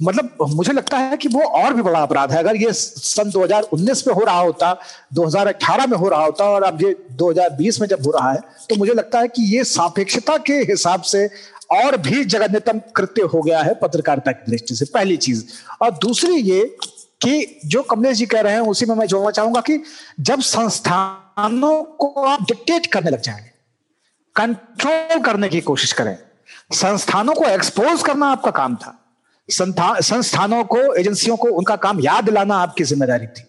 [0.01, 4.07] मतलब मुझे लगता है कि वो और भी बड़ा अपराध है। अगर ये सन 2019
[4.07, 4.77] में हो रहा होता
[5.15, 8.39] 2018 में हो रहा होता और अब ये 2020 में जब हो रहा है
[8.71, 11.27] तो मुझे लगता है कि ये सापेक्षता के हिसाब से
[11.73, 15.45] और भी जगन्यतम कृत्य हो गया है पत्रकारिता की दृष्टि से, पहली चीज़।
[15.83, 16.65] और दूसरी ये
[17.21, 19.83] कि जो कमलेश जी कह रहे हैं, उसी में मैं जोड़ना चाहूँगा कि
[20.21, 23.51] जब संस्थानों को आप डिक्टेट करने लग जाएँगे
[24.37, 26.17] कंट्रोल करने की कोशिश करें,
[26.73, 28.97] संस्थानों को एक्सपोज करना आपका काम था।
[29.51, 33.45] संस्थानों को, एजेंसियों को उनका काम याद दिलाना आपकी ज़िम्मेदारी थी।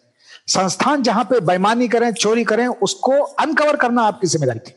[0.50, 4.74] संस्थान जहाँ पे बेईमानी करें, चोरी करें, उसको अनकवर करना आपकी ज़िम्मेदारी थी।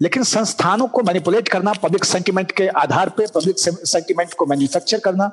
[0.00, 5.30] लेकिन संस्थानों को मैनिपुलेट करना पब्लिक सेंटिमेंट के आधार पे पब्लिक सेंटिमेंट को मैन्युफैक्चर करना,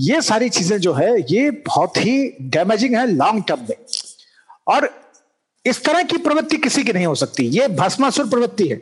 [0.00, 3.76] ये सारी चीज़ें जो है, ये बहुत ही डैमेजिंग है लॉन्ग टर्म में।
[4.68, 4.88] और
[5.64, 8.76] इस तरह की प्रवृत्ति किसी की नहीं हो सकती। ये भस्मासुर प्रवृत्ति है।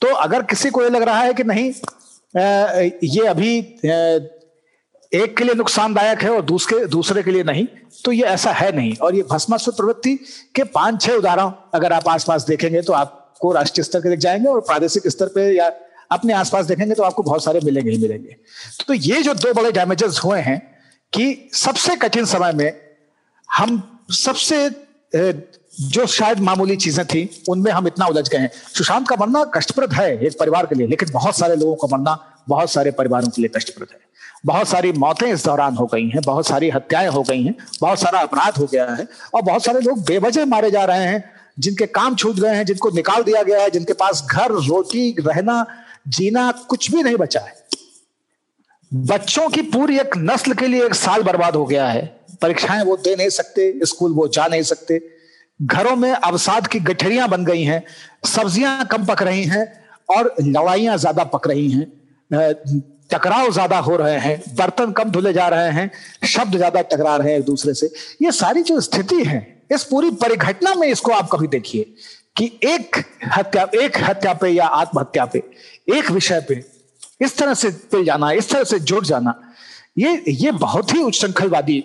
[0.00, 1.72] तो अगर किसी को ये लग रहा है कि नहीं
[3.04, 3.60] ये अभी
[5.16, 7.66] एक के लिए नुकसानदायक है और दूसरे दूसरे के लिए नहीं
[8.04, 10.14] तो ये ऐसा है नहीं। और ये भस्मासुर प्रवृत्ति
[10.54, 14.48] के पाँच, छह उदाहरण अगर आप आसपास देखेंगे तो आपको राष्ट्रीय स्तर के दिख जाएँगे
[14.48, 15.70] और प्रादेशिक स्तर पे या
[16.10, 18.36] अपने आसपास देखेंगे तो आपको बहुत सारे मिलेंगे ही मिलेंगे।
[18.86, 20.58] तो ये जो दो बड़े डैमेजेस हुए हैं
[21.12, 22.72] कि सबसे कठिन समय में
[23.48, 24.68] हम सबसे
[25.12, 29.92] जो शायद मामूली चीज़ें थी, उनमें हम इतना उलझ गए हैं। सुशांत का मरना कष्टप्रद
[29.92, 32.18] है एक परिवार के लिए, लेकिन बहुत सारे लोगों का मरना
[32.48, 33.98] बहुत सारे परिवारों के लिए कष्टप्रद है।
[34.46, 37.98] बहुत सारी मौतें इस दौरान हो गई हैं, बहुत सारी हत्याएँ हो गई हैं, बहुत
[37.98, 41.24] सारा अपराध हो गया है और बहुत सारे लोग बेवजह मारे जा रहे हैं,
[41.58, 45.66] जिनके काम छूट गए हैं, जिनको निकाल दिया गया है, जिनके पास घर, रोटी, रहना,
[46.08, 47.54] जीना कुछ भी नहीं बचा है।
[48.92, 52.04] बच्चों की पूरी एक नस्ल के लिए एक साल बर्बाद हो गया है।
[52.42, 55.00] परीक्षाएँ वो दे नहीं सकते, स्कूल वो जा नहीं सकते।
[55.62, 57.82] घरों में अवसाद की गठरियाँ बन गई हैं,
[58.26, 59.66] सब्ज़ियाँ कम पक रही हैं
[60.16, 65.48] और लड़ाइयाँ ज़्यादा पक रही हैं। टकराव ज़्यादा हो रहे हैं, बर्तन कम धुले जा
[65.48, 65.90] रहे हैं,
[66.26, 67.90] शब्द ज़्यादा टकरा रहे हैं एक दूसरे से।
[68.22, 69.40] ये सारी जो स्थिति है,
[69.72, 71.94] इस पूरी परिघटना में इसको आप कभी देखिए
[72.36, 72.96] कि एक
[73.36, 75.42] हत्या एक हत्या पे या आत्महत्या पे,
[75.88, 76.64] एक विषय पे
[77.20, 79.34] इस तरह से पिल जाना, इस तरह से जुड़ जाना,
[79.98, 81.80] ये ये बहुत ही उच्छृंखलवादी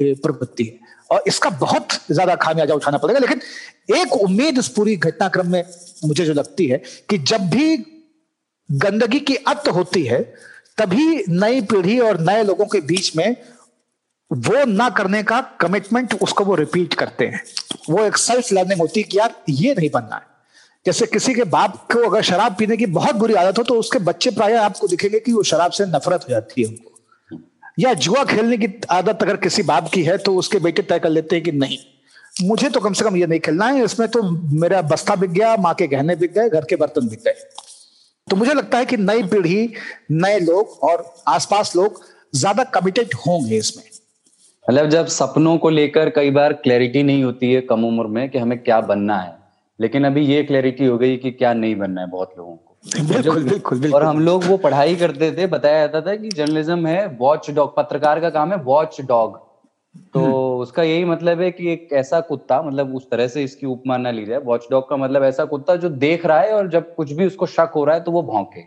[0.00, 3.40] प्रवृत्ति है। और इसका बहुत ज़्यादा खामियाजा उठाना पड़ेगा, लेकिन
[3.96, 5.64] एक उम्मीद इस पूरी घटनाक्रम में
[6.04, 7.76] मुझे जो लगती है कि जब भी
[8.68, 10.20] गंदगी की अत होती है,
[10.78, 13.36] तभी नई पीढ़ी और नए लोगों के बीच में
[14.30, 17.42] वो ना करने का कमिटमेंट उसको वो रिपीट करते हैं।
[17.90, 20.32] वो एक सेल्फ लर्निंग होती है कि यार ये नहीं बनना है।
[20.86, 23.98] जैसे किसी के बाप को अगर शराब पीने की बहुत बुरी आदत हो तो उसके
[24.00, 27.38] बच्चे प्राय आपको दिखेंगे कि वो शराब से नफरत हो जाती है उनको।
[27.80, 31.10] या जुआ खेलने की आदत अगर किसी बाप की है तो उसके बेटे तय कर
[31.10, 31.78] लेते हैं कि नहीं,
[32.42, 35.56] मुझे तो कम से कम ये नहीं खेलना है, इसमें तो मेरा बस्ता बिक गया,
[35.56, 37.34] माँ के गहने बिक गए, घर के बर्तन बिक गए।
[38.28, 39.72] तो मुझे लगता है कि नई पीढ़ी
[40.12, 42.00] नए लोग और आसपास लोग
[42.32, 43.84] ज़्यादा कमिटेड होंगे इसमें।
[44.66, 48.38] मतलब जब सपनों को लेकर कई बार क्लैरिटी नहीं होती है कम उम्र में कि
[48.38, 49.32] हमें क्या बनना है
[49.78, 53.44] लेकिन अभी ये क्लैरिटी हो गई कि क्या नहीं बनना है बहुत लोगों को। बिल्कुल
[53.44, 57.06] बिल्कुल बिल्कुल। और हम लोग वो पढ़ाई करते थे बताया जाता था कि जर्नलिज्म है
[57.20, 59.36] वॉच डॉग पत्रकार का काम है वॉच डॉग
[60.14, 60.32] तो हम्म।
[60.64, 64.10] उसका यही मतलब है कि एक ऐसा कुत्ता मतलब उस तरह से इसकी उपमा ना
[64.10, 67.12] ली जाए। वॉच डॉग का मतलब ऐसा कुत्ता जो देख रहा है और जब कुछ
[67.12, 68.62] भी उसको शक हो रहा है तो वो भौंके।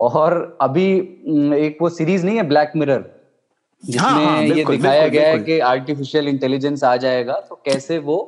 [0.00, 0.90] और अभी
[1.58, 3.04] एक वो सीरीज़ नहीं है ब्लैक मिरर
[3.82, 8.18] जिसमें हाँ, हाँ, ये दिखाया गया है कि आर्टिफिशियल इंटेलिजेंस आ जाएगा। तो कैसे वो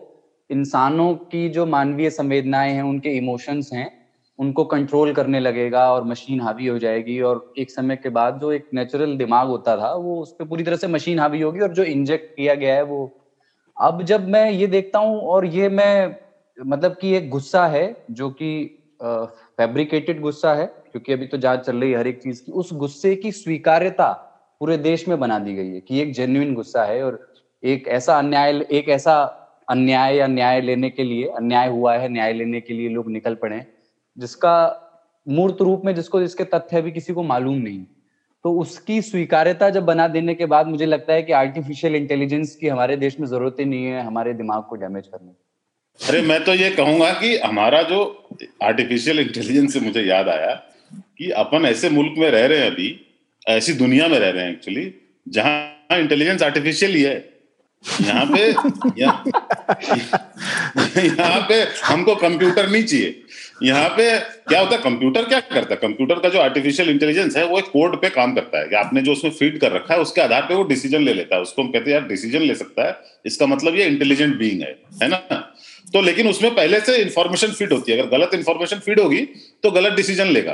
[0.51, 3.89] इंसानों की जो मानवीय संवेदनाएँ हैं उनके इमोशंस हैं
[4.41, 8.53] उनको कंट्रोल करने लगेगा और मशीन हावी हो जाएगी और एक समय के बाद जो
[8.53, 11.72] एक नेचुरल दिमाग होता था, वो उस पर पूरी तरह से मशीन हावी होगी और
[11.74, 13.11] जो इंजेक्ट किया गया है वो।
[13.76, 16.16] अब जब मैं ये देखता हूँ और ये मैं
[16.59, 18.53] मतलब कि एक गुस्सा है जो कि
[19.03, 22.72] फैब्रिकेटेड गुस्सा है, क्योंकि अभी तो जाँच चल रही है हर एक चीज़ की, उस
[22.72, 24.12] गुस्से की स्वीकार्यता
[24.61, 27.18] पूरे देश में बना दी गई है कि एक जेन्युइन गुस्सा है और
[27.62, 29.22] एक ऐसा अन्याय, एक ऐसा
[29.68, 33.34] अन्याय या न्याय लेने के लिए, अन्याय हुआ है, न्याय लेने के लिए लोग निकल
[33.34, 33.57] पड़े
[34.16, 34.56] जिसका
[35.26, 37.84] मूर्त रूप में जिसको जिसके तथ्य अभी किसी को मालूम नहीं।
[38.44, 42.68] तो उसकी स्वीकार्यता जब बना देने के बाद मुझे लगता है कि आर्टिफिशियल इंटेलिजेंस की
[42.68, 45.32] हमारे देश में ज़रूरत ही नहीं है, हमारे दिमाग को डैमेज करने
[46.00, 48.02] अरे, मैं तो ये कहूँगा कि हमारा जो
[48.62, 50.54] आर्टिफिशियल इंटेलिजेंस से मुझे याद आया
[51.18, 52.88] कि अपन ऐसे मुल्क में रह रहे हैं अभी,
[53.48, 54.92] ऐसी दुनिया में रह रहे हैं एक्चुअली
[55.26, 57.28] जहाँ इंटेलिजेंस आर्टिफिशियल ही है।
[57.84, 58.40] यहाँ पे
[61.06, 61.54] यहाँ पे
[61.84, 63.22] हमको कंप्यूटर नहीं चाहिए।
[63.62, 65.76] यहाँ पे क्या होता है कंप्यूटर क्या करता है?
[65.76, 69.02] कंप्यूटर का जो आर्टिफिशियल इंटेलिजेंस है, वो एक कोड पे काम करता है। कि आपने
[69.02, 71.62] जो उसमें फ़ीड कर रखा है, उसके आधार पे वो डिसीज़न ले लेता है। उसको
[71.62, 72.96] हम कहते हैं, यार डिसीज़न ले सकता है।
[73.26, 75.16] इसका मतलब ये इंटेलिजेंट बीइंग है है ना?
[75.92, 79.20] तो लेकिन उसमें पहले से इंफॉर्मेशन फ़ीड होती है। अगर गलत इंफॉर्मेशन फ़ीड होगी
[79.62, 80.52] तो गलत डिसीज़न लेगा।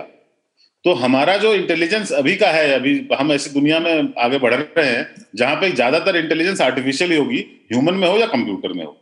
[0.85, 4.85] तो हमारा जो इंटेलिजेंस अभी का है, अभी हम ऐसी दुनिया में आगे बढ़ रहे
[4.87, 7.39] हैं, जहाँ पे ज़्यादातर इंटेलिजेंस आर्टिफिशियल होगी
[7.73, 8.97] ह्यूमन में हो या कंप्यूटर में हो।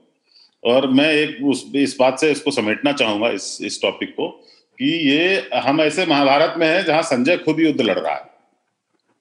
[0.65, 4.29] और मैं एक उस इस बात से इसको समेटना चाहूँगा इस इस टॉपिक को
[4.79, 8.33] कि ये हम ऐसे महाभारत में हैं जहाँ संजय खुद युद्ध लड़ रहा है।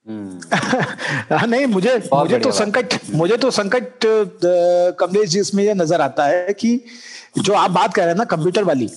[1.38, 3.90] हाँ नहीं मुझे मुझे तो संकट मुझे तो संकट
[5.00, 6.80] कमलेश जी इसमें यह नज़र आता है कि
[7.38, 8.88] जो आप बात कर रहे हैं ना कंप्यूटर वाली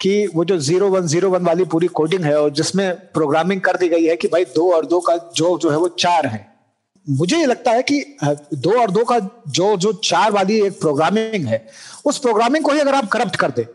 [0.00, 3.76] कि वो जो ज़ीरो वन ज़ीरो वन वाली पूरी कोडिंग है और जिसमें प्रोग्रामिंग कर
[3.76, 6.57] दी गई है कि भाई दो और दो का जो जो है वो चार है।
[7.08, 8.16] मुझे ये लगता है कि
[8.54, 11.66] दो और दो का जो जो चार वाली एक प्रोग्रामिंग है
[12.04, 13.66] उस प्रोग्रामिंग को ही अगर आप करप्ट कर दे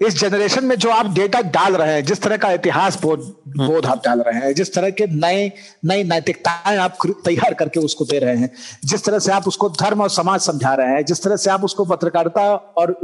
[0.00, 3.20] इस जनरेशन में जो आप डेटा डाल रहे हैं जिस तरह का इतिहास बोध
[3.56, 5.52] बोध आप डाल रहे हैं जिस तरह के नए
[5.84, 8.50] नई नैतिकताएँ आप तैयार करके उसको दे रहे हैं
[8.84, 11.64] जिस तरह से आप उसको धर्म और समाज समझा रहे हैं जिस तरह से आप
[11.64, 12.96] उसको पत्रकारिता और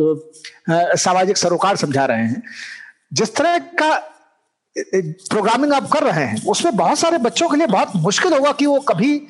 [0.70, 2.42] सामाजिक सरोकार समझा रहे हैं
[3.12, 4.15] जिस तरह का
[4.76, 8.66] प्रोग्रामिंग आप कर रहे हैं, उसमें बहुत सारे बच्चों के लिए बहुत मुश्किल होगा कि
[8.66, 9.20] वो कभी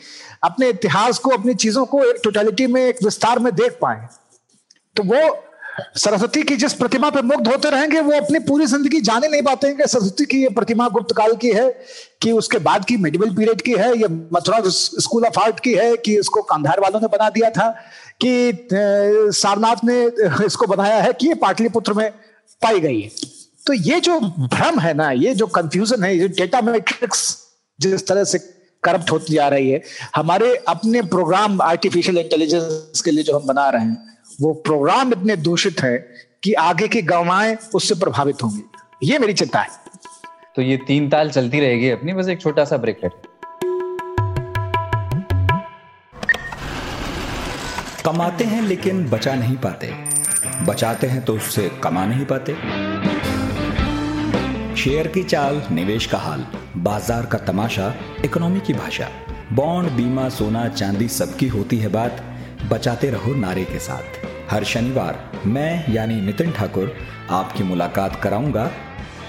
[0.45, 4.09] अपने इतिहास को, अपनी चीज़ों को एक टोटलिटी में, एक विस्तार में देख पाए।
[4.97, 5.43] तो वो
[5.97, 9.67] सरस्वती की जिस प्रतिमा पे मुग्ध होते रहेंगे, वो अपनी पूरी ज़िंदगी जाने नहीं पाते
[9.67, 11.69] हैं कि सरस्वती की ये प्रतिमा गुप्त काल की है,
[12.23, 15.97] कि उसके बाद की मिडिवल पीरियड की है, ये मथुरा स्कूल ऑफ़ आर्ट की है,
[15.97, 17.69] कि इसको कांधार वालों ने बना दिया था,
[18.25, 18.69] कि
[19.37, 20.03] सारनाथ ने
[20.47, 22.11] इसको बनाया है, कि ये पाटलिपुत्र में
[22.63, 23.11] पाई गई है।
[23.67, 27.23] तो ये जो भ्रम है ना ये जो कंफ्यूजन है ये डेटा मैट्रिक्स
[27.81, 28.39] जिस तरह से
[28.83, 29.83] करप्ट होती जा रही है
[30.17, 35.37] हमारे अपने प्रोग्राम आर्टिफिशियल इंटेलिजेंस के लिए जो हम बना रहे हैं वो प्रोग्राम इतने
[35.37, 35.99] दूषित है
[36.43, 38.63] कि आगे की गवाएँ उससे प्रभावित होंगी।
[39.03, 39.69] ये मेरी चिंता है।
[40.57, 43.11] तो ये तीन ताल चलती रहेगी अपनी बस एक छोटा सा ब्रेक है।
[48.05, 49.93] कमाते हैं लेकिन बचा नहीं पाते।
[50.65, 52.53] बचाते हैं तो उससे कमा नहीं पाते।
[54.77, 56.45] शेयर की चाल, निवेश का हाल,
[56.77, 59.09] बाज़ार का तमाशा, इकोनॉमी की भाषा।
[59.53, 62.23] बॉन्ड, बीमा, सोना, चांदी सबकी होती है बात।
[62.71, 66.93] बचाते रहो नारे के साथ। हर शनिवार मैं, यानी नितिन ठाकुर,
[67.31, 68.71] आपकी मुलाकात कराऊँगा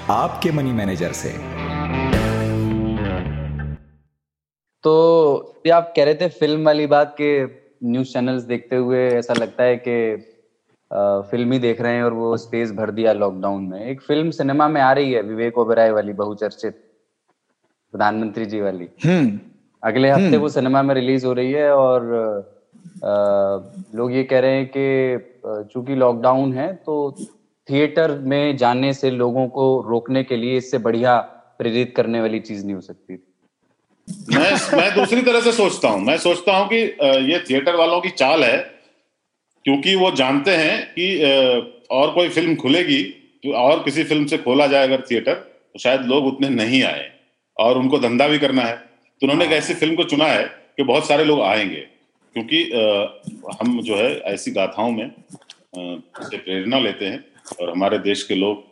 [0.10, 1.30] आपके मनी मैनेजर से।
[4.84, 4.94] तो
[5.74, 7.32] आप कह रहे थे फ़िल्म वाली बात के
[7.88, 9.96] न्यूज़ चैनल्स देखते हुए ऐसा लगता है कि
[10.92, 14.68] फ़िल्म ही देख रहे हैं और वो स्पेस भर दिया लॉकडाउन में एक फ़िल्म सिनेमा
[14.68, 16.84] में आ रही है विवेक ओबेराय वाली बहुचर्चित
[17.94, 19.40] प्रधानमंत्री जी वाली हम्म।
[19.84, 22.06] अगले हफ़्ते हम्म। वो सिनेमा में रिलीज़ हो रही है और
[23.96, 26.96] लोग ये कह रहे हैं कि चूँकि लॉकडाउन है तो
[27.68, 31.18] थिएटर में जाने से लोगों को रोकने के लिए इससे बढ़िया
[31.60, 33.24] प्रेरित करने वाली चीज़ नहीं हो सकती
[34.34, 36.78] मैं मैं दूसरी तरह से सोचता हूँ मैं सोचता हूँ कि
[37.32, 38.58] ये थिएटर वालों की चाल है
[39.68, 41.06] क्योंकि वो जानते हैं कि
[41.92, 43.04] और कोई फ़िल्म खुलेगी
[43.44, 47.10] तो और किसी फ़िल्म से खोला जाए अगर थिएटर तो शायद लोग उतने नहीं आए
[47.58, 50.44] और उनको धंधा भी करना है। तो उन्होंने एक ऐसी फ़िल्म को चुना है
[50.78, 51.80] कि बहुत सारे लोग आएँगे
[52.36, 52.64] क्योंकि
[53.60, 55.12] हम जो है ऐसी गाथाओं में
[55.76, 57.24] से प्रेरणा लेते हैं
[57.62, 58.64] और हमारे देश के लोग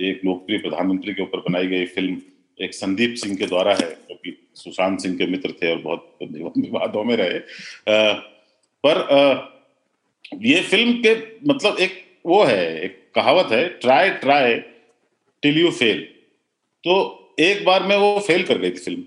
[0.00, 2.20] एक लोकप्रिय प्रधानमंत्री के ऊपर बनाई गई फ़िल्म
[2.58, 6.52] एक संदीप सिंह के द्वारा है जो कि सुशांत सिंह के मित्र थे और बहुत
[6.58, 7.38] विवादों में रहे।
[8.84, 9.54] पर
[10.32, 11.14] ये फ़िल्म के
[11.48, 14.54] मतलब एक वो है, एक कहावत है try try
[15.42, 16.00] till you fail
[16.84, 19.02] तो एक बार में वो फेल कर गई थी फ़िल्म।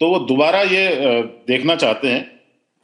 [0.00, 2.24] तो वो दोबारा ये देखना चाहते हैं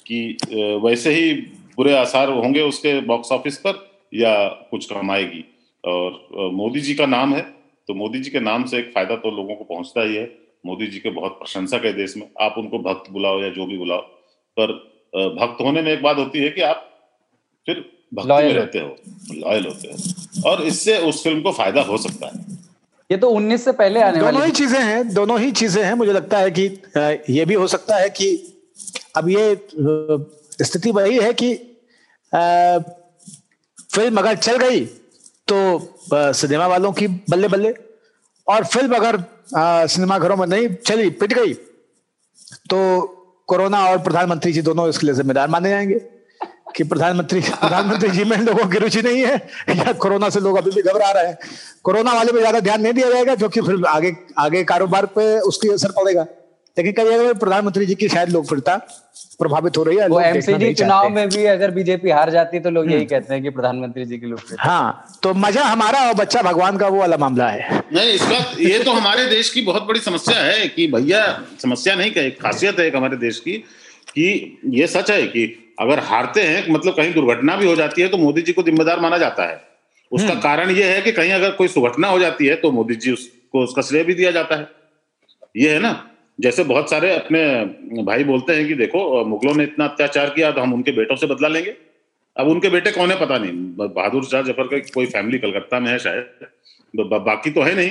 [0.06, 1.32] कि वैसे ही
[1.76, 3.82] बुरे आसार होंगे उसके बॉक्स ऑफ़िस पर
[4.12, 4.32] या
[4.70, 5.44] कुछ कमाएगी
[5.84, 7.42] और मोदी जी का नाम है
[7.88, 10.24] तो मोदी जी के नाम से एक फ़ायदा तो लोगों को पहुँचता ही है।
[10.66, 13.78] मोदी जी के बहुत प्रशंसक है देश में आप उनको भक्त बुलाओ या जो भी
[13.78, 14.00] बुलाओ।
[14.56, 14.72] पर
[15.36, 16.90] भक्त होने में एक बात होती है कि आप
[17.66, 17.84] फिर
[18.14, 18.96] भक्ति में रहते हो
[19.34, 22.42] लॉयल होते हो। और इससे उस फ़िल्म को फ़ायदा हो सकता है।
[23.10, 26.12] ये तो 19 से पहले आने दोनों ही चीज़ें हैं दोनों ही चीज़ें हैं मुझे
[26.12, 26.64] लगता है कि
[27.30, 28.28] ये भी हो सकता है कि
[29.16, 29.56] अब ये
[30.62, 31.54] स्थिति वही है कि
[33.94, 34.84] फ़िल्म अगर चल गई
[35.48, 35.58] तो
[36.14, 37.74] सिनेमा वालों की बल्ले बल्ले
[38.46, 39.22] और फ़िल्म अगर
[39.88, 41.54] सिनेमा घरों में नहीं चली पिट गई
[42.70, 42.78] तो
[43.48, 46.00] कोरोना और प्रधानमंत्री जी दोनों इसके लिए जिम्मेदार माने जाएँगे।
[46.76, 49.34] कि प्रधानमंत्री प्रधानमंत्री जी में लोगों की रुचि नहीं है।
[49.70, 51.38] या कोरोना से लोग अभी भी घबरा रहे हैं।
[51.84, 55.68] कोरोना वाले में ज़्यादा ध्यान नहीं दिया जाएगा क्योंकि फिर आगे आगे कारोबार पे उसकी
[55.70, 56.26] असर पड़ेगा।
[56.76, 58.76] लेकिन कई जगह प्रधानमंत्री जी की शायद लोकप्रियता
[59.38, 62.86] प्रभावित हो रही है वो एमसीडी चुनाव में भी अगर बीजेपी हार जाती तो लोग
[62.86, 66.42] यही हम्म। कहते हैं कि प्रधानमंत्री जी की लोकप्रियता हाँ तो मज़ा हमारा और बच्चा
[66.42, 70.00] भगवान का वो वाला मामला है। नहीं इसका ये तो हमारे देश की बहुत बड़ी
[70.00, 71.22] समस्या है कि भैया
[71.62, 73.56] समस्या नहीं कहे खासियत है हमारे देश की
[74.08, 75.46] कि ये सच है कि
[75.78, 79.00] अगर हारते हैं मतलब कहीं दुर्घटना भी हो जाती है तो मोदी जी को जिम्मेदार
[79.00, 79.60] माना जाता है।
[80.12, 82.94] उसका हम्म। कारण यह है कि कहीं अगर कोई दुर्घटना हो जाती है तो मोदी
[82.96, 84.68] जी उसको उसका श्रेय भी दिया जाता है।
[85.56, 86.10] ये है ना?
[86.38, 90.60] जैसे बहुत सारे अपने भाई बोलते हैं कि देखो मुगलों ने इतना अत्याचार किया तो
[90.60, 91.74] हम उनके बेटों से बदला लेंगे।
[92.36, 95.90] अब उनके बेटे कौन है पता नहीं। बहादुर शाह ज़फ़र का कोई फैमिली कलकत्ता में
[95.90, 96.46] है शायद।
[96.94, 97.90] बाकी तो है नहीं।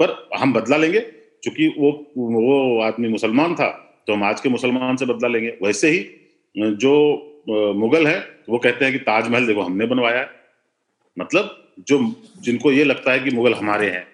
[0.00, 3.68] पर हम बदला लेंगे क्योंकि वो वो आदमी मुसलमान था
[4.06, 5.98] तो हम आज के मुसलमान से बदला लेंगे। वैसे ही
[6.54, 6.92] जो
[7.76, 10.28] मुगल है वो कहते हैं कि ताजमहल देखो हमने बनवाया है।
[11.16, 11.56] मतलब
[11.88, 11.98] जो
[12.42, 14.06] जिनको ये लगता है कि मुगल हमारे हैं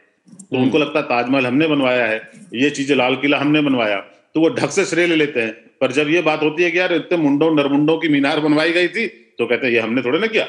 [0.43, 2.19] तो उनको लगता है ताजमहल हमने बनवाया है
[2.55, 4.01] ये चीज़ें लाल किला हमने बनवाया
[4.35, 6.79] तो वो ढक से श्रेय ले लेते हैं। पर जब ये बात होती है कि
[6.79, 9.07] यार इतने मुंडों नरमुंडों की मीनार बनवाई गई थी
[9.39, 10.45] तो कहते हैं ये हमने थोड़े ना किया।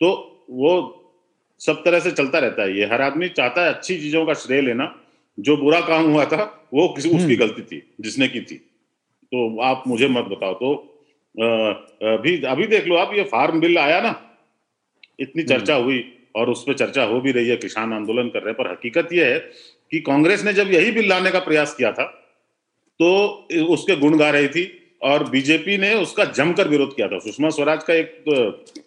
[0.00, 0.08] तो
[0.52, 0.72] वो
[1.60, 4.60] सब तरह से चलता रहता है। ये हर आदमी चाहता है अच्छी चीज़ों का श्रेय
[4.62, 4.94] लेना।
[5.38, 6.44] जो बुरा काम हुआ था
[6.74, 10.89] वो किसी उसकी हम्म। गलती थी जिसने की थी। तो आप मुझे मत बताओ। तो
[11.34, 14.14] अभी अभी देख लो आप ये फार्म बिल आया ना
[15.18, 16.04] इतनी हम्म। चर्चा हुई
[16.36, 19.12] और उस पर चर्चा हो भी रही है किसान आंदोलन कर रहे हैं पर हकीकत
[19.12, 19.38] यह है
[19.92, 22.04] कि कांग्रेस ने जब यही बिल लाने का प्रयास किया था
[23.00, 23.08] तो
[23.68, 24.64] उसके गुण गा रही थी
[25.02, 28.24] और बीजेपी ने उसका जमकर विरोध किया था सुषमा स्वराज का एक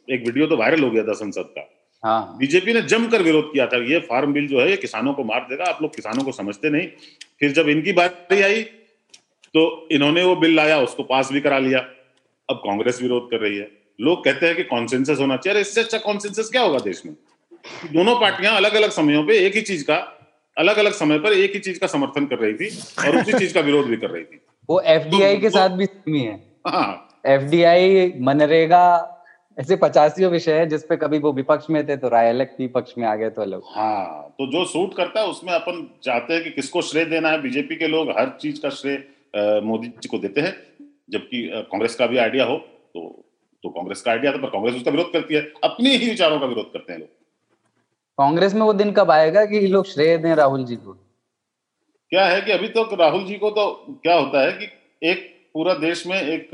[0.10, 1.70] एक वीडियो तो वायरल हो गया था संसद का
[2.04, 5.24] हाँ। बीजेपी ने जमकर विरोध किया था ये फार्म बिल जो है ये किसानों को
[5.24, 6.88] मार देगा आप लोग किसानों को समझते नहीं
[7.40, 8.64] फिर जब इनकी बारी आई
[9.54, 11.80] तो इन्होंने वो बिल लाया उसको पास भी करा लिया
[12.50, 13.70] अब कांग्रेस विरोध कर रही है।
[14.00, 17.14] लोग कहते हैं कि कॉन्सेंसस होना चाहिए। इससे अच्छा कॉन्सेंसस क्या होगा देश में?
[17.94, 19.96] दोनों पार्टियाँ अलग अलग समयों पे एक ही चीज़ का
[20.58, 22.68] अलग अलग समय पर एक ही चीज़ का समर्थन कर रही थी
[23.08, 25.88] और उसी चीज़ का विरोध भी कर रही थी। वो एफडीआई के साथ भी
[26.20, 26.34] है
[27.26, 28.84] एफडीआई हाँ। मनरेगा
[29.58, 32.94] ऐसे पचासियों विषय है जिसपे कभी वो विपक्ष में थे तो राय अलग थी पक्ष
[32.98, 36.44] में आ गए तो अलग। हाँ तो जो सूट करता है उसमें अपन चाहते हैं
[36.44, 37.42] कि किसको श्रेय देना है?
[37.42, 40.56] बीजेपी के लोग हर चीज़ का श्रेय मोदी जी को देते हैं।
[41.14, 42.58] जबकि कांग्रेस का भी आइडिया हो
[42.96, 43.10] तो
[43.64, 46.46] तो कांग्रेस का आइडिया था पर कांग्रेस उसका विरोध करती है। अपने ही विचारों का
[46.46, 47.10] विरोध करते हैं लोग।
[48.18, 50.94] कांग्रेस में वो दिन कब आएगा कि लोग श्रेय दें राहुल जी को?
[52.12, 53.66] क्या है कि अभी तो राहुल जी को तो
[54.04, 54.66] क्या होता है कि
[55.02, 56.50] एक पूरा देश में एक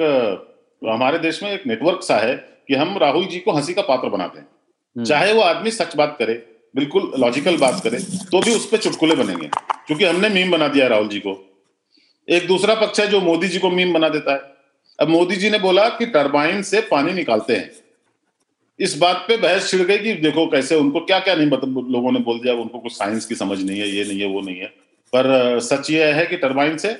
[0.81, 2.35] हमारे देश में एक नेटवर्क सा है
[2.67, 5.95] कि हम राहुल जी को हँसी का पात्र बनाते हैं हम्म। चाहे वो आदमी सच
[5.95, 6.33] बात करे
[6.75, 7.99] बिल्कुल लॉजिकल बात करे
[8.31, 9.49] तो भी उस पर चुटकुले बनेंगे।
[9.87, 11.33] क्योंकि हमने मीम बना दिया राहुल जी को।
[12.29, 14.41] एक दूसरा पक्ष है जो मोदी जी को मीम बना देता है।
[14.99, 17.71] अब मोदी जी ने बोला कि टरबाइन से पानी निकालते हैं।
[18.79, 22.11] इस बात पे बहस छिड़ गई कि देखो कैसे उनको क्या क्या नहीं मतलब लोगों
[22.11, 24.59] ने बोल दिया, उनको कुछ साइंस की समझ नहीं है, ये नहीं है, वो नहीं
[24.59, 24.67] है।
[25.13, 26.97] पर सच ये है कि टरबाइन से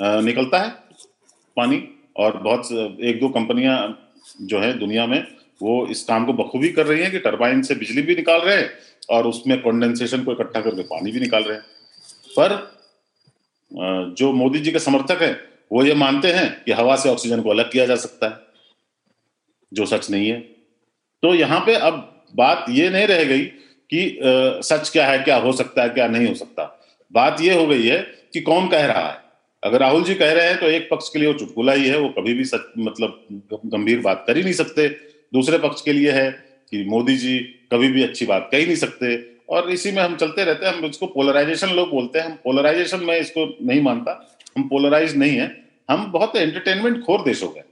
[0.00, 0.70] निकलता है
[1.56, 1.82] पानी
[2.16, 3.76] और बहुत एक दो कंपनियाँ
[4.42, 5.26] जो है दुनिया में,
[5.62, 8.56] वो इस काम को बखूबी कर रही है कि टरबाइन से बिजली भी निकाल रहे
[8.56, 8.70] हैं
[9.10, 11.64] और उसमें कंडेंसेशन को इकट्ठा करके पानी भी निकाल रहे हैं।
[12.36, 12.79] पर
[13.72, 15.32] जो मोदी जी के समर्थक है
[15.72, 18.38] वो ये मानते हैं कि हवा से ऑक्सीजन को अलग किया जा सकता है
[19.72, 20.38] जो सच नहीं है।
[21.22, 25.36] तो यहाँ पे अब बात ये नहीं रह गई कि आ, सच क्या है क्या
[25.36, 26.64] हो सकता है क्या नहीं हो सकता।
[27.10, 27.98] बात ये हो गई है
[28.32, 29.18] कि कौन कह रहा है।
[29.62, 31.98] अगर राहुल जी कह रहे हैं तो एक पक्ष के लिए वो चुटकुला ही है
[31.98, 34.88] वो कभी भी सच मतलब गंभीर बात कर ही नहीं सकते।
[35.32, 36.30] दूसरे पक्ष के लिए है
[36.70, 37.38] कि मोदी जी
[37.72, 39.16] कभी भी अच्छी बात कह ही नहीं सकते।
[39.50, 43.00] और इसी में हम चलते रहते हैं हम इसको पोलराइजेशन लोग बोलते हैं। हम पोलराइजेशन
[43.04, 44.12] में इसको नहीं मानता।
[44.56, 45.50] हम पोलराइज नहीं है।
[45.88, 47.62] हम बहुत एंटरटेनमेंट खोर देश हो गए।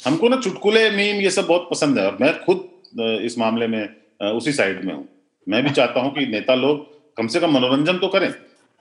[0.00, 4.32] हमको ना चुटकुले मीम ये सब बहुत पसंद है। और मैं खुद इस मामले में
[4.32, 5.06] उसी साइड में हूँ।
[5.46, 8.28] मैं भी चाहता हूँ कि नेता लोग कम से कम मनोरंजन तो करें।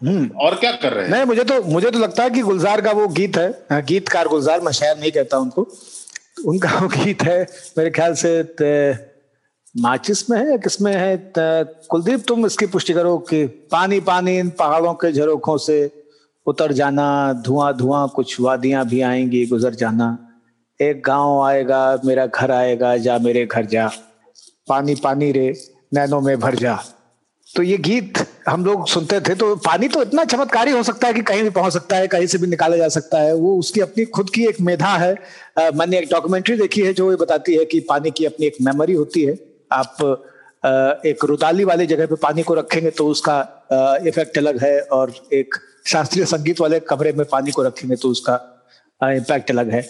[0.01, 1.11] हम्म। और क्या कर रहे हैं?
[1.11, 4.27] नहीं मुझे तो मुझे तो लगता है कि गुलजार का वो गीत है हाँ, गीतकार
[4.27, 5.67] गुलजार मैं शायद नहीं कहता उनको।
[6.45, 7.39] उनका वो गीत है
[7.77, 8.31] मेरे ख्याल से
[9.75, 11.33] माचिस में है या किसमें है?
[11.37, 15.89] कुलदीप, तुम इसकी पुष्टि करो कि पानी पानी इन पहाड़ों के झरोखों से
[16.47, 20.17] उतर जाना, धुआँ धुआँ, कुछ वादियाँ भी आएँगी, गुजर जाना।
[20.79, 23.89] एक गाँव आएगा, मेरा घर आएगा, जा मेरे घर जा।
[24.67, 25.53] पानी पानी रे,
[25.93, 26.79] नैनों में भर जा।
[27.47, 28.17] तो ये गीत
[28.47, 31.49] हम लोग सुनते थे तो पानी तो इतना चमत्कारी हो सकता है कि कहीं भी
[31.49, 34.45] पहुँच सकता है, कहीं से भी निकाला जा सकता है। वो उसकी अपनी, खुद की
[34.45, 35.13] एक मेधा है।
[35.75, 38.93] मैंने एक डॉक्यूमेंट्री देखी है जो ये बताती है कि पानी की अपनी एक मेमोरी
[38.93, 39.37] होती है।
[39.71, 39.97] आप
[41.05, 43.37] एक रुदाली वाली जगह पे पानी को रखेंगे तो उसका
[44.07, 45.55] इफ़ेक्ट अलग है और एक
[45.87, 48.63] शास्त्रीय संगीत वाले कमरे में पानी को रखेंगे तो उसका
[49.03, 49.81] इम्पैक्ट अलग है।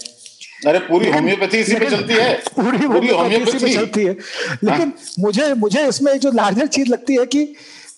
[0.67, 4.13] अरे पूरी होम्योपैथी इसी पे चलती है। पूरी पूरी होम्योपैथी चलती है।
[4.63, 7.45] लेकिन हाँ। मुझे मुझे इसमें जो लार्जर चीज़ लगती है कि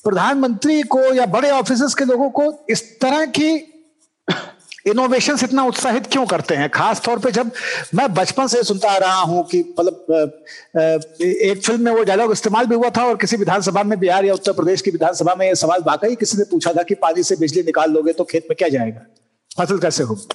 [0.03, 3.51] प्रधानमंत्री को या बड़े ऑफिसर्स के लोगों को इस तरह की
[4.85, 6.69] इनोवेशन इतना उत्साहित क्यों करते हैं?
[6.69, 7.51] खास तौर पे जब
[7.95, 10.41] मैं बचपन से सुनता आ रहा हूँ कि मतलब
[11.21, 14.33] एक फ़िल्म में वो डायलॉग इस्तेमाल भी हुआ था और किसी विधानसभा में बिहार या
[14.33, 17.35] उत्तर प्रदेश की विधानसभा में यह सवाल वाकई किसी ने पूछा था कि पानी से
[17.35, 19.01] बिजली निकाल लोगे तो खेत में क्या जाएगा?
[19.57, 20.27] फ़सल कैसे होगी?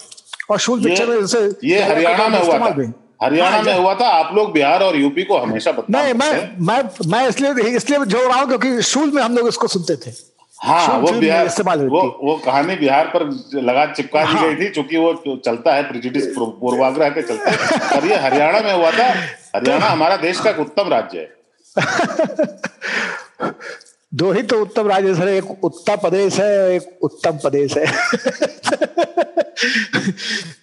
[0.50, 2.92] और शूल पिक्चर में जैसे ये हरियाणा में हुआ था।
[3.22, 6.32] हरियाणा हाँ, में हुआ था। आप लोग बिहार और यूपी को हमेशा नहीं मैं
[6.66, 10.10] मैं मैं इसलिए इसलिए जोड़ रहा हूँ क्योंकि शूल में हम लोग इसको सुनते थे।
[10.62, 14.68] हाँ वो बिहार इस्तेमाल वो वो कहानी बिहार पर लगा चिपका दी हाँ, गई थी
[14.70, 17.50] क्योंकि वो चलता है प्रिजुडिस पूर्वाग्रह के चलते
[18.00, 19.06] पर ये हरियाणा में हुआ था।
[19.56, 21.28] हरियाणा हमारा देश का एक उत्तम राज्य है।
[24.14, 27.86] दो ही तो उत्तम राज्य सर। एक उत्तर प्रदेश है एक उत्तम प्रदेश है।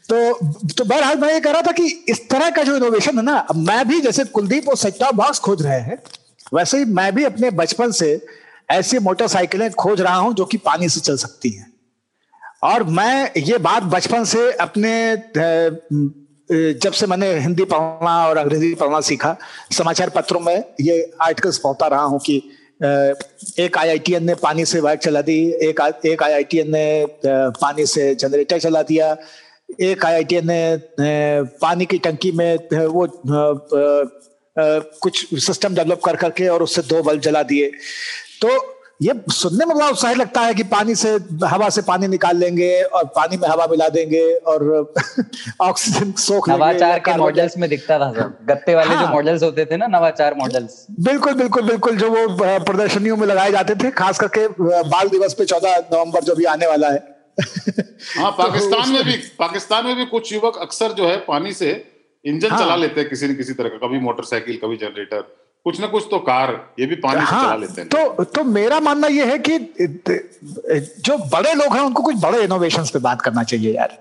[0.10, 0.34] तो
[0.78, 3.46] तो बहरहाल मैं ये कह रहा था कि इस तरह का जो इनोवेशन है ना
[3.56, 5.98] मैं भी जैसे कुलदीप और सेक्टा बॉक्स खोज रहे हैं
[6.54, 8.26] वैसे ही मैं भी अपने बचपन से
[8.70, 11.74] ऐसी मोटरसाइकिलें खोज रहा हूँ जो कि पानी से चल सकती हैं।
[12.64, 14.92] और मैं ये बात बचपन से अपने
[16.50, 19.36] जब से मैंने हिंदी पढ़ना और अंग्रेज़ी पढ़ना सीखा,
[19.72, 22.38] समाचार पत्रों में ये आर्टिकल्स पढ़ता रहा हूँ कि
[23.60, 28.60] एक आईआईटीएन ने पानी से बाइक चला दी, एक एक आईआईटीएन ने पानी से जनरेटर
[28.60, 29.16] चला दिया,
[29.82, 32.56] एक आईआईटीएन ने पानी की टंकी में
[32.86, 33.08] वो
[35.02, 37.72] कुछ सिस्टम डेवलप कर करके और उससे दो बल्ब जला दिए।
[38.42, 38.50] तो
[39.02, 41.10] ये सुनने में बड़ा उत्साहित लगता है कि पानी से
[41.46, 44.22] हवा से पानी निकाल लेंगे और पानी में हवा मिला देंगे
[44.52, 44.94] और
[45.62, 48.12] ऑक्सीजन सोख नवाचार के मॉडल्स में दिखता था
[48.50, 52.38] गत्ते वाले हाँ, जो मॉडल्स होते थे ना नवाचार मॉडल्स बिल्कुल बिल्कुल बिल्कुल जो वो
[52.64, 54.48] प्रदर्शनियों में लगाए जाते थे खास करके
[54.90, 57.04] बाल दिवस पे चौदह नवंबर जो भी आने वाला है।
[58.18, 61.72] हाँ पाकिस्तान में भी पाकिस्तान में भी कुछ युवक अक्सर जो है पानी से
[62.26, 65.80] इंजन हाँ, चला लेते हैं किसी न किसी तरह का कभी मोटरसाइकिल कभी जनरेटर। कुछ
[65.82, 68.80] ना कुछ तो कार ये भी पानी हाँ, से चला लेते हैं। तो तो मेरा
[68.80, 69.58] मानना ये है कि
[71.06, 73.98] जो बड़े लोग हैं उनको कुछ बड़े इनोवेशन पे बात करना चाहिए यार।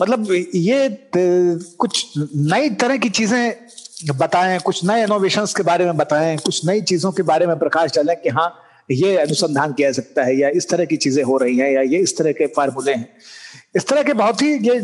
[0.00, 6.36] मतलब ये कुछ नई तरह की चीज़ें बताएँ कुछ नए इनोवेशन के बारे में बताएँ
[6.38, 8.50] कुछ नई चीज़ों के बारे में प्रकाश डालें कि हाँ
[8.88, 11.80] ये अनुसंधान किया जा सकता है या इस तरह की चीज़ें हो रही हैं या
[11.94, 13.08] ये इस तरह के फार्मूले हैं।
[13.76, 14.80] इस तरह के बहुत ही ये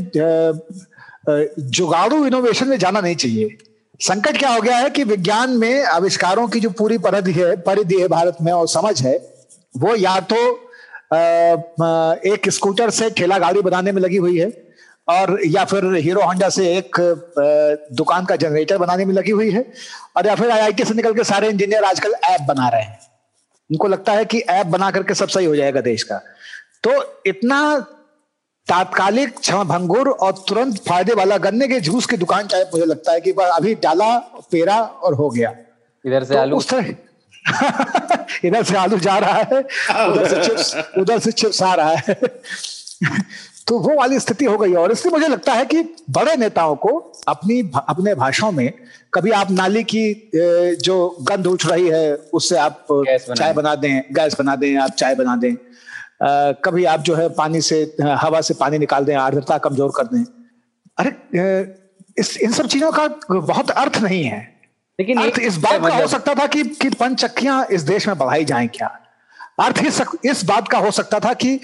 [1.76, 3.56] जुगाड़ू इनोवेशन में जाना नहीं चाहिए।
[4.04, 8.00] संकट क्या हो गया है कि विज्ञान में आविष्कारों की जो पूरी परिधि है परिधि
[8.00, 9.16] है भारत में और समझ है,
[9.74, 10.36] वो या तो
[12.26, 14.48] एक स्कूटर से ठेला गाड़ी बनाने में लगी हुई है
[15.08, 17.00] और या फिर हीरो होंडा से एक
[17.92, 19.64] दुकान का जनरेटर बनाने में लगी हुई है
[20.16, 22.98] और या फिर आईआईटी से निकल के सारे इंजीनियर आजकल ऐप बना रहे हैं।
[23.70, 26.16] उनको लगता है कि ऐप बना करके सब सही हो जाएगा देश का।
[26.84, 27.60] तो इतना
[28.68, 33.12] तात्कालिक क्षण भंगुर और तुरंत फ़ायदे वाला गन्ने के जूस की दुकान चाहे मुझे लगता
[33.12, 34.16] है कि अभी डाला
[34.52, 35.54] पेरा और हो गया।
[36.04, 36.94] इधर से तो आलू। उस तरह
[38.44, 39.58] इधर से आलू जा रहा है
[40.08, 42.14] उधर से चिप्स उधर से चिप्स आ रहा है।
[43.66, 46.98] तो वो वाली स्थिति हो गई और इसलिए मुझे लगता है कि बड़े नेताओं को
[47.28, 48.72] अपनी अपने भाषाओं में
[49.14, 50.30] कभी आप नाली की
[50.84, 52.86] जो गंध उठ रही है उससे आप
[53.36, 55.54] चाय बना दें गैस बना दें आप चाय बना दें।
[56.20, 60.24] कभी आप जो है पानी से हवा से पानी निकाल दें आर्द्रता कमज़ोर कर दें।
[60.98, 61.74] अरे
[62.18, 64.38] इस इन सब चीज़ों का बहुत अर्थ नहीं है।
[64.98, 68.18] लेकिन अर्थ इस बात का हो मतलब सकता था कि कि पंचक्कियाँ इस देश में
[68.18, 68.98] बढ़ाई जाएँ क्या?
[69.60, 71.56] अर्थ इस, इस बात का हो सकता था कि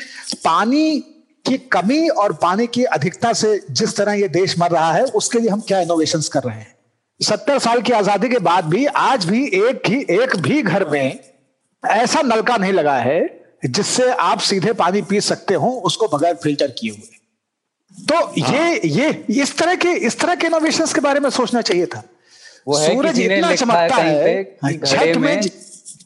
[0.45, 0.99] पानी
[1.45, 5.39] की कमी और पानी की अधिकता से जिस तरह ये देश मर रहा है उसके
[5.39, 6.75] लिए हम क्या इनोवेशंस कर रहे हैं?
[7.21, 11.19] सत्तर साल की आज़ादी के बाद भी आज भी एक ही एक भी घर में
[11.85, 16.71] ऐसा नलका नहीं लगा है जिससे आप सीधे पानी पी सकते हो उसको बगैर फ़िल्टर
[16.79, 17.19] किए हुए।
[18.09, 21.61] तो हाँ। ये ये इस तरह के इस तरह के इनोवेशन के बारे में सोचना
[21.63, 22.03] चाहिए था।
[22.69, 24.45] वो सूरज इतना चमकता है
[24.77, 25.41] छठ में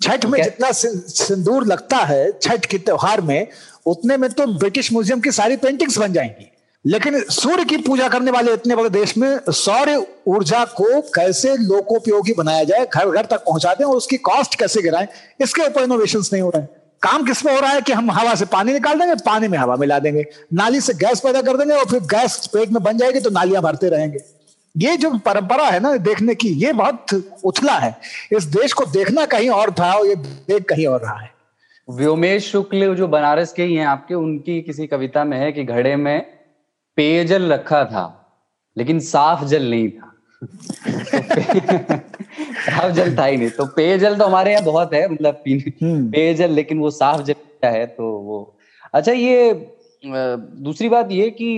[0.03, 3.47] छठ में जितना सिंदूर लगता है छठ के त्योहार में
[3.87, 6.51] उतने में तो ब्रिटिश म्यूज़ियम की सारी पेंटिंग्स बन जाएँगी।
[6.85, 9.91] लेकिन सूर्य की पूजा करने वाले इतने बड़े देश में सौर
[10.27, 14.83] ऊर्जा को कैसे लोकोपयोगी बनाया जाए घर घर तक पहुँचा दें और उसकी कॉस्ट कैसे
[14.83, 15.07] गिराएँ
[15.41, 16.69] इसके ऊपर इनोवेशन नहीं हो रहे हैं।
[17.05, 19.77] काम किसमें हो रहा है कि हम हवा से पानी निकाल देंगे, पानी में हवा
[19.77, 23.21] मिला देंगे। नाली से गैस पैदा कर देंगे और फिर गैस पेट में बन जाएगी
[23.21, 24.19] तो नालियाँ भरते रहेंगे।
[24.75, 27.97] ये जो परंपरा है ना देखने की, ये बहुत उथला है।
[28.33, 31.33] इस देश को देखना कहीं और था और ये देख कहीं और रहा है।
[31.89, 35.95] व्योमेश शुक्ल जो बनारस के ही हैं, आपके उनकी किसी कविता में है कि घड़े
[35.97, 36.21] में
[36.99, 38.05] पेयजल रखा था,
[38.77, 40.14] लेकिन साफ़ जल नहीं था।
[42.67, 46.11] साफ़ जल था ही नहीं। तो पेयजल तो हमारे यहाँ बहुत है मतलब पीने हम्म।
[46.11, 47.35] पेयजल लेकिन वो साफ़ जल
[47.65, 48.39] है तो वो
[48.95, 49.53] अच्छा ये
[50.05, 51.49] दूसरी बात ये कि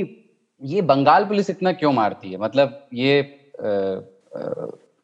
[0.63, 2.39] ये बंगाल पुलिस इतना क्यों मारती है?
[2.39, 3.21] मतलब ये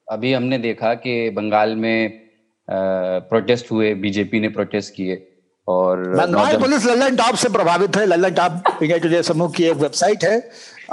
[0.09, 2.21] अभी हमने देखा कि बंगाल में
[2.69, 5.17] प्रोटेस्ट हुए बीजेपी ने प्रोटेस्ट किए
[5.69, 10.25] और बंगाल पुलिस लल्लन टॉप से प्रभावित है। लल्लन टॉप इंडिया समूह की एक वेबसाइट
[10.25, 10.39] है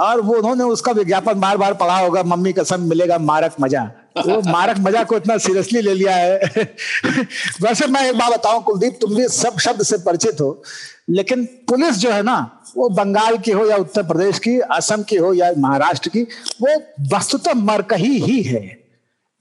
[0.00, 3.82] और वो उन्होंने उसका विज्ञापन बार बार पढ़ा होगा मम्मी कसम मिलेगा मारक मज़ा।
[4.26, 6.64] वो मारक मज़ा को इतना सीरियसली ले लिया है।
[7.62, 10.62] वैसे मैं एक बात बताऊँ कुलदीप तुम भी सब शब्द से परिचित हो
[11.10, 12.38] लेकिन पुलिस जो है ना
[12.76, 16.22] वो बंगाल की हो या उत्तर प्रदेश की असम की हो या महाराष्ट्र की
[16.62, 16.76] वो
[17.16, 18.80] वस्तुतः मरकही ही है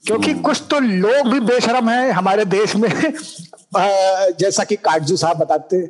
[0.04, 2.90] क्योंकि हम्म। कुछ तो लोग भी बेशरम है हमारे देश में।
[4.40, 5.86] जैसा कि काटजू साहब बताते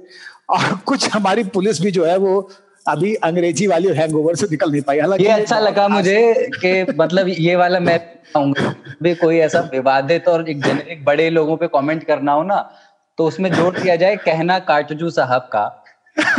[0.50, 2.50] और कुछ हमारी पुलिस भी जो है वो
[2.92, 7.28] अभी अंग्रेज़ी वाली हैंगओवर से निकल नहीं पाई। हालाँकि ये अच्छा लगा मुझे कि मतलब
[7.40, 8.00] ये वाला मैं
[9.04, 12.70] भी कोई ऐसा विवादित और एक जेनेरिक बड़े लोगों पे कमेंट करना हो ना
[13.18, 15.86] तो उसमें जोड़ दिया जाए कहना काटजू साहब का।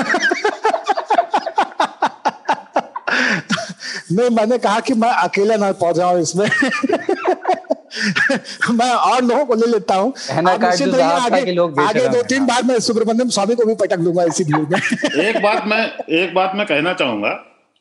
[4.13, 6.49] नहीं मैंने कहा कि मैं अकेला ना पहुंचाऊ इसमें।
[8.71, 10.13] मैं और लोगों को ले लेता हूँ।
[11.17, 14.59] आगे, आगे दो तीन बार मैं सुब्रमण्यम स्वामी को भी पटक दूँगा इसी में।
[15.27, 15.83] एक बात मैं
[16.19, 17.31] एक बात मैं कहना चाहूँगा।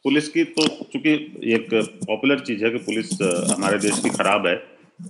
[0.03, 1.14] पुलिस की तो चूँकि
[1.53, 1.68] एक
[2.07, 3.10] पॉपुलर चीज़ है कि पुलिस
[3.51, 4.55] हमारे देश की खराब है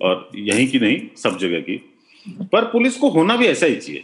[0.03, 1.77] और यहीं की नहीं सब जगह की।
[2.51, 4.03] पर पुलिस को होना भी ऐसा ही चाहिए।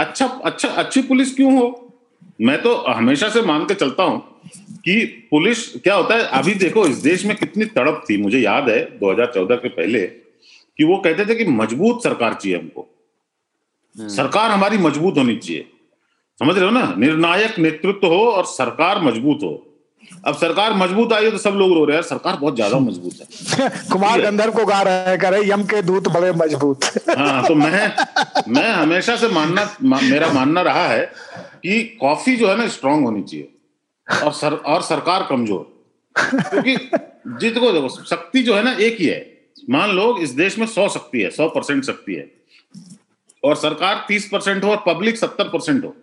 [0.00, 1.92] अच्छा अच्छा अच्छी पुलिस क्यों हो?
[2.40, 4.22] मैं तो हमेशा से मान के चलता हूँ
[4.86, 8.68] कि पुलिस क्या होता है अभी देखो इस देश में कितनी तड़प थी मुझे याद
[8.68, 10.06] है 2014 के पहले
[10.78, 12.90] कि वो कहते थे कि मज़बूत सरकार चाहिए हमको।
[13.98, 15.68] हम्म। सरकार हमारी मज़बूत होनी चाहिए।
[16.40, 16.94] समझ रहे हो ना?
[16.98, 19.70] निर्णायक नेतृत्व हो और सरकार मज़बूत हो।
[20.24, 23.12] अब सरकार मज़बूत आई है तो सब लोग रो रहे हैं। सरकार बहुत ज़्यादा मज़बूत
[23.20, 26.84] है। कुमार गंधर्व को गा रहे हैं करे यम के दूत बड़े मज़बूत।
[27.18, 27.96] हाँ तो मैं
[28.48, 33.22] मैं हमेशा से मानना मेरा मानना रहा है कि कॉफ़ी जो है ना स्ट्रांग होनी
[33.22, 33.53] चाहिए।
[34.08, 35.72] और सर, और सरकार कमज़ोर।
[36.16, 36.76] क्योंकि
[37.38, 39.20] जित को देखो, शक्ति जो है ना, एक ही है।
[39.70, 42.30] मान लो, इस देश में सौ शक्ति है, सौ परसेंट शक्ति है।
[43.42, 45.94] और सरकार तीस परसेंट हो और पब्लिक सत्तर परसेंट हो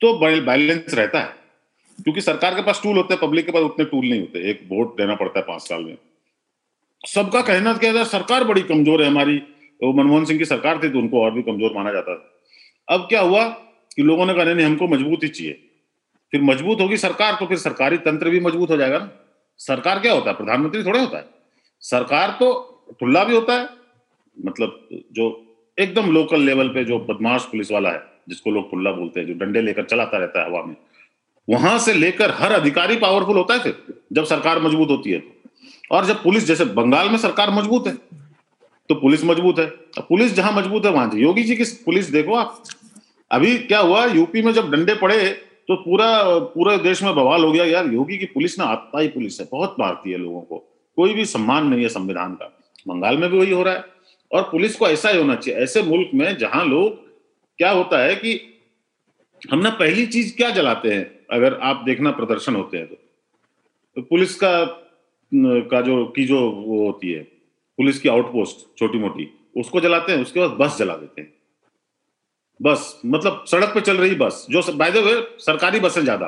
[0.00, 1.38] तो बैलेंस रहता है।
[1.98, 4.60] क्योंकि सरकार के पास टूल होते हैं, पब्लिक के पास उतने टूल नहीं होते। एक
[4.68, 5.96] वोट देना पड़ता है पाँच साल में।
[7.04, 9.36] सबका कहना क्या था, सरकार बड़ी कमज़ोर है हमारी।
[9.80, 13.06] वो मनमोहन सिंह की सरकार थी तो उनको और भी कमज़ोर माना जाता था। अब
[13.08, 13.44] क्या हुआ
[13.96, 15.58] कि लोगों ने कहा नहीं, हमको मजबूती चाहिए।
[16.32, 19.10] फिर मज़बूत होगी सरकार तो फिर सरकारी तंत्र भी मज़बूत हो जाएगा ना।
[19.60, 20.36] सरकार क्या होता है?
[20.36, 21.24] प्रधानमंत्री थोड़े होता है।
[21.82, 22.48] सरकार तो
[23.00, 23.68] ठुल्ला भी होता है
[24.36, 25.26] मतलब जो
[25.78, 29.34] एकदम लोकल लेवल पे जो बदमाश पुलिस वाला है, जिसको लोग ठुल्ला बोलते हैं, जो
[29.34, 30.74] डंडे लेकर चलाता रहता है हवा में,
[31.48, 33.76] वहाँ से लेकर हर अधिकारी पावरफुल होता है फिर,
[34.12, 35.38] जब सरकार मज़बूत होती है तो।
[35.90, 37.94] और जब पुलिस, जैसे बंगाल में सरकार मज़बूत है
[38.90, 39.66] तो पुलिस मज़बूत है।
[40.00, 42.62] पुलिस जहाँ मज़बूत है, वहाँ योगी जी की पुलिस देखो आप।
[43.30, 45.16] अभी क्या हुआ, यूपी में जब डंडे पड़े
[45.70, 49.08] तो पूरा पूरे देश में बवाल हो गया यार। योगी की पुलिस ना आत्मा ही
[49.08, 50.56] पुलिस है बहुत मारती है लोगों को।
[50.96, 52.46] कोई भी सम्मान नहीं है संविधान का।
[52.88, 53.84] बंगाल में भी वही हो रहा है।
[54.32, 56.96] और पुलिस को ऐसा ही होना चाहिए ऐसे मुल्क में जहाँ लोग
[57.58, 58.40] क्या होता है कि
[59.52, 62.94] हम ना पहली चीज़ क्या जलाते हैं अगर आप देखना प्रदर्शन होते हैं तो,
[63.96, 64.64] तो पुलिस का
[65.34, 67.22] का जो की जो वो होती है
[67.76, 71.39] पुलिस की आउटपोस्ट छोटी मोटी उसको जलाते हैं उसके बाद बस जला देते हैं।
[72.60, 76.26] बस मतलब सड़क पे चल रही बस, जो बाय द वे सरकारी बसें ज़्यादा।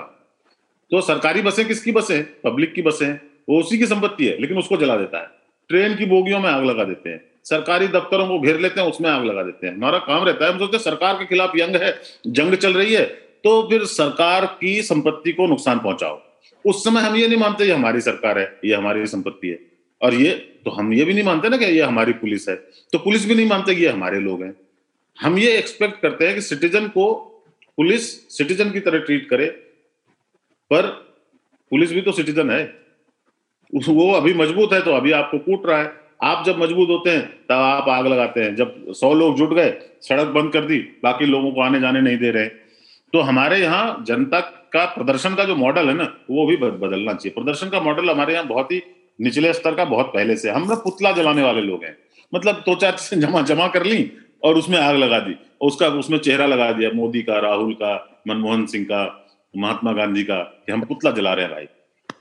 [0.91, 3.13] तो सरकारी बसें किसकी बसें पब्लिक की बसें
[3.49, 5.31] वो उसी की संपत्ति है, लेकिन उसको जला देता है।
[5.71, 9.09] ट्रेन की बोगियों में आग लगा देते हैं। सरकारी दफ्तरों को घेर लेते हैं, उसमें
[9.11, 11.77] आग लगा देते हैं। हमारा काम रहता है, हम सोचते हैं सरकार के खिलाफ यंग
[11.77, 11.95] है,
[12.29, 13.05] जंग चल रही है
[13.45, 16.21] तो फिर सरकार की संपत्ति को नुकसान पहुंचाओ।
[16.65, 19.59] उस समय हम ये नहीं मानते, ये हमारी सरकार है, ये हमारी संपत्ति है।
[20.01, 20.31] और ये
[20.65, 22.55] तो हम ये भी नहीं मानते ना कि ये हमारी पुलिस है।
[22.93, 24.55] तो पुलिस भी नहीं मानते ये हमारे लोग हैं।
[25.19, 27.13] हम ये एक्सपेक्ट करते हैं कि सिटीजन को
[27.79, 30.87] पुलिस सिटीजन की तरह ट्रीट करे, पर
[31.73, 32.63] पुलिस भी तो सिटीजन है।
[33.73, 35.93] वो अभी मज़बूत है तो अभी आपको कूट रहा है।
[36.23, 39.71] आप जब मज़बूत होते हैं, तब आप आग लगाते हैं। जब सौ लोग जुट गए,
[40.03, 42.47] सड़क बंद कर दी, बाकी लोगों को आने जाने नहीं दे रहे।
[43.13, 44.41] तो हमारे यहाँ जनता
[44.73, 48.35] का प्रदर्शन का जो मॉडल है ना, वो भी बदलना चाहिए। प्रदर्शन का मॉडल हमारे
[48.35, 48.83] यहाँ बहुत ही
[49.19, 51.97] निचले स्तर का बहुत पहले से हम लोग पुतला जलाने वाले लोग हैं।
[52.33, 54.11] मतलब दो तो चार जमा जमा कर ली
[54.45, 58.23] और उसमें आग लगा दी। और उसका उसमें चेहरा लगा दिया मोदी का राहुल का
[58.29, 61.67] मनमोहन सिंह का महात्मा गांधी का कि हम पुतला जला रहे हैं भाई।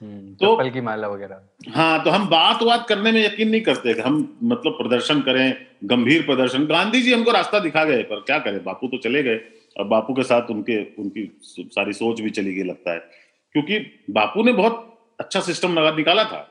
[0.01, 3.91] हम्म, तो की माला वगैरह। हाँ तो हम बात बात करने में यकीन नहीं करते
[3.91, 8.63] हम मतलब प्रदर्शन करें गंभीर प्रदर्शन। गांधी जी हमको रास्ता दिखा गए पर क्या करें?
[8.63, 9.37] बापू तो चले गए।
[9.77, 12.99] और बापू के साथ उनके उनकी सारी सोच भी चली गई लगता है।
[13.53, 16.49] क्योंकि बापू ने बहुत अच्छा सिस्टम लगा निकाला था।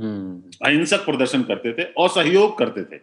[0.00, 2.98] हम्म। अहिंसक प्रदर्शन करते थे और सहयोग करते थे।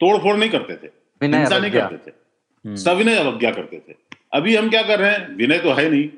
[0.00, 2.14] तोड़फोड़ नहीं करते थे। हिंसा नहीं करते थे।
[2.76, 3.94] सविनय अवज्ञा करते थे?
[4.34, 5.36] अभी हम क्या कर रहे हैं?
[5.36, 6.08] विनय तो है नहीं।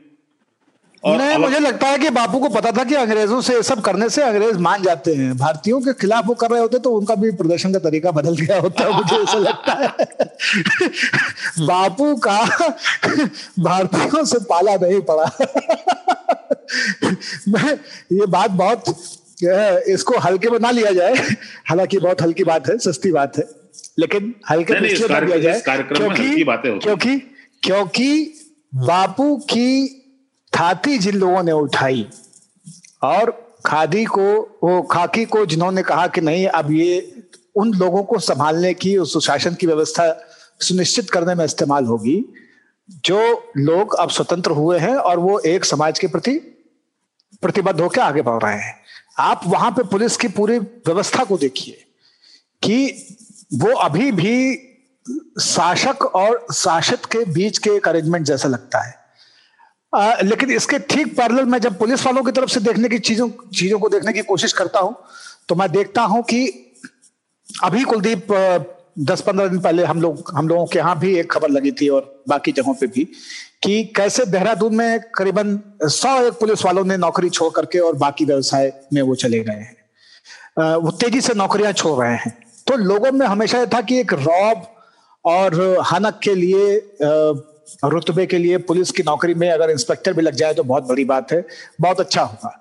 [1.05, 4.09] और नहीं मुझे लगता है कि बापू को पता था कि अंग्रेज़ों से सब करने
[4.09, 7.31] से अंग्रेज़ मान जाते हैं। भारतीयों के खिलाफ वो कर रहे होते तो उनका भी
[7.31, 9.89] प्रदर्शन का तरीका बदल गया होता है मुझे ऐसा लगता है।
[11.67, 12.45] बापू का
[13.59, 15.25] भारतीयों से पाला नहीं पड़ा।
[17.49, 17.79] मैं
[18.13, 18.85] ये बात बहुत
[19.89, 21.15] इसको हल्के में ना लिया जाए।
[21.67, 23.64] हालाँकि बहुत हल्की बात है सस्ती बात है।
[23.99, 25.61] लेकिन हल्के में इसलिए ना लिया जाए?
[25.61, 26.45] क्योंकि
[26.79, 27.19] क्योंकि
[27.63, 28.35] क्योंकि
[28.75, 29.89] बापू की
[30.59, 32.09] थाती जिन लोगों ने उठाई
[33.03, 37.23] और खादी को वो खाकी को जिन्होंने कहा कि नहीं अब ये
[37.55, 40.27] उन लोगों को संभालने की उस सुशासन की व्यवस्था
[40.61, 42.25] सुनिश्चित करने में इस्तेमाल होगी
[42.91, 46.35] जो लोग अब स्वतंत्र हुए हैं और वो एक समाज के प्रति
[47.43, 48.81] प्रतिबद्ध होकर आगे बढ़ रहे हैं।
[49.19, 51.85] आप वहाँ पे पुलिस की पूरी व्यवस्था को देखिए
[52.63, 53.07] कि
[53.51, 54.55] वो अभी भी
[55.43, 58.95] शासक और शासित के बीच के एक अरेंजमेंट जैसा लगता है।
[59.93, 63.29] आ, लेकिन इसके ठीक पैरेलल में जब पुलिस वालों की तरफ़ से देखने की चीज़ों
[63.55, 64.97] चीज़ों को देखने की कोशिश करता हूँ
[65.49, 66.47] तो मैं देखता हूँ कि
[67.63, 68.33] अभी कुलदीप
[68.99, 71.89] दस पंद्रह दिन पहले हम लोग हम लोगों के यहाँ भी एक खबर लगी थी
[71.89, 73.05] और बाकी जगहों पे भी
[73.63, 78.25] कि कैसे देहरादून में करीबन सौ एक पुलिस वालों ने नौकरी छोड़ करके और बाकी
[78.25, 83.13] व्यवसाय में वो चले गए हैं। वो तेज़ी से नौकरियाँ छोड़ रहे हैं। तो लोगों
[83.13, 84.67] में हमेशा यह था कि एक रॉब
[85.25, 85.55] और
[85.93, 86.77] हनक के लिए
[87.85, 91.05] रुतबे के लिए पुलिस की नौकरी में अगर इंस्पेक्टर भी लग जाए तो बहुत बड़ी
[91.05, 91.45] बात है,
[91.81, 92.61] बहुत अच्छा होगा।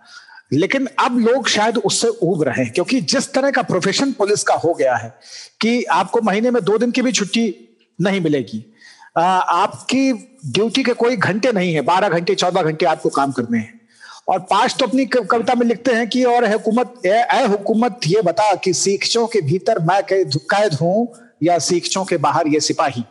[0.53, 4.53] लेकिन अब लोग शायद उससे उब रहे हैं, क्योंकि जिस तरह का प्रोफेशन पुलिस का
[4.55, 5.13] हो गया है
[5.61, 7.53] कि आपको महीने में दो दिन की भी छुट्टी
[7.99, 8.65] नहीं मिलेगी।
[9.17, 10.11] आपकी
[10.45, 13.79] ड्यूटी के कोई घंटे नहीं है, बारह घंटे, चौदह घंटे आपको काम करने हैं।
[14.27, 18.53] और पाँच तो अपनी कविता में लिखते हैं कि और हुकूमत, ए हुकूमत, ये बता
[18.55, 21.07] कि शिक्षों के भीतर मैं कैद हूँ
[21.43, 23.03] या शिक्षों के बाहर ये सिपाही?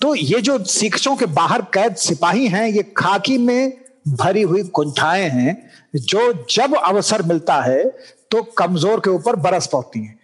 [0.00, 3.72] तो ये जो शिक्षों के बाहर कैद सिपाही हैं, ये खाकी में
[4.10, 5.56] भरी हुई कुंठाएँ हैं,
[5.94, 7.84] जो जब अवसर मिलता है
[8.30, 10.18] तो कमज़ोर के ऊपर बरस पड़ती हैं।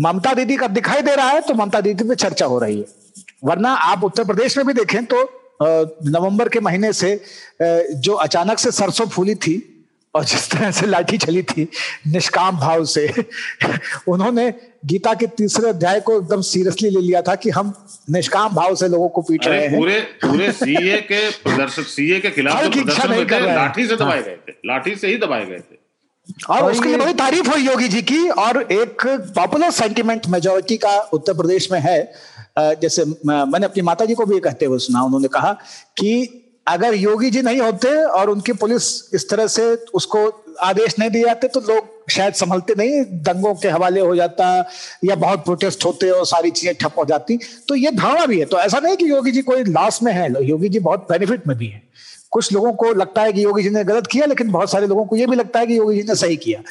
[0.00, 2.86] ममता दीदी का दिखाई दे रहा है तो ममता दीदी पे चर्चा हो रही है।
[3.44, 5.22] वरना आप उत्तर प्रदेश में भी देखें तो
[5.62, 7.20] नवंबर के महीने से
[7.62, 9.66] जो अचानक से सरसों फूली थी
[10.14, 11.68] और जिस तरह से लाठी चली थी
[12.06, 13.12] निष्काम भाव से
[14.08, 14.54] उन्होंने
[14.86, 17.72] गीता के तीसरे अध्याय को एकदम सीरियसली ले लिया था कि हम
[18.10, 22.30] निष्काम भाव से लोगों को पीट रहे हैं। पूरे पूरे सीए के प्रदर्शक सीए के
[22.30, 25.79] खिलाफ लाठी से दबाए हाँ। गए थे लाठी से ही दबाए गए थे।
[26.50, 29.06] और उसके लिए बड़ी तारीफ़ हुई योगी जी की और एक
[29.36, 32.00] पॉपुलर सेंटिमेंट मेजोरिटी का उत्तर प्रदेश में है।
[32.58, 35.52] जैसे मैंने अपनी माता जी को भी कहते हुए सुना उन्होंने कहा
[35.98, 36.12] कि
[36.66, 39.62] अगर योगी जी नहीं होते और उनकी पुलिस इस तरह से
[39.94, 40.26] उसको
[40.62, 44.46] आदेश नहीं दिए जाते तो लोग शायद संभलते नहीं दंगों के हवाले हो जाता
[45.04, 48.44] या बहुत प्रोटेस्ट होते और सारी चीज़ें ठप हो जाती। तो ये धारणा भी है।
[48.46, 51.56] तो ऐसा नहीं कि योगी जी कोई लॉस में है योगी जी बहुत बेनिफिट में
[51.58, 51.82] भी है।
[52.32, 55.04] कुछ लोगों को लगता है कि योगी जी ने गलत किया लेकिन बहुत सारे लोगों
[55.04, 56.62] को यह भी लगता है कि योगी जी ने सही किया।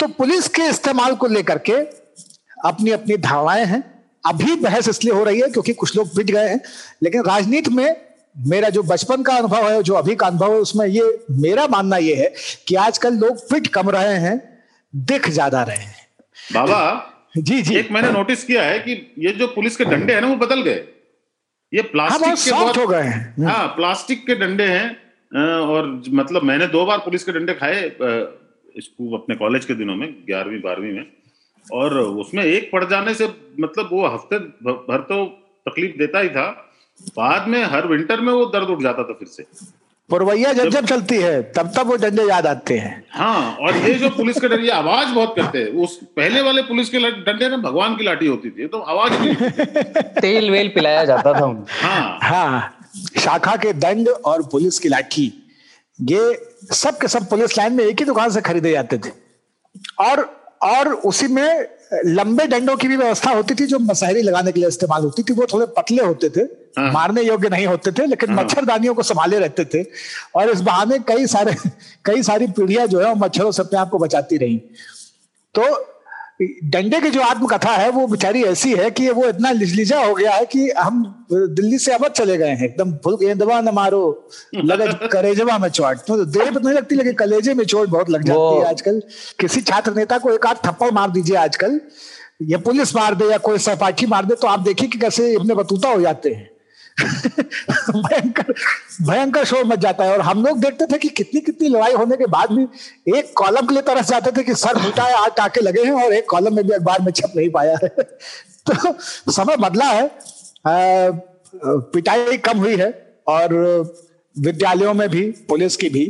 [0.00, 1.72] तो पुलिस के इस्तेमाल को लेकर के
[2.64, 3.82] अपनी अपनी धारणाएँ हैं।
[4.24, 6.60] अभी बहस इसलिए हो रही है क्योंकि कुछ लोग पिट गए हैं।
[7.02, 7.96] लेकिन राजनीति में
[8.36, 11.04] मेरा जो बचपन का अनुभव है जो अभी का अनुभव है उसमें ये
[11.38, 12.32] मेरा मानना ये है
[12.68, 14.40] कि आजकल लोग फिट कम रहे हैं
[14.94, 16.06] दिख ज़्यादा रहे हैं।
[16.54, 20.20] बाबा जी जी। एक मैंने नोटिस किया है कि ये जो पुलिस के डंडे हैं
[20.20, 20.84] ना वो बदल गए।
[21.72, 26.42] ये प्लास्टिक हाँ, के बहुत हो गए हैं। हाँ प्लास्टिक के डंडे हैं और मतलब
[26.42, 27.88] मैंने दो बार पुलिस के डंडे खाए
[28.76, 31.06] स्कूल अपने कॉलेज के दिनों में ग्यारहवीं बारहवीं में।
[31.66, 33.26] और उसमें एक पड़ जाने से
[33.60, 35.24] मतलब वो हफ़्ते भर तो
[35.66, 36.46] तकलीफ़ देता ही था।
[37.16, 39.44] बाद में हर विंटर में वो दर्द उठ जाता था फिर से।
[40.10, 43.94] पुरवैया जब जब चलती है तब तब वो डंडे याद आते हैं। हाँ और ये
[43.94, 47.56] जो पुलिस के डंडे आवाज़ बहुत करते हैं। उस पहले वाले पुलिस के डंडे ना
[47.56, 49.12] भगवान की लाठी होती थी तो आवाज़
[50.20, 51.46] तेल वेल पिलाया जाता था
[51.82, 52.74] हाँ। हाँ
[53.20, 55.32] शाखा के दंड और पुलिस की लाठी
[55.98, 56.20] ये
[56.72, 59.10] सब के सब पुलिस लाइन में एक ही दुकान से खरीदे जाते थे।
[60.00, 60.20] और
[60.62, 61.66] और उसी में
[62.06, 65.32] लंबे डंडों की भी व्यवस्था होती थी जो मसहरी लगाने के लिए इस्तेमाल होती थी
[65.32, 66.44] वो थोड़े पतले होते थे।
[66.86, 69.82] मारने योग्य नहीं होते थे लेकिन हाँ। मच्छरदानियों को संभाले रहते थे।
[70.34, 71.54] और इस बहाने कई सारे
[72.04, 74.56] कई सारी पीढ़ियाँ जो है मच्छरों से अपने आप को बचाती रही।
[75.54, 75.94] तो
[76.42, 80.32] डंडे की जो आत्मकथा है वो बेचारी ऐसी है कि वो इतना लिजलिजा हो गया
[80.32, 81.02] है कि हम
[81.32, 85.96] दिल्ली से अवध चले गए हैं। एकदम फुल गेंदवा न मारो लगे कलेजवा में चोट।
[85.96, 89.02] तो देर पर नहीं लगती लेकिन कलेजे में चोट बहुत लग जाती है आजकल।
[89.40, 91.80] किसी छात्र नेता को एक आध थप्पड़ मार दीजिए आजकल।
[92.42, 95.54] या पुलिस मार दे या कोई सहपाठी मार दे तो आप देखिए कि कैसे अपने
[95.54, 96.50] बतूता हो जाते हैं।
[97.96, 98.52] भयंकर
[99.02, 102.16] भयंकर शोर मच जाता है। और हम लोग देखते थे कि कितनी कितनी लड़ाई होने
[102.16, 102.62] के बाद भी
[103.18, 106.12] एक कॉलम के लिए तरस जाते थे कि सर फूटा आठ टाके लगे हैं और
[106.12, 107.88] एक कॉलम में भी अखबार में छप नहीं पाया है।
[108.70, 110.10] तो समय बदला है।
[111.66, 113.54] पिटाई कम हुई है और
[114.38, 116.06] विद्यालयों में भी, पुलिस की भी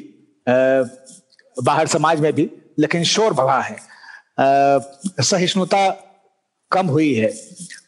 [1.62, 3.76] बाहर समाज में भी, लेकिन शोर बढ़ा है।
[5.20, 5.88] सहिष्णुता
[6.72, 7.32] कम हुई है।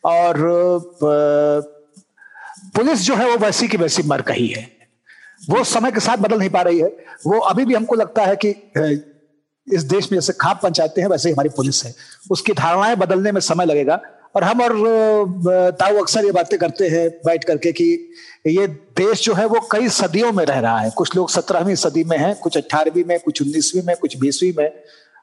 [0.04, 0.36] और
[2.76, 4.68] पुलिस जो है वो वैसी की वैसी मर कही है।
[5.50, 6.88] वो समय के साथ बदल नहीं पा रही है।
[7.26, 8.48] वो अभी भी हमको लगता है कि
[9.66, 11.94] इस देश में जैसे खाप पंचायतें हैं वैसे ही हमारी पुलिस है।
[12.30, 14.00] उसकी धारणाएँ बदलने में समय लगेगा।
[14.36, 17.84] और हम और ताऊ अक्सर ये बातें करते हैं बैठ करके कि
[18.46, 18.66] ये
[18.96, 22.16] देश जो है वो कई सदियों में रह रहा है। कुछ लोग सत्रहवीं सदी में
[22.18, 24.70] हैं कुछ अट्ठारहवीं में कुछ उन्नीसवीं में कुछ बीसवीं में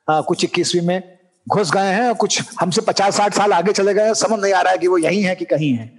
[0.10, 1.18] आ, कुछ इक्कीसवीं में
[1.48, 4.72] घुस गए हैं कुछ हमसे पचास साठ साल आगे चले गए समझ नहीं आ रहा
[4.72, 5.92] है कि वो यही है कि कहीं है।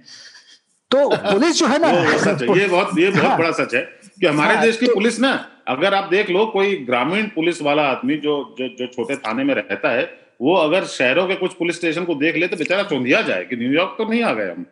[0.91, 3.81] तो पुलिस जो है ना सच है ये बहुत ये बहुत हाँ, बड़ा सच है
[4.21, 5.33] कि हमारे हाँ, देश की तो, पुलिस ना
[5.67, 9.53] अगर आप देख लो कोई ग्रामीण पुलिस वाला आदमी जो जो जो छोटे थाने में
[9.55, 10.03] रहता है
[10.41, 13.55] वो अगर शहरों के कुछ पुलिस स्टेशन को देख ले तो बेचारा चौंधिया जाए कि
[13.55, 14.65] न्यूयॉर्क तो नहीं आ गए हम।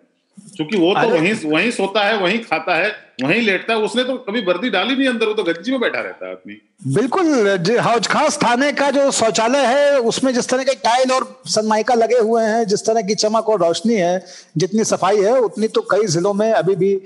[0.56, 2.90] क्योंकि वो तो वहीं वहीं सोता है वहीं खाता है
[3.24, 6.00] वहीं लेटता है उसने तो कभी वर्दी डाली नहीं अंदर वो तो गज्जी में बैठा
[6.00, 6.54] रहता है आदमी।
[6.96, 11.94] बिल्कुल हौज खास थाने का जो शौचालय है उसमें जिस तरह के टाइल और सनमाइका
[11.96, 14.26] लगे हुए हैं जिस तरह की चमक और रोशनी है
[14.58, 17.00] जितनी सफ़ाई है उतनी तो कई जिलों में अभी भी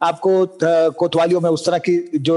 [0.00, 0.32] आपको
[0.98, 2.36] कोतवालियों में उस तरह की जो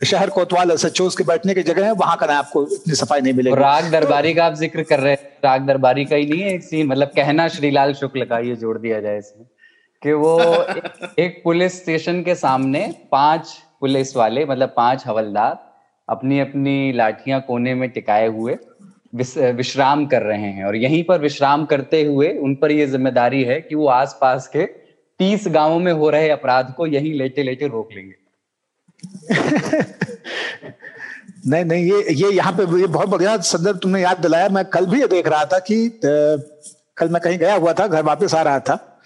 [0.00, 3.32] शहर कोतवाल सचोस के बैठने की जगह है वहाँ का ना आपको इतनी सफ़ाई नहीं
[3.34, 6.54] मिलेगी। राग दरबारी का आप ज़िक्र कर रहे हैं राग दरबारी का ही नहीं है
[6.54, 9.46] एक सीन मतलब कहना श्रीलाल शुक्ल का ये जोड़ दिया जाए इसमें।
[10.02, 10.38] कि वो
[11.18, 15.56] एक पुलिस स्टेशन के सामने पाँच पुलिस वाले मतलब पाँच हवलदार
[16.08, 18.56] अपनी अपनी लाठियाँ कोने में टिकाए हुए
[19.14, 23.60] विश्राम कर रहे हैं। और यहीं पर विश्राम करते हुए उन पर यह ज़िम्मेदारी है
[23.60, 24.64] कि वो आसपास के
[25.20, 28.14] तीस गाँवों में हो रहे अपराध को यहीं लेटे लेटे रोक लेंगे।
[31.46, 34.86] नहीं नहीं, ये ये यहाँ पे ये बहुत बढ़िया संदर्भ तुमने याद दिलाया। मैं कल
[34.86, 38.42] भी ये देख रहा था कि कल मैं कहीं गया हुआ था, घर वापस आ
[38.42, 38.97] रहा था।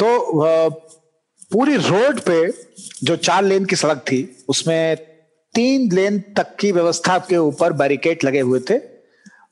[0.00, 0.70] तो
[1.52, 2.36] पूरी रोड पे
[3.04, 4.96] जो चार लेन की सड़क थी, उसमें
[5.54, 8.78] तीन लेन तक की व्यवस्था के ऊपर बैरिकेड लगे हुए थे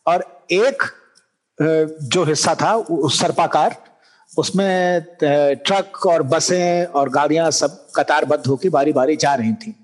[0.07, 0.83] और एक
[1.59, 3.77] जो हिस्सा था सर्पाकार
[4.39, 9.75] उसमें ट्रक और बसें और गाड़ियाँ सब कतारबद्ध होकर बारी बारी जा रही थी।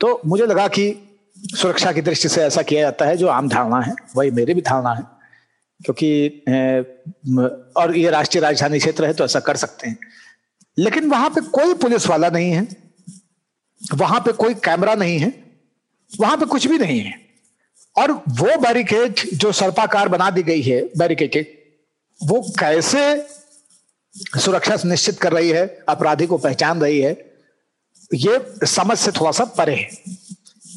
[0.00, 0.92] तो मुझे लगा कि
[1.56, 4.60] सुरक्षा की दृष्टि से ऐसा किया जाता है, जो आम धारणा है, वही मेरी भी
[4.60, 5.17] धारणा है।
[5.80, 6.42] क्योंकि
[7.76, 9.98] और ये राष्ट्रीय राजधानी क्षेत्र है तो ऐसा कर सकते हैं।
[10.78, 12.66] लेकिन वहाँ पे कोई पुलिस वाला नहीं है,
[13.94, 15.32] वहाँ पे कोई कैमरा नहीं है,
[16.10, 17.14] वहाँ पे कुछ भी नहीं है।
[17.96, 21.40] और वो बैरिकेड जो सर्पाकार बना दी गई है, बैरिकेड के,
[22.20, 23.00] वो कैसे
[24.38, 27.12] सुरक्षा सुनिश्चित कर रही है, अपराधी को पहचान रही है,
[28.14, 30.16] ये समझ से थोड़ा सा परे है।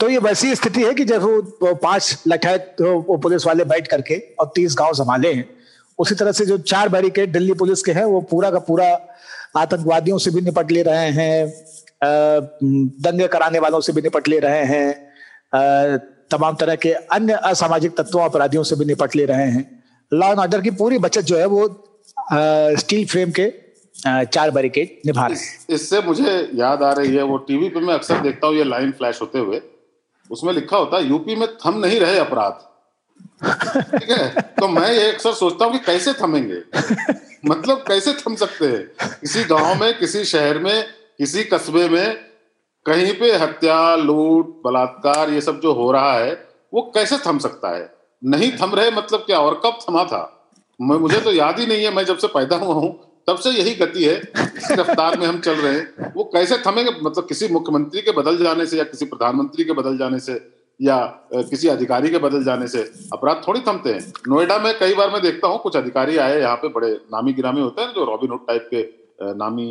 [0.01, 4.15] तो ये वैसी स्थिति है कि जब वो पाँच लठैत वो पुलिस वाले बैठ करके
[4.39, 5.45] और तीस गाँव संभाले हैं,
[5.99, 8.87] उसी तरह से जो चार बैरिकेड दिल्ली पुलिस के हैं, वो पूरा का पूरा
[9.57, 11.53] आतंकवादियों से भी निपट ले रहे हैं
[13.01, 15.97] दंगे कराने वालों से भी निपट ले रहे हैं
[16.31, 19.65] तमाम तरह के अन्य असामाजिक तत्वों, अपराधियों से भी निपट ले रहे हैं।
[20.11, 21.67] लॉ एंड ऑर्डर की पूरी बचत जो है वो
[22.79, 23.51] स्टील फ्रेम के
[23.95, 27.93] चार बैरिकेड निभा रहे हैं। इससे मुझे याद आ रही है, वो टीवी पे मैं
[27.93, 29.61] अक्सर देखता हूँ ये लाइन फ्लैश होते हुए।
[30.31, 32.67] उसमें लिखा होता है, यूपी में थम नहीं रहे अपराध।
[33.99, 34.41] ठीक है?
[34.41, 36.61] तो मैं ये अक्सर सोचता हूँ कि कैसे थमेंगे?
[37.49, 39.11] मतलब कैसे थम सकते हैं?
[39.21, 40.83] किसी गाँव में, किसी शहर में,
[41.17, 42.15] किसी कस्बे में,
[42.85, 46.33] कहीं पे हत्या, लूट, बलात्कार, ये सब जो हो रहा है,
[46.73, 47.93] वो कैसे थम सकता है?
[48.23, 49.39] नहीं थम रहे मतलब क्या?
[49.39, 50.51] और कब थमा था?
[50.81, 53.73] मुझे तो याद ही नहीं है, मैं जब से पैदा हुआ हूँ तब से यही
[53.75, 56.91] गति है इस रफ्तार में हम चल रहे हैं। वो कैसे थमेंगे?
[57.01, 60.33] मतलब किसी मुख्यमंत्री के बदल जाने से या किसी प्रधानमंत्री के बदल जाने से
[60.79, 60.97] या
[61.33, 62.79] किसी अधिकारी के बदल जाने से
[63.13, 66.55] अपराध थोड़ी थमते हैं। नोएडा में कई बार मैं देखता हूँ कुछ अधिकारी आए यहाँ
[66.55, 68.81] पे बड़े नामी गिरामी होते हैं जो रॉबिन हुड टाइप के
[69.35, 69.67] नामी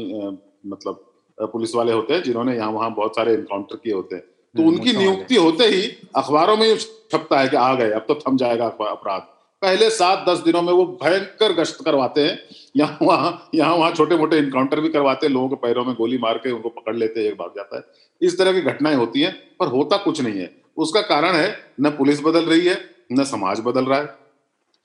[0.66, 1.06] मतलब
[1.38, 4.22] पुलिस वाले होते हैं जिन्होंने यहाँ वहाँ बहुत सारे इनकाउंटर किए होते हैं।
[4.54, 5.82] तो हम्म, उनकी नियुक्ति होते ही
[6.16, 9.20] अखबारों में छपता है कि आ गए अब तो थम जाएगा अपराध।
[9.62, 12.38] पहले सात दस दिनों में वो भयंकर गश्त करवाते हैं
[12.74, 16.18] यहाँ वहाँ यहाँ वहाँ छोटे मोटे इनकाउंटर भी करवाते हैं लोगों के पैरों में गोली
[16.18, 17.82] मार के उनको पकड़ लेते हैं एक भाग जाता है।
[18.20, 21.90] इस तरह की घटनाएँ होती हैं पर होता कुछ नहीं है। उसका कारण है न
[21.90, 22.78] पुलिस बदल रही है
[23.12, 24.08] न समाज बदल रहा है।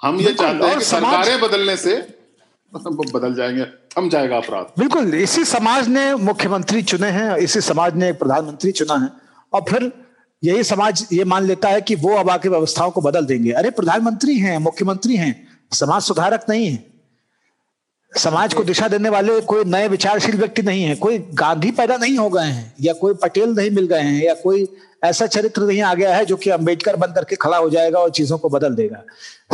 [0.01, 1.95] हम ये चाहते हैं कि सरकारें बदलने से
[2.75, 3.65] बदल जाएँगे
[3.97, 8.95] थम जाएगा अपराध। बिल्कुल इसी समाज ने मुख्यमंत्री चुने हैं इसी समाज ने प्रधानमंत्री चुना
[8.95, 9.09] है
[9.53, 9.91] और फिर
[10.43, 13.69] यही समाज ये मान लेता है कि वो अब आके व्यवस्थाओं को बदल देंगे। अरे
[13.71, 15.33] प्रधानमंत्री हैं मुख्यमंत्री हैं
[15.73, 16.83] समाज सुधारक नहीं है।
[18.15, 22.17] समाज को दिशा देने वाले कोई नए विचारशील व्यक्ति नहीं है, कोई गांधी पैदा नहीं
[22.17, 24.67] हो गए हैं, या कोई पटेल नहीं मिल गए हैं, या कोई
[25.03, 28.09] ऐसा चरित्र नहीं आ गया है जो कि अंबेडकर बन करके खड़ा हो जाएगा और
[28.11, 29.01] चीज़ों को बदल देगा।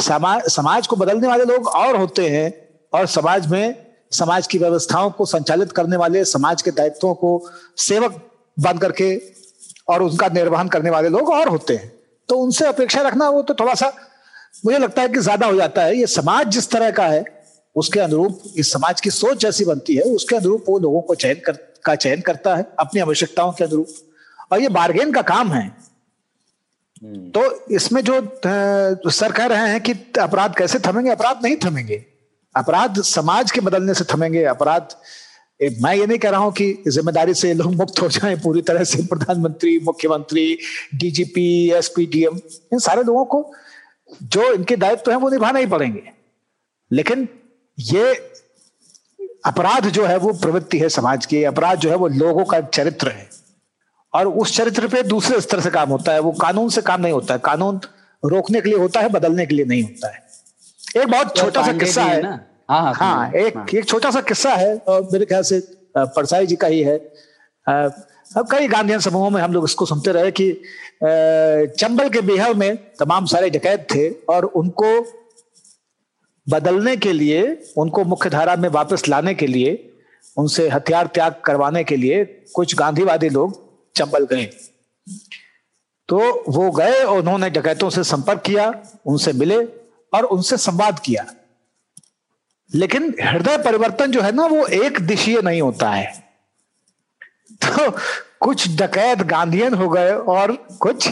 [0.02, 2.54] समाज समाज को बदलने वाले लोग और होते हैं
[2.94, 3.76] और समाज में,
[4.12, 8.22] समाज की व्यवस्थाओं को संचालित करने वाले, समाज के दायित्वों को सेवक
[8.58, 9.16] बन करके
[9.88, 11.92] और उनका निर्वहन करने वाले लोग और होते हैं।
[12.30, 13.92] तो उनसे अपेक्षा रखना वो तो थोड़ा सा,
[14.66, 17.24] मुझे लगता है कि ज़्यादा हो जाता है। ये समाज जिस तरह का है
[17.76, 21.42] उसके अनुरूप इस समाज की सोच जैसी बनती है उसके अनुरूप वो लोगों को चयन
[21.46, 23.88] कर का चयन करता है अपनी आवश्यकताओं के अनुरूप।
[24.52, 25.66] और ये बार्गेन का काम है।
[27.04, 28.20] हम्म। तो इसमें जो
[29.12, 31.10] सर कह रहे हैं कि अपराध कैसे थमेंगे?
[31.12, 32.06] अपराध नहीं थमेंगे।
[32.56, 34.96] अपराध समाज के बदलने से थमेंगे। अपराध
[35.82, 38.84] मैं ये नहीं कह रहा हूँ कि ज़िम्मेदारी से लोग मुक्त हो जाएँ पूरी तरह
[38.84, 40.58] से प्रधानमंत्री मुख्यमंत्री
[40.96, 42.40] डीजीपी एसपी डीएम
[42.74, 43.52] इन सारे लोगों को
[44.24, 46.02] जो इनके दायित्व तो हैं वो निभाना ही पड़ेंगे।
[46.92, 47.28] लेकिन
[47.84, 48.14] ये
[49.46, 53.12] अपराध जो है वो प्रवृत्ति है समाज की अपराध जो है वो लोगों का चरित्र
[53.12, 53.30] है।
[54.14, 57.14] और उस चरित्र पे दूसरे स्तर से काम होता है वो कानून से काम नहीं
[57.14, 57.80] होता है। कानून
[58.24, 60.24] रोकने के लिए होता है बदलने के लिए नहीं होता है।
[60.98, 62.38] एक बहुत तो छोटा सा किस्सा है हाँ,
[62.70, 65.60] हाँ, हाँ एक हाँ। एक छोटा सा किस्सा है और मेरे ख्याल से
[65.98, 66.98] परसाई जी का ही है।
[67.68, 70.52] अब कई गांधीयन समूहों में हम लोग इसको सुनते रहे कि
[71.80, 74.92] चंबल के बिहार में तमाम सारे डकैत थे और उनको
[76.50, 79.94] बदलने के लिए, उनको मुख्य धारा में वापस लाने के लिए,
[80.38, 84.50] उनसे हथियार त्याग करवाने के लिए कुछ गांधीवादी लोग चंबल गए।
[86.08, 89.66] तो वो गए और उन्होंने डकैतों से संपर्क किया, उनसे मिले
[90.14, 91.26] और उनसे संवाद किया।
[92.76, 96.24] लेकिन हृदय परिवर्तन जो है ना, वो एक दिशीय नहीं होता है।
[97.66, 97.92] तो
[98.40, 101.10] कुछ डकैत गांधीयन हो गए और कुछ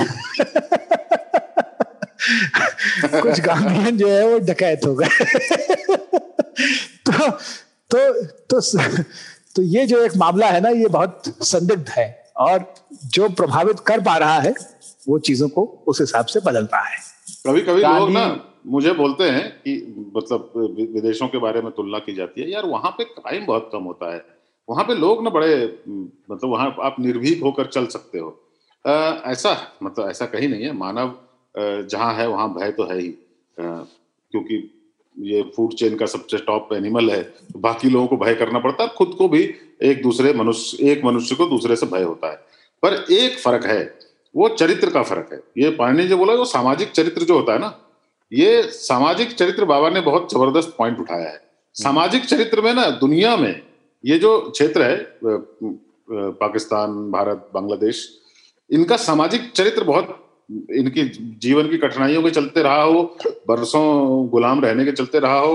[3.12, 5.08] कुछ गांधीयन जो है वो डकैत हो गए।
[7.06, 7.30] तो
[7.90, 8.60] तो तो
[9.56, 12.74] तो ये जो एक मामला है ना ये बहुत संदिग्ध है और
[13.06, 14.54] जो प्रभावित कर पा रहा है
[15.08, 16.98] वो चीज़ों को उस हिसाब से बदल रहा है।
[17.46, 18.24] कभी कभी लोग ना
[18.66, 19.72] मुझे बोलते हैं कि
[20.16, 20.52] मतलब
[20.94, 24.12] विदेशों के बारे में तुलना की जाती है। यार वहाँ पे क्राइम बहुत कम होता
[24.14, 24.22] है।
[24.68, 25.54] वहाँ पे लोग ना बड़े
[25.88, 28.28] मतलब वहाँ आप निर्भीक होकर चल सकते हो।
[28.84, 28.92] आ,
[29.30, 31.08] ऐसा मतलब ऐसा कहीं नहीं है। मानव
[31.54, 33.08] जहाँ है वहाँ भय तो है ही।
[33.58, 34.56] क्योंकि
[35.16, 38.84] ये फ़ूड चेन का सबसे टॉप एनिमल है तो बाकी लोगों को भय करना पड़ता
[38.84, 39.42] है खुद को भी
[39.82, 42.36] एक दूसरे मनुष्य एक मनुष्य को दूसरे से भय होता है।
[42.82, 43.82] पर एक फ़र्क है
[44.34, 47.58] वो चरित्र का फ़र्क है। ये पाणी जो बोला वो सामाजिक चरित्र जो होता है
[47.58, 47.76] ना
[48.32, 51.42] ये सामाजिक चरित्र बाबा ने बहुत ज़बरदस्त पॉइंट उठाया है।
[51.76, 53.62] सामाजिक चरित्र में ना दुनिया में
[54.04, 54.96] ये जो क्षेत्र है
[56.36, 58.08] पाकिस्तान भारत बांग्लादेश
[58.70, 60.16] इनका सामाजिक चरित्र बहुत
[60.50, 61.02] इनकी
[61.38, 63.02] जीवन की कठिनाइयों के चलते रहा हो
[63.48, 65.52] बरसों गुलाम रहने के चलते रहा हो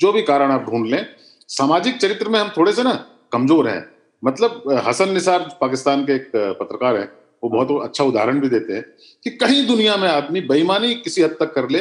[0.00, 1.06] जो भी कारण आप ढूंढ लें
[1.48, 2.92] सामाजिक चरित्र में हम थोड़े से ना
[3.32, 3.84] कमज़ोर हैं।
[4.22, 6.30] मतलब हसन निसार पाकिस्तान के एक
[6.60, 7.04] पत्रकार है
[7.42, 8.82] वो बहुत अच्छा उदाहरण भी देते हैं
[9.24, 11.78] कि कहीं दुनिया में आदमी बेईमानी किसी हद तक कर ले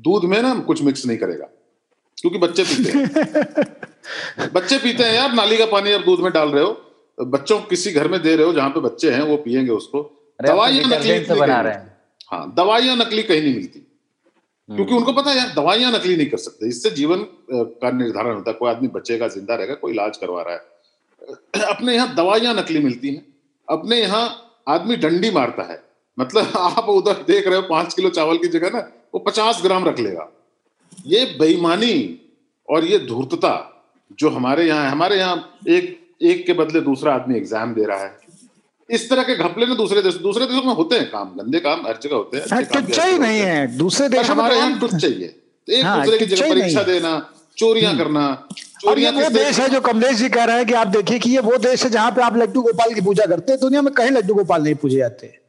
[0.00, 1.48] दूध में ना कुछ मिक्स नहीं करेगा
[2.18, 6.48] क्योंकि बच्चे पीते हैं। बच्चे पीते हैं यार नाली का पानी आप दूध में डाल
[6.48, 9.72] रहे हो बच्चों किसी घर में दे रहे हो जहाँ पे बच्चे हैं वो पियेंगे
[9.72, 10.02] उसको।
[10.40, 11.95] दवाइयाँ नकली बना रहे हैं।
[12.30, 16.26] हाँ दवाइयाँ नकली कहीं नहीं मिलती। हम्म। क्योंकि उनको पता है यार दवाइयाँ नकली नहीं
[16.26, 17.22] कर सकते। इससे जीवन
[17.52, 21.94] का निर्धारण होता है। कोई आदमी बचेगा ज़िंदा रहेगा कोई इलाज करवा रहा है। अपने
[21.94, 23.24] यहाँ दवाइयाँ नकली मिलती हैं।
[23.68, 24.24] अपने यहाँ
[24.68, 25.82] आदमी डंडी मारता है।
[26.18, 28.78] मतलब आप उधर देख रहे हो पाँच किलो चावल की जगह ना
[29.14, 30.28] वो पचास ग्राम रख लेगा।
[31.06, 31.96] ये बेईमानी
[32.68, 33.54] और ये धूर्तता
[34.18, 38.25] जो हमारे यहाँ हमारे यहाँ एक एक के बदले दूसरा आदमी एग्ज़ाम दे रहा है।
[38.88, 41.86] इस तरह के घपले ना दूसरे देश दूसरे देशों में होते हैं काम गंदे काम
[41.86, 45.34] हर जगह होते हैं सच्चाई ही। नहीं है दूसरे देश हमारे यहाँ कुछ चाहिए।
[45.68, 47.10] एक हाँ, दूसरे की जगह परीक्षा देना
[47.56, 48.26] चोरियाँ हम्म। करना
[48.88, 51.30] और ये वो देश है जो कमलेश जी कह रहे हैं कि आप देखिए कि
[51.30, 53.92] ये वो देश है जहाँ पे आप लड्डू गोपाल की पूजा करते हैं दुनिया में
[53.94, 55.40] कहीं लड्डू गोपाल नहीं पूजे जाते। है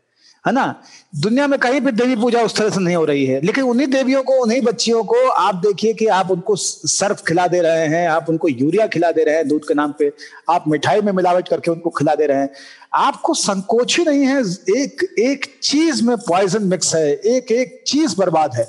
[0.51, 0.83] ना?
[1.15, 3.87] दुनिया में कहीं भी देवी पूजा उस तरह से नहीं हो रही है। लेकिन उन्हीं
[3.87, 8.07] देवियों को, उन्हीं बच्चियों को आप देखिए कि आप उनको सर्फ खिला दे रहे हैं,
[8.07, 10.11] आप उनको यूरिया खिला दे रहे हैं दूध के नाम पे,
[10.49, 12.49] आप मिठाई में मिलावट करके उनको खिला दे रहे हैं।
[12.93, 14.41] आपको संकोच ही नहीं है,
[14.77, 18.67] एक एक चीज़ में पॉइजन मिक्स है, एक एक चीज़ बर्बाद है।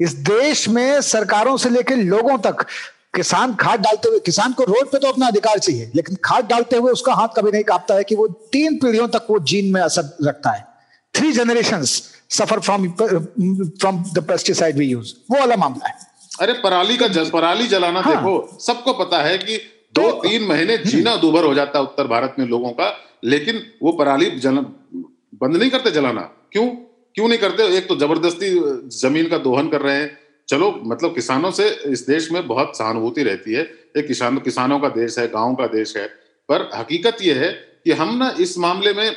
[0.00, 2.66] इस देश में सरकारों से लेकर लोगों तक,
[3.14, 6.76] किसान खाद डालते हुए, किसान को रोड पे तो अपना अधिकार चाहिए, लेकिन खाद डालते
[6.76, 9.80] हुए उसका हाथ कभी नहीं कांपता है कि वो तीन पीढ़ियों तक वो जीन में
[9.80, 10.69] असर रखता है।
[11.20, 15.94] Three generation suffer from from the pesticide we use वो वाला मामला है।
[16.40, 19.56] अरे पराली का जल पराली जलाना हाँ, देखो सबको पता है कि
[19.94, 22.92] दो तो, तीन महीने हम्म। जीना दूभर हो जाता है उत्तर भारत में लोगों का
[23.24, 26.20] लेकिन वो पराली जल बंद नहीं करते जलाना।
[26.52, 26.66] क्यों?
[27.14, 27.62] क्यों नहीं करते?
[27.76, 28.50] एक तो ज़बरदस्ती
[28.98, 30.18] ज़मीन का दोहन कर रहे हैं।
[30.48, 33.62] चलो मतलब किसानों से इस देश में बहुत सहानुभूति रहती है।
[33.96, 36.06] एक किसान किसानों का देश है गाँव का देश है।
[36.48, 37.50] पर हकीकत यह है
[37.84, 39.16] कि हम ना इस मामले में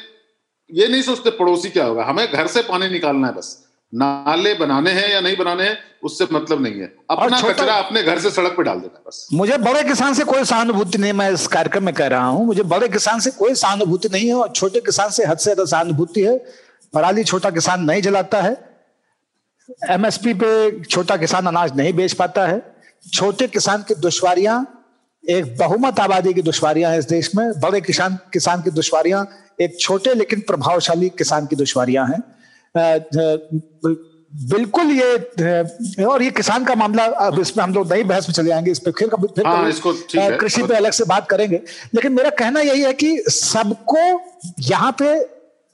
[0.70, 3.58] ये नहीं सोचते पड़ोसी क्या होगा। हमें घर से पानी निकालना है बस।
[3.94, 8.20] नाले बनाने हैं या नहीं बनाने हैं उससे मतलब नहीं है। अपना कचरा अपने घर
[8.20, 11.46] से सड़क पे डाल देना बस। मुझे बड़े किसान से कोई सहानुभूति नहीं मैं इस
[11.48, 14.80] कार्यक्रम में कह रहा हूँ। मुझे बड़े किसान से कोई सहानुभूति नहीं है और छोटे
[14.82, 16.38] किसान से हद से ज़्यादा सहानुभूति है।
[16.94, 18.58] पराली छोटा किसान नहीं जलाता है।
[19.92, 22.62] एमएसपी पे छोटा किसान अनाज नहीं बेच पाता है।
[23.04, 24.58] छोटे किसान की दुश्वारियाँ
[25.24, 29.28] एक बहुमत आबादी की दुश्वारियाँ हैं इस देश में। बड़े किसान किसान की दुश्वारियाँ
[29.62, 32.22] एक छोटे लेकिन प्रभावशाली किसान की दुश्वारियाँ हैं।
[34.34, 38.48] बिल्कुल ये और ये किसान का मामला अब इसमें हम लोग नई बहस में चले
[38.48, 39.94] जाएँगे इस पर फिर कभी फिर हाँ, इसको
[40.40, 41.62] कृषि पे अलग से बात करेंगे।
[41.96, 44.00] लेकिन मेरा कहना यही है कि सबको
[44.60, 45.18] यहाँ पे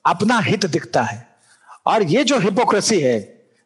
[0.06, 1.28] अपना हित दिखता है।
[1.88, 3.20] और ये जो हिपोक्रेसी है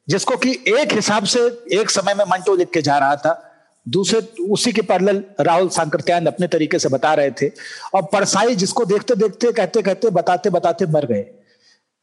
[0.08, 1.40] जिसको कि एक हिसाब से
[1.74, 3.53] एक समय में मंटो लिख के जा रहा था
[3.88, 7.52] दूसरे, उसी के पैरल राहुल सांकृत्यायन अपने तरीके से बता रहे थे।
[7.94, 11.26] और परसाई जिसको देखते देखते, कहते कहते, बताते बताते मर गए।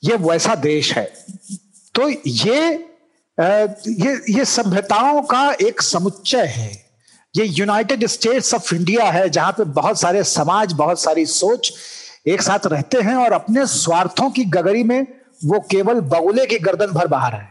[0.04, 1.12] ये वैसा देश है।
[1.94, 2.86] तो ये
[3.88, 6.90] ये ये सभ्यताओं का एक समुच्चय है।
[7.36, 11.72] ये यूनाइटेड स्टेट्स ऑफ़ इंडिया है, जहाँ पे बहुत सारे समाज, बहुत सारी सोच
[12.26, 15.06] एक साथ रहते हैं और अपने स्वार्थों की गगरी में
[15.44, 17.48] वो केवल बगुले की गर्दन भर बाहर है।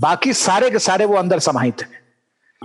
[0.00, 2.01] बाकी सारे के सारे वो अंदर समाहित हैं।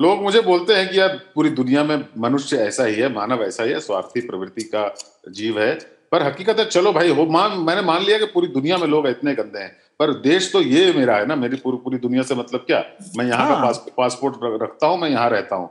[0.02, 3.64] लोग मुझे बोलते हैं कि यार पूरी दुनिया में मनुष्य ऐसा ही है मानव ऐसा
[3.64, 4.84] ही है स्वार्थी प्रवृत्ति का
[5.32, 5.74] जीव है।
[6.12, 9.08] पर हकीकत है चलो भाई हो मान मैंने मान लिया कि पूरी दुनिया में लोग
[9.08, 12.36] इतने गंदे हैं पर देश तो ये मेरा है ना मेरी पूरी पूरी दुनिया से
[12.36, 12.84] मतलब क्या?
[13.18, 15.68] मैं यहाँ हाँ। का पास, पासपोर्ट रखता हूँ मैं यहाँ रहता हूँ।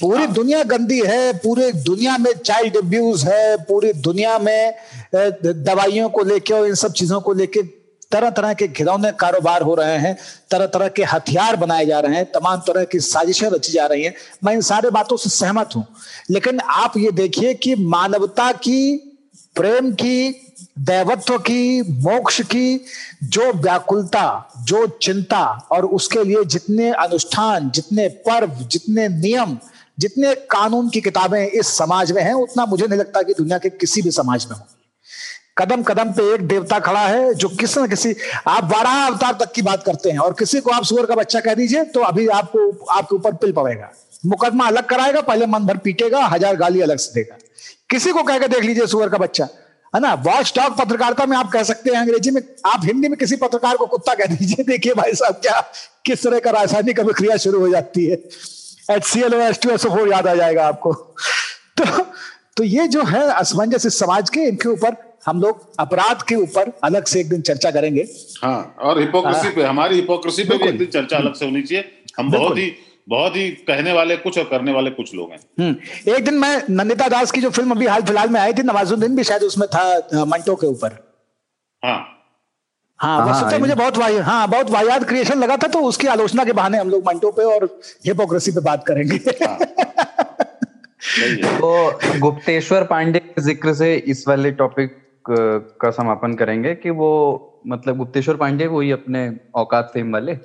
[0.00, 4.74] पूरी दुनिया गंदी है पूरी दुनिया में चाइल्ड अब्यूज है पूरी दुनिया में
[5.14, 7.62] दवाइयों को लेके और इन सब चीज़ों को लेके
[8.12, 10.18] तरह तरह के घिरौने कारोबार हो रहे हैं
[10.50, 14.04] तरह तरह के हथियार बनाए जा रहे हैं, तमाम तरह की साजिशें रची जा रही
[14.04, 14.14] हैं।
[14.44, 15.86] मैं इन सारे बातों से सहमत हूँ।
[16.30, 18.96] लेकिन आप ये देखिए कि मानवता की,
[19.54, 20.40] प्रेम की,
[20.78, 22.84] दैवत्व की, मोक्ष की
[23.22, 29.58] जो व्याकुलता, जो चिंता और उसके लिए जितने अनुष्ठान, जितने पर्व, जितने नियम,
[29.98, 33.70] जितने कानून की किताबें इस समाज में हैं, उतना मुझे नहीं लगता कि दुनिया के
[33.70, 34.66] किसी भी समाज में हो।
[35.58, 38.14] कदम कदम पे एक देवता खड़ा है, जो किसी न किसी,
[38.46, 41.40] आप बारह अवतार तक की बात करते हैं, और किसी को आप सुअर का बच्चा
[41.40, 43.92] कह दीजिए तो अभी आपको, आपके ऊपर पिल पड़ेगा।
[44.26, 47.36] मुकदमा अलग कराएगा, पहले मन भर पीटेगा, हज़ार गाली अलग से देगा।
[47.90, 49.44] किसी को कहकर देख लीजिए सुअर का बच्चा,
[49.94, 50.14] है ना?
[50.14, 53.76] वॉच टॉक पत्रकारिता में आप कह सकते हैं, अंग्रेज़ी में, आप हिंदी में किसी पत्रकार
[53.76, 55.60] को कुत्ता कह दीजिए, देखिए भाई साहब क्या,
[56.06, 58.22] किस तरह का रासायनिक अभिक्रिया शुरू हो जाती है।
[58.90, 60.92] H C L S two S याद आ जाएगा आपको।
[61.78, 62.06] तो
[62.56, 66.72] तो ये जो है असमंजस इस समाज के, इनके ऊपर हम लोग अपराध के ऊपर
[66.84, 68.06] अलग से एक दिन चर्चा करेंगे।
[68.42, 72.02] हाँ और हिपोक्रेसी पे हमारी हिपोक्रेसी पे भी एक दिन चर्चा अलग से होनी चाहिए।
[72.18, 72.74] हम बहुत ही
[73.08, 75.76] बहुत ही कहने वाले कुछ और करने वाले कुछ लोग हैं। हम्म,
[76.14, 79.16] एक दिन मैं नंदिता दास की जो फ़िल्म अभी हाल फ़िलहाल में आई थी नवाजुद्दीन
[79.16, 81.14] भी शायद उसमें था मंटो के ऊपर।
[81.82, 82.10] हाँ।
[82.98, 86.44] हाँ, हाँ, हाँ मुझे बहुत वाहि हाँ बहुत वाहियात क्रिएशन लगा था तो उसकी आलोचना
[86.44, 89.58] के बहाने हम लोग मंटो पे और हिपोक्रेसी पे बात करेंगे। हाँ।
[91.18, 97.96] तो गुप्तेश्वर पांडे के ज़िक्र से इस वाले टॉपिक का समापन करेंगे कि वो मतलब
[97.96, 100.38] गुप्तेश्वर पांडे वही अपने औकात फेम वाले?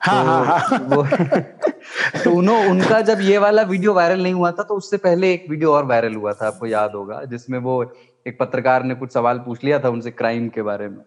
[0.00, 0.78] हाँ, तो हाँ, हाँ.
[0.78, 1.06] वो
[2.24, 5.46] तो उन्हों उनका जब ये वाला वीडियो वायरल नहीं हुआ था तो उससे पहले एक
[5.50, 7.94] वीडियो और वायरल हुआ था आपको याद होगा जिसमें वो
[8.26, 10.98] एक पत्रकार ने कुछ सवाल पूछ लिया था उनसे क्राइम के बारे में।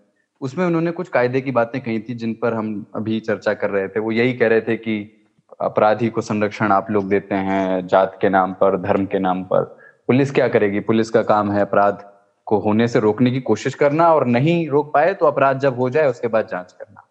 [0.41, 3.87] उसमें उन्होंने कुछ कायदे की बातें कही थी जिन पर हम अभी चर्चा कर रहे
[3.87, 5.25] थे। वो यही कह रहे थे कि
[5.61, 9.63] अपराधी को संरक्षण आप लोग देते हैं जात के नाम पर धर्म के नाम पर।
[10.07, 10.79] पुलिस क्या करेगी?
[10.79, 12.16] पुलिस का काम है अपराध।
[12.47, 15.89] को होने से रोकने की कोशिश करना और नहीं रोक पाए तो अपराध जब हो
[15.89, 17.01] जाए उसके बाद जाँच करना।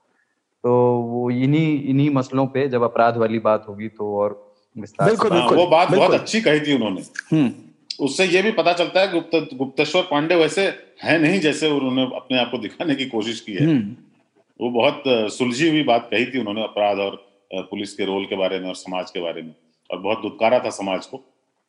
[0.65, 0.73] तो
[1.03, 4.35] वो इन्हीं इन्हीं मसलों पे जब अपराध वाली बात होगी तो और
[4.77, 7.03] बिल्कुल बिल्कुल वो बात बहुत अच्छी कही थी उन्होंने।
[7.33, 7.53] हम्म।
[8.05, 10.67] उससे ये भी पता चलता है गुप्त गुप्तेश्वर पांडे वैसे
[11.03, 13.95] है नहीं जैसे उन्होंने अपने आप को दिखाने की कोशिश की है। हम्म।
[14.61, 15.03] वो बहुत
[15.33, 18.75] सुलझी हुई बात कही थी उन्होंने अपराध और पुलिस के रोल के बारे में और
[18.75, 19.55] समाज के बारे में।
[19.91, 21.25] और बहुत दुत्कारा था समाज को।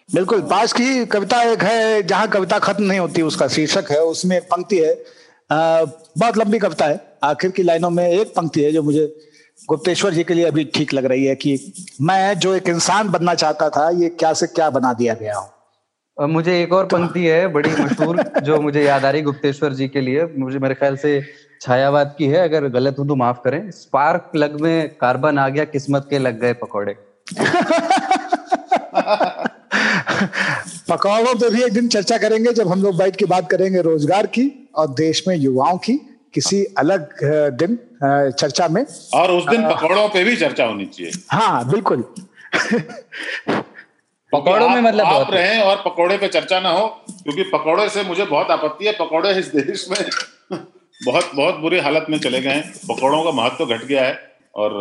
[0.10, 4.38] बिल्कुल पास की कविता एक है जहाँ कविता खत्म नहीं होती उसका शीर्षक है उसमें
[4.38, 4.92] एक पंक्ति है।
[5.52, 5.86] आ,
[6.18, 9.06] बहुत लंबी कविता है। आखिर की लाइनों में एक पंक्ति है जो मुझे
[9.70, 13.34] गुप्तेश्वर जी के लिए अभी ठीक लग रही है कि मैं जो एक इंसान बनना
[13.34, 15.50] चाहता था ये क्या से क्या बना दिया गया हूँ?
[16.18, 20.02] मुझे एक और पंक्ति है बड़ी मशहूर जो मुझे याद आ रही गुप्तेश्वर जी के
[20.02, 21.22] लिए। मुझे मेरे ख्याल से
[21.62, 25.66] छायावाद की है अगर गलत हूँ तो माफ़ करें। स्पार्क प्लग में कार्बन आ गया
[25.66, 26.96] किस्मत के लग गए पकौड़े।
[30.90, 34.28] पकवानों पे भी एक दिन चर्चा करेंगे जब हम लोग बैठ के बात करेंगे रोज़गार
[34.28, 35.94] की और देश में युवाओं की
[36.34, 37.20] किसी अलग
[37.60, 42.04] दिन चर्चा में। और उस दिन पकौड़ों पे भी चर्चा होनी चाहिए। हाँ बिल्कुल।
[44.34, 46.88] पकौड़ों में मतलब आप रहे और पकौड़े पे चर्चा ना हो
[47.24, 50.00] क्योंकि पकौड़े से मुझे बहुत आपत्ति है। पकौड़े इस देश में
[51.06, 54.14] बहुत बहुत बुरी हालत में चले गए हैं। पकौड़ों का महत्व तो घट गया है
[54.56, 54.78] और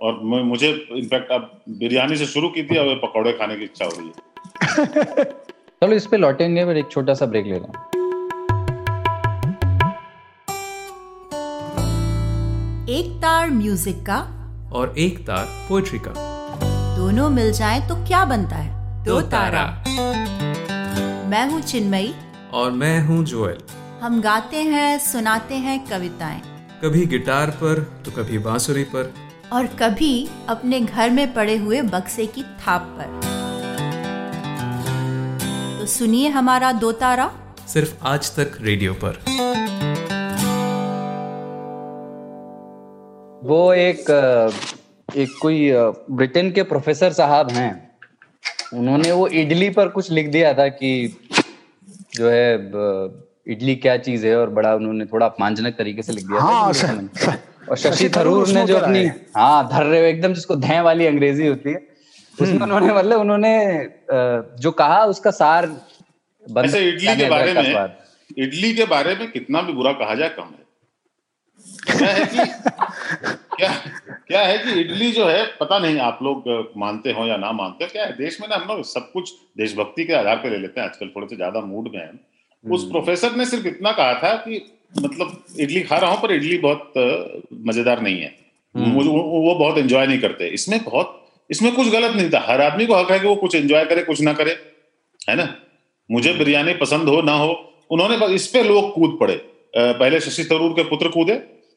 [0.00, 3.90] और मुझे इनफैक्ट अब बिरयानी से शुरू की थी अब पकौड़े खाने की इच्छा हो
[3.90, 4.30] रही है।
[4.62, 7.90] चलो इस पे लौटेंगे फिर एक छोटा सा ब्रेक ले रहा हूँ।
[12.88, 14.18] एक तार म्यूज़िक का
[14.72, 16.12] और एक तार पोएट्री का।
[16.96, 19.04] दोनों मिल जाए तो क्या बनता है?
[19.04, 19.64] दो तारा।
[21.28, 22.14] मैं हूँ चिन्मयी।
[22.52, 23.58] और मैं हूँ जोएल।
[24.02, 26.40] हम गाते हैं सुनाते हैं कविताएँ।
[26.84, 29.12] कभी गिटार पर तो कभी बांसुरी पर।
[29.52, 33.31] और कभी अपने घर में पड़े हुए बक्से की थाप पर।
[35.92, 37.30] सुनिए हमारा दो तारा।
[37.68, 39.18] सिर्फ़ आज तक रेडियो पर।
[43.44, 44.10] वो एक
[45.16, 45.58] एक कोई
[46.10, 47.70] ब्रिटेन के प्रोफेसर साहब हैं।
[48.74, 50.92] उन्होंने वो इडली पर कुछ लिख दिया था कि
[52.16, 52.46] जो है
[53.52, 57.36] इडली क्या चीज़ है और बड़ा उन्होंने थोड़ा अपमानजनक तरीके से लिख दिया हाँ, था
[57.70, 59.06] और शशि थरूर ने जो अपनी
[59.36, 61.91] हाँ। धर रहे एकदम जिसको धै वाली अंग्रेज़ी होती है।
[62.38, 63.54] उसमें हम्म। उन्होंने मतलब उन्होंने
[64.58, 65.70] जो कहा उसका सार
[66.46, 67.96] ऐसे इडली के बारे में
[68.38, 70.62] इडली के बारे में कितना भी बुरा कहा जाए कम है
[71.88, 72.36] क्या है कि
[73.56, 73.72] क्या
[74.28, 76.44] क्या है कि इडली जो है पता नहीं आप लोग
[76.76, 79.32] मानते हो या ना मानते हो क्या है देश में ना हम लोग सब कुछ
[79.58, 82.10] देशभक्ति के आधार पर ले लेते हैं आजकल थोड़े से ज़्यादा मूड में है
[82.64, 84.64] उस हम्म। प्रोफेसर ने सिर्फ़ इतना कहा था कि
[84.96, 86.92] मतलब इडली खा रहा हूँ पर इडली बहुत
[87.66, 88.34] मज़ेदार नहीं है
[88.74, 91.18] हम्म। वो बहुत एंजॉय नहीं करते इसमें बहुत
[91.52, 94.02] इसमें कुछ गलत नहीं था। हर आदमी को हक है कि वो कुछ एंजॉय करे
[94.02, 94.56] कुछ ना करे
[95.28, 95.54] है ना?
[96.10, 99.34] मुझे बिरयानी पसंद हो ना हो उन्होंने इस पे लोग कूद पड़े।
[99.76, 101.34] पहले शशि थरूर के पुत्र कूदे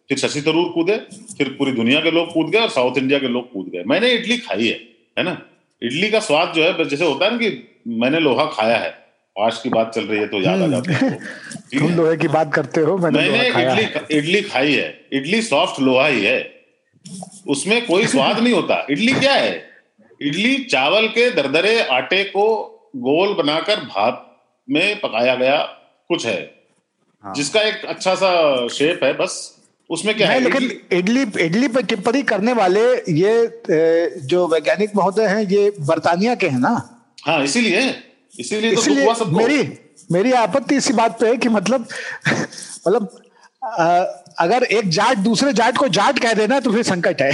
[0.09, 0.97] फिर शशि थरूर कूदे
[1.37, 4.11] फिर पूरी दुनिया के लोग कूद गए और साउथ इंडिया के लोग कूद गए। मैंने
[4.11, 4.79] इडली खाई है
[5.19, 5.41] है ना?
[5.83, 9.05] इडली का स्वाद जो है जैसे होता है ना कि मैंने लोहा खाया है
[9.39, 11.19] आज की बात चल रही है तो याद आ जाता है
[11.79, 16.07] तुम लोहे की बात करते हो मैंने, मैंने इडली इडली खाई है। इडली सॉफ्ट लोहा
[16.07, 16.55] ही है।
[17.47, 19.64] उसमें कोई स्वाद नहीं होता। इडली क्या है?
[20.21, 22.45] इडली चावल के दरदरे आटे को
[22.95, 24.21] गोल बनाकर भाप
[24.69, 25.57] में पकाया गया
[26.09, 26.55] कुछ है
[27.23, 30.39] हाँ। जिसका एक अच्छा सा शेप है बस। उसमें क्या है?
[30.39, 32.81] लेकिन इडली इडली पे टिप्पणी करने वाले
[33.11, 33.61] ये
[34.27, 37.03] जो वैज्ञानिक महोदय हैं ये बर्तानिया के हैं ना?
[37.25, 38.03] हाँ इसीलिए
[38.39, 39.77] इसीलिए तो इसीलिए मेरी
[40.11, 41.87] मेरी आपत्ति इसी बात पे है कि मतलब
[42.87, 43.09] मतलब
[44.37, 47.31] अगर एक जाट दूसरे जाट को जाट कह देना तो फिर संकट है।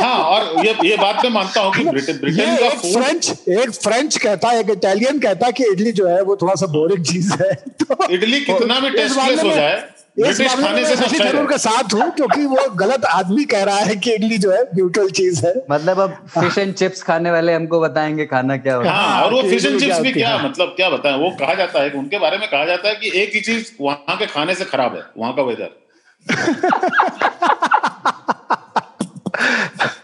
[0.00, 3.70] हाँ और ये ये बात मैं मानता हूँ कि ब्रिटेन ब्रिटेन का एक फ्रेंच एक
[3.70, 7.04] फ्रेंच कहता है एक इटालियन कहता है कि इडली जो है वो थोड़ा सा बोरिंग
[7.04, 7.52] चीज़ है।
[7.82, 9.84] तो इडली कितना भी टेस्टलेस हो जाए
[10.18, 14.50] शशि थरूर के साथ हूँ क्योंकि वो गलत आदमी कह रहा है कि इडली जो
[14.50, 18.90] है चीज़ है। मतलब अब फ़िश एंड चिप्स खाने वाले हमको बताएँगे खाना क्या होता
[18.90, 21.82] है। हाँ, और वो फ़िश एंड चिप्स भी क्या मतलब क्या बताएँ वो कहा जाता
[21.82, 24.64] है उनके बारे में कहा जाता है कि एक ही चीज़ वहाँ के खाने से
[24.64, 25.70] खराब है वहाँ का वेदर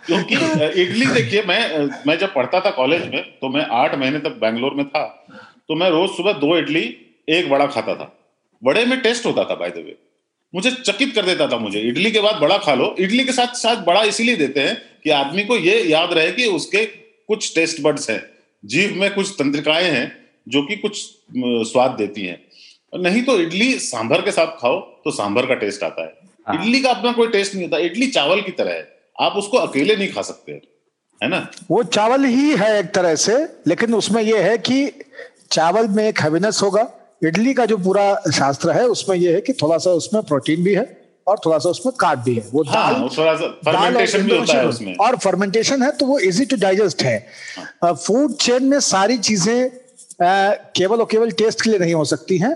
[0.07, 0.35] क्योंकि
[0.83, 4.75] इडली देखिए, मैं मैं जब पढ़ता था कॉलेज में तो मैं आठ महीने तक बैंगलोर
[4.75, 5.05] में था
[5.69, 6.85] तो मैं रोज सुबह दो इडली,
[7.29, 8.13] एक बड़ा खाता था।
[8.63, 9.97] बड़े में टेस्ट होता था बाय द वे
[10.55, 13.55] मुझे चकित कर देता था मुझे। इडली के बाद बड़ा खा लो। इडली के साथ
[13.57, 16.85] साथ बड़ा इसीलिए देते हैं कि आदमी को ये याद रहे कि उसके
[17.29, 18.23] कुछ टेस्ट बर्ड्स हैं।
[18.65, 20.17] जीव में कुछ तंत्रिकाएँ हैं,
[20.49, 20.99] जो कि कुछ
[21.71, 22.39] स्वाद देती हैं।
[22.93, 26.13] नहीं तो इडली सांभर के साथ खाओ तो सांभर का टेस्ट आता है।
[26.47, 28.89] हाँ। इडली का अपना कोई टेस्ट नहीं होता। इडली चावल की तरह है।
[29.19, 30.53] आप उसको अकेले नहीं खा सकते।
[31.21, 31.47] है ना?
[31.71, 33.37] वो चावल ही है एक तरह से
[33.67, 34.91] लेकिन उसमें यह है कि
[35.51, 36.87] चावल में एक हैवीनेस होगा।
[37.25, 40.75] इडली का जो पूरा शास्त्र है उसमें यह है कि थोड़ा सा उसमें प्रोटीन भी
[40.75, 40.85] है
[41.27, 44.59] और थोड़ा सा उसमें कार्ब भी है। वो हाँ, दाल थोड़ा सा फर्मेंटेशन भी होता
[44.59, 47.19] है उसमें। और फर्मेंटेशन है तो वो इजी टू डाइजेस्ट है।
[47.85, 49.71] फ़ूड हाँ। चेन में सारी चीज़ें
[50.23, 52.55] केवल और केवल टेस्ट के लिए नहीं हो सकती हैं।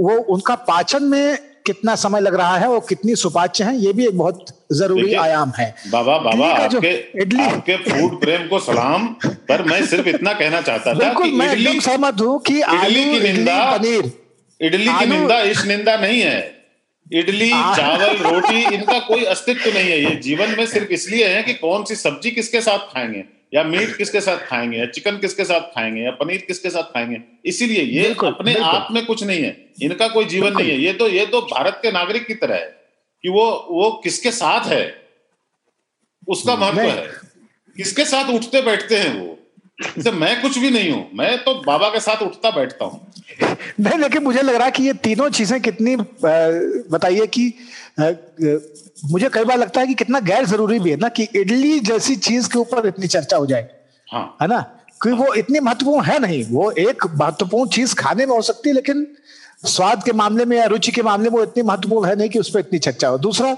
[0.00, 4.06] वो उनका पाचन में कितना समय लग रहा है और कितनी सुपाच्य है ये भी
[4.06, 9.62] एक बहुत ज़रूरी आयाम है। बाबा बाबा आपके इडली आपके फ़ूड प्रेम को सलाम पर
[9.62, 13.76] मैं सिर्फ़ इतना कहना चाहता था कि मैं एकदम सहमत हूँ कि इडली की निंदा
[13.76, 14.12] पनीर।
[14.60, 16.38] इडली की निंदा इस निंदा नहीं है।
[17.12, 21.54] इडली चावल रोटी इनका कोई अस्तित्व नहीं है। ये जीवन में सिर्फ़ इसलिए है कि
[21.54, 23.24] कौन सी सब्ज़ी किसके साथ खाएँगे
[23.54, 27.20] या मीट किसके साथ खाएँगे या चिकन किसके साथ खाएँगे या पनीर किसके साथ खाएँगे।
[27.44, 31.08] इसीलिए ये अपने आप में कुछ नहीं है। इनका कोई जीवन नहीं है। ये तो
[31.08, 32.66] ये तो भारत के नागरिक की तरह है
[33.24, 34.84] कि वो वो किसके साथ है?
[36.28, 37.06] उसका महत्व है।
[37.76, 39.34] किसके साथ उठते बैठते हैं वो?
[39.78, 43.00] जैसे मैं कुछ भी नहीं हूँ। मैं तो बाबा के साथ उठता बैठता हूँ।
[43.80, 47.52] नहीं लेकिन मुझे लग रहा है कि ये तीनों चीज़ें कितनी बताइए कि
[49.10, 52.16] मुझे कई बार लगता है कि कितना गैर ज़रूरी भी है ना कि इडली जैसी
[52.16, 53.68] चीज़ के ऊपर इतनी चर्चा हो जाए।
[54.08, 54.60] हाँ। है ना?
[55.02, 58.74] कि वो इतनी महत्वपूर्ण है नहीं। वो एक महत्वपूर्ण चीज़ खाने में हो सकती है
[58.74, 59.06] लेकिन
[59.62, 62.38] स्वाद के मामले में या रुचि के मामले में वो इतनी महत्वपूर्ण है नहीं कि
[62.38, 63.54] उस पर इतनी चर्चा हो। दूसरा,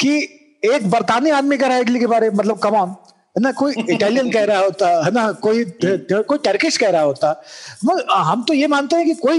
[0.00, 0.16] कि
[0.64, 2.88] एक बरतानी आदमी कह रहा है इडली के बारे में मतलब कमान
[3.36, 7.42] है ना, कोई इटालियन कह रहा होता, है ना, कोई कोई टर्किश कह रहा होता।
[8.10, 9.38] हम तो ये मानते हैं कि कोई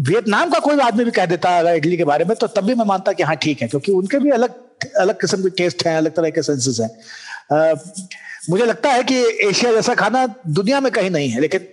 [0.00, 2.74] वियतनाम का कोई आदमी भी कह देता है इडली के बारे में तो तब भी
[2.74, 4.54] मैं मानता कि हाँ ठीक है, क्योंकि उनके भी अलग
[4.98, 7.74] अलग किस्म के टेस्ट हैं, अलग तरह के सेंसेस हैं।
[8.50, 9.16] मुझे लगता है कि
[9.48, 11.66] एशिया जैसा खाना दुनिया में कहीं नहीं है, लेकिन,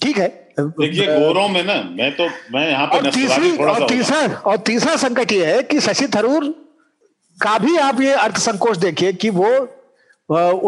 [0.00, 4.20] ठीक है देखिए गोरों में ना मैं तो मैं यहाँ पे और तीसरी और तीसरा
[4.40, 6.44] और तीसरा संकट ये है कि शशि थरूर
[7.38, 9.48] का भी आप ये अर्थ संकोच देखिए कि वो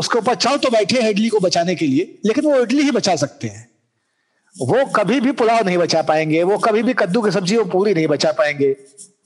[0.01, 2.91] उसके ऊपर चाव तो बैठे हैं इडली को बचाने के लिए लेकिन वो इडली ही
[2.91, 3.69] बचा सकते हैं।
[4.55, 7.95] वो कभी भी पुलाव नहीं बचा पाएँगे वो कभी भी कद्दू की सब्ज़ी वो पूरी
[7.95, 8.73] नहीं बचा पाएँगे।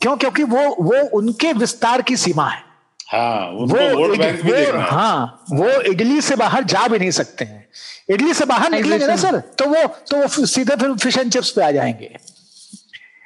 [0.00, 0.16] क्यों?
[0.16, 2.62] क्योंकि वो वो उनके विस्तार की सीमा है।
[3.08, 7.57] हाँ, वो वो हाँ वो इडली से बाहर जा भी नहीं सकते हैं।
[8.08, 9.38] इडली से बाहर निकलेंगे ना सर?
[9.38, 12.10] तो वो तो वो सीधे फिर फ़िश एंड चिप्स पे आ जाएँगे।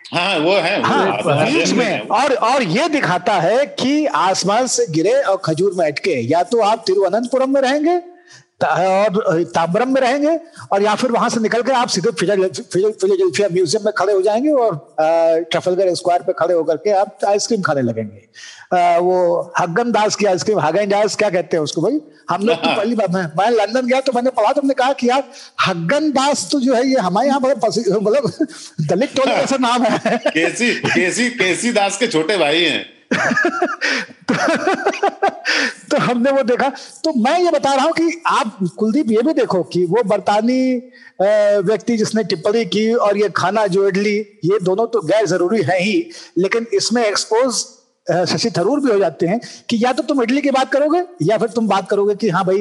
[0.05, 5.13] हाँ वो है हाँ, बीच में। और और ये दिखाता है कि आसमान से गिरे
[5.23, 8.01] और खजूर में अटके। या तो आप तिरुवनंतपुरम में रहेंगे
[8.65, 10.39] और ताम्बरम में रहेंगे
[10.73, 14.51] और या फिर वहाँ से निकल कर आप सीधे फिलाडेल्फिया म्यूज़ियम में खड़े हो जाएँगे
[14.51, 18.29] और ट्रफलगर स्क्वायर पे खड़े होकर के आप आइसक्रीम खाने लगेंगे।
[18.75, 21.99] वो हगन दास की आइसक्रीम हगन दास क्या कहते हैं उसको भाई?
[22.31, 25.09] हम लोग तो पहली बार मैं मैं लंदन गया तो मैंने पढ़ा तुमने कहा कि
[25.09, 25.25] यार
[25.67, 28.33] हगन दास तो जो है ये हमारे यहाँ मतलब
[28.89, 34.35] दलित टोला ऐसा नाम है। केसी केसी केसी दास के छोटे भाई हैं। तो,
[35.91, 36.69] तो हमने वो देखा।
[37.05, 40.63] तो मैं ये बता रहा हूँ कि आप कुलदीप ये भी देखो कि वो बरतानी
[41.69, 45.79] व्यक्ति जिसने टिप्पणी की और ये खाना जो इडली ये दोनों तो गैर ज़रूरी है
[45.83, 45.95] ही
[46.39, 47.65] लेकिन इसमें एक्सपोज
[48.07, 51.37] शशि थरूर भी हो जाते हैं कि या तो तुम इडली की बात करोगे या
[51.39, 52.59] फिर तुम बात करोगे कि हाँ भाई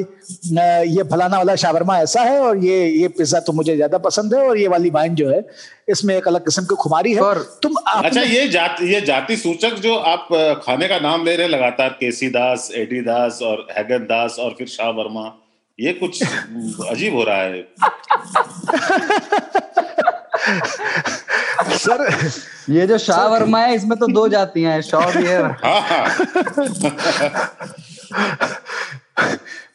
[0.88, 4.42] ये फलाना वाला शावरमा ऐसा है और ये ये पिज्जा तो मुझे ज़्यादा पसंद है
[4.50, 5.42] और ये वाली वाइन जो है
[5.90, 9.76] इसमें एक अलग किस्म की खुमारी है। और तुम अच्छा ये जाति ये जाति सूचक
[9.80, 10.28] जो आप
[10.66, 14.56] खाने का नाम ले रहे हैं लगातार केसी दास एडी दास और हैगन दास और
[14.58, 15.32] फिर शाह वर्मा
[15.80, 16.24] ये कुछ
[16.90, 17.68] अजीब हो रहा है।
[21.78, 22.30] सर
[22.74, 25.42] ये जो शाह वर्मा है इसमें तो दो जातियाँ हैं शाह भी है।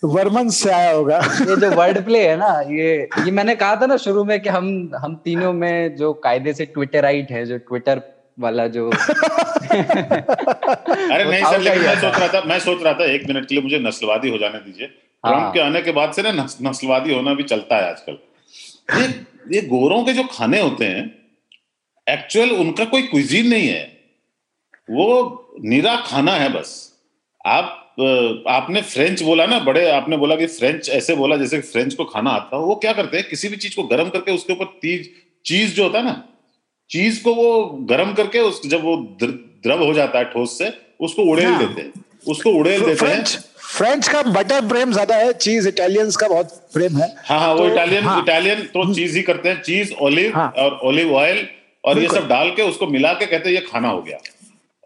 [0.05, 3.87] वर्मन से आया होगा। ये जो वर्ड प्ले है ना ये ये मैंने कहा था
[3.87, 8.01] ना शुरू में कि हम हम तीनों में जो कायदे से ट्विटराइट है जो ट्विटर
[8.41, 9.05] वाला जो अरे
[11.25, 13.65] नहीं सर लेकिन मैं सोच रहा था मैं सोच रहा था एक मिनट के लिए
[13.65, 17.35] मुझे नस्लवादी हो जाने दीजिए। ट्रंप हाँ। के आने के बाद से ना नस्लवादी होना
[17.35, 18.19] भी चलता है आजकल।
[18.89, 19.07] ये
[19.55, 21.05] ये गोरों के जो खाने होते हैं
[22.07, 23.83] एक्चुअल उनका कोई क्विजीन नहीं है।
[24.91, 25.07] वो
[25.65, 26.93] निरा खाना है बस।
[27.47, 27.83] आप
[28.49, 32.31] आपने फ्रेंच बोला ना बड़े आपने बोला कि फ्रेंच ऐसे बोला जैसे फ्रेंच को खाना
[32.31, 33.29] आता हो वो क्या करते हैं?
[33.29, 35.11] किसी भी चीज़ को गर्म करके उसके ऊपर तीज
[35.47, 36.23] चीज़ जो होता है ना
[36.91, 41.23] चीज़ को वो गर्म करके उस जब वो द्रव हो जाता है ठोस से उसको
[41.23, 43.25] उड़ेल हाँ। देते हैं। उसको उड़ेल देते हैं।
[43.77, 47.63] फ्रेंच का बटर प्रेम ज़्यादा है चीज़ इटालियंस का बहुत प्रेम है। हाँ हाँ तो,
[47.63, 51.47] वो इटालियन हाँ, इटालियन तो चीज़ ही करते हैं चीज़ ओलिव हाँ, और ओलिव ऑयल
[51.85, 54.19] और ये सब डाल के उसको मिला के कहते हैं ये खाना हो गया।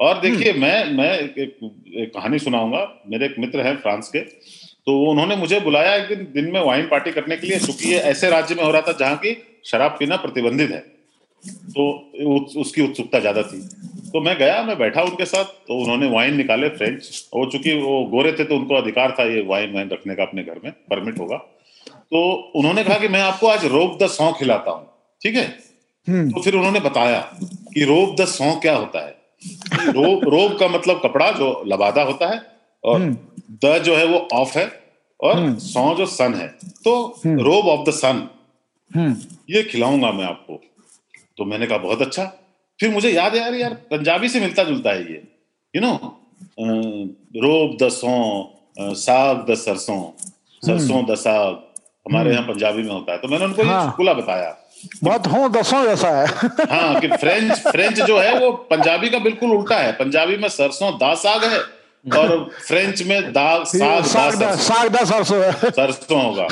[0.00, 4.20] और देखिए हम्म। मैं मैं एक, एक कहानी सुनाऊँगा। मेरे एक मित्र हैं फ्रांस के
[4.20, 7.98] तो उन्होंने मुझे बुलाया एक दिन दिन में वाइन पार्टी करने के लिए क्योंकि ये
[8.12, 9.36] ऐसे राज्य में हो रहा था जहाँ की
[9.70, 10.78] शराब पीना प्रतिबंधित है।
[11.74, 11.84] तो
[12.60, 13.58] उसकी उत्सुकता ज़्यादा थी।
[14.12, 18.02] तो मैं गया मैं बैठा उनके साथ तो उन्होंने वाइन निकाले फ्रेंच और चूँकि वो
[18.10, 21.18] गोरे थे तो उनको अधिकार था ये वाइन वाइन रखने का अपने घर में परमिट
[21.18, 21.36] होगा।
[21.86, 22.22] तो
[22.56, 24.86] उन्होंने कहा कि मैं आपको आज रोब द सौ खिलाता हूँ।
[25.20, 25.44] ठीक है?
[26.06, 27.20] हम्म। तो फिर उन्होंने बताया
[27.74, 29.16] कि रोब द सौ क्या होता है?
[29.88, 32.40] रोब रोब का मतलब कपड़ा जो लबादा होता है
[32.84, 33.16] और हम्म।
[33.64, 34.66] द जो है वो ऑफ़ है
[35.20, 36.48] और हम्म। सौ जो सन है।
[36.84, 36.92] तो
[37.26, 38.28] रोब ऑफ़ द सन
[39.50, 40.60] ये खिलाऊँगा मैं आपको।
[41.38, 42.24] तो मैंने कहा बहुत अच्छा।
[42.80, 45.22] फिर मुझे याद है यार यार पंजाबी से मिलता जुलता है ये।
[45.74, 45.92] यू नो
[47.44, 48.14] रोब द सौ
[48.80, 50.02] साग द सरसों
[50.62, 51.58] सरसों द साग
[52.08, 54.56] हमारे यहाँ पंजाबी में होता है। तो मैंने उनको हाँ। ये खुला बताया।
[55.04, 56.26] बहुत हो दसों जैसा है।
[56.70, 60.92] हाँ कि फ्रेंच फ्रेंच जो है वो पंजाबी का बिल्कुल उल्टा है। पंजाबी में सरसों
[60.98, 61.58] दा साग है
[62.18, 66.48] और फ्रेंच में दाग साग साग दा साग दा सरसों सरसों होगा।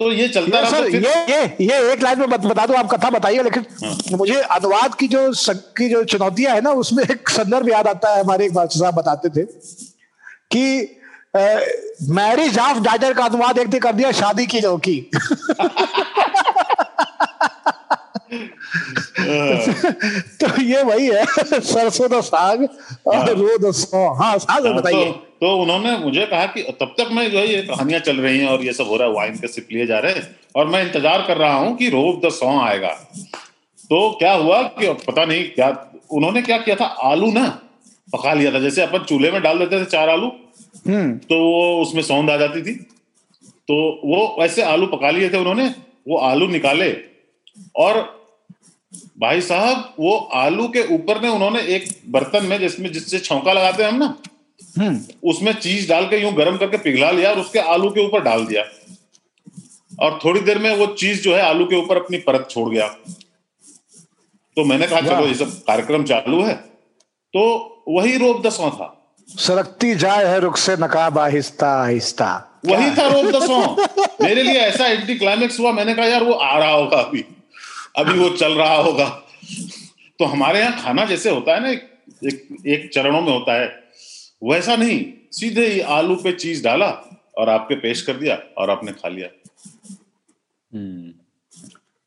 [0.00, 2.88] तो ये चलता रहा सर, तो ये ये ये एक लाइन में बता दो आप
[2.90, 5.30] कथा बताइए लेकिन हाँ। मुझे अनुवाद की जो
[5.76, 8.94] की जो चुनौतियाँ है ना उसमें एक संदर्भ याद आता है हमारे एक बादशाह साहब
[8.94, 9.44] बताते थे
[10.52, 10.64] कि
[12.10, 14.98] मैरिज ऑफ़ डाटर का अनुवाद एक दिन कर दिया शादी की जो की
[20.40, 21.24] तो ये वही है
[21.62, 22.68] सरसों का साग
[23.06, 27.08] और हाँ। रो सौ हाँ साग हाँ, बताइए तो, उन्होंने मुझे कहा कि तब तक
[27.12, 29.36] मैं जो है ये कहानियाँ चल रही हैं और ये सब हो रहा है वाइन
[29.38, 32.30] के सिप लिए जा रहे हैं और मैं इंतज़ार कर रहा हूँ कि रोब द
[32.32, 32.92] सॉन्ग आएगा
[33.90, 35.68] तो क्या हुआ कि पता नहीं क्या
[36.10, 37.46] उन्होंने क्या किया था आलू ना
[38.08, 40.26] पका लिया था जैसे अपन चूल्हे में डाल देते थे चार आलू
[40.86, 42.74] हम्म। तो वो उसमें सौंद आ जाती थी
[43.68, 45.66] तो वो वैसे आलू पका लिए थे उन्होंने
[46.08, 46.90] वो आलू निकाले
[47.76, 48.00] और
[49.18, 53.82] भाई साहब वो आलू के ऊपर में उन्होंने एक बर्तन में जिसमें जिससे छौका लगाते
[53.82, 54.16] हैं हम ना।
[55.24, 58.46] उसमें चीज़ डाल के यूँ गर्म करके पिघला लिया और उसके आलू के ऊपर डाल
[58.46, 58.64] दिया।
[60.00, 62.88] और थोड़ी देर में वो चीज़ जो है आलू के ऊपर अपनी परत छोड़ गया।
[64.56, 66.54] तो मैंने कहा चलो ये सब कार्यक्रम चालू है।
[67.32, 73.08] तो वही रोप दसवां था। सरकती जाए है रुख से नकाब आहिस्ता आहिस्ता। वही था
[73.08, 73.86] रोप दसवां।
[74.24, 77.24] मेरे लिए ऐसा एंटी क्लाइमेक्स हुआ मैंने कहा यार वो आ रहा होगा अभी।
[77.96, 79.22] अभी वो चल रहा होगा।
[80.18, 81.88] तो हमारे यहाँ खाना जैसे होता है ना एक,
[82.66, 83.85] एक चरणों में होता है।
[84.42, 86.86] वैसा नहीं सीधे ही आलू पे चीज़ डाला
[87.38, 89.28] और आपके पेश कर दिया और आपने खा लिया।
[90.72, 91.12] हम्म।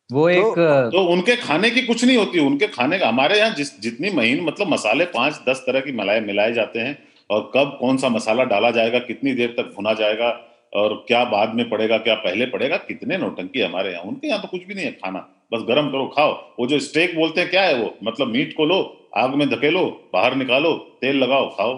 [0.10, 3.54] वो तो, एक तो उनके खाने की कुछ नहीं होती उनके खाने का हमारे यहाँ
[3.56, 6.98] जिस जितनी महीन मतलब मसाले पाँच दस तरह की मलाई मिलाए जाते हैं
[7.30, 10.30] और कब कौन सा मसाला डाला जाएगा कितनी देर तक भुना जाएगा
[10.74, 14.48] और क्या बाद में पड़ेगा क्या पहले पड़ेगा कितने नोटंकी हमारे यहाँ उनके यहाँ तो
[14.48, 15.20] कुछ भी नहीं है खाना।
[15.54, 17.94] बस गर्म करो खाओ। वो जो स्टेक बोलते हैं क्या है वो?
[18.04, 18.82] मतलब मीट को लो
[19.18, 21.78] आग में धकेलो बाहर निकालो तेल लगाओ खाओ।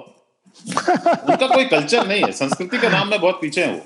[0.68, 3.80] उनका कोई कल्चर नहीं है। संस्कृति के नाम में बहुत पीछे है वो।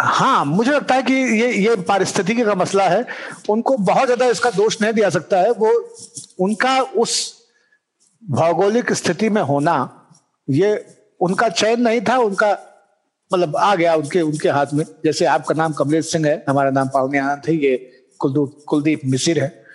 [0.00, 3.04] हाँ मुझे लगता है कि ये ये पारिस्थितिकी का मसला है।
[3.50, 5.70] उनको बहुत ज़्यादा इसका दोष नहीं दिया सकता है। वो,
[6.40, 7.34] उनका उस
[8.22, 9.76] भौगोलिक स्थिति में होना,
[10.48, 10.86] ये
[11.20, 12.50] उनका चयन नहीं था। उनका
[13.30, 16.88] मतलब आ गया उनके उनके हाथ में। जैसे आपका नाम कमलेश सिंह है, हमारा नाम
[16.88, 17.76] पावनी आनंद है, ये
[18.20, 19.65] कुलदीप कुलदीप मिसिर है।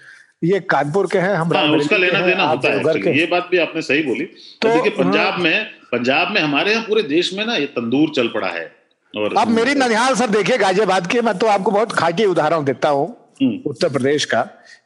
[0.41, 3.81] ये कानपुर के हैं हम हाँ, उसका लेना देना होता है ये बात भी आपने
[3.81, 4.25] सही बोली।
[4.61, 8.11] तो देखिए पंजाब हाँ। में पंजाब में हमारे यहाँ पूरे देश में ना ये तंदूर
[8.15, 8.65] चल पड़ा है।
[9.13, 12.89] और अब मेरी ननिहाल सर देखिए गाजियाबाद की मैं तो आपको बहुत खाकी उदाहरण देता
[12.89, 13.07] हूँ
[13.41, 14.41] हम्म। उत्तर प्रदेश का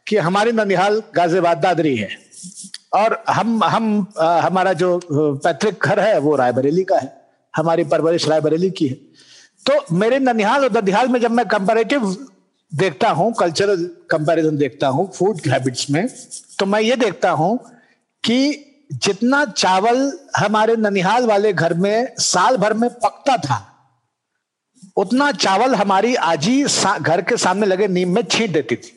[0.07, 2.09] कि हमारी ननिहाल गाजियाबाद दादरी है।
[2.93, 7.11] और हम हम आ, हमारा जो पैतृक घर है वो रायबरेली का है।
[7.53, 8.95] हमारी परवरिश रायबरेली की है।
[9.65, 12.15] तो मेरे ननिहाल और ददिहाल में जब मैं कंपेरेटिव
[12.71, 16.07] देखता हूँ कल्चरल कंपैरिजन देखता हूँ फ़ूड हैबिट्स में
[16.59, 17.57] तो मैं ये देखता हूँ
[18.23, 18.37] कि
[19.03, 23.57] जितना चावल हमारे ननिहाल वाले घर में साल भर में पकता था,
[24.97, 28.91] उतना चावल हमारी आजी घर के सामने लगे नीम में छींट देती थी।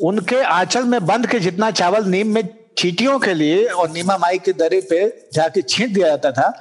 [0.00, 2.42] उनके आंचल में बंद के जितना चावल नीम में
[2.78, 6.52] चीटियों के लिए और नीमा माई के दरे पे जाके छींट दिया जाता था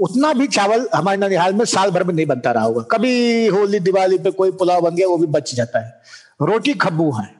[0.00, 3.80] उतना भी चावल हमारे ननिहाल में साल भर में नहीं बनता रहा होगा। कभी होली
[3.80, 6.00] दिवाली पे कोई पुलाव बन गया वो भी बच जाता है।
[6.42, 7.34] रोटी खब्बू है।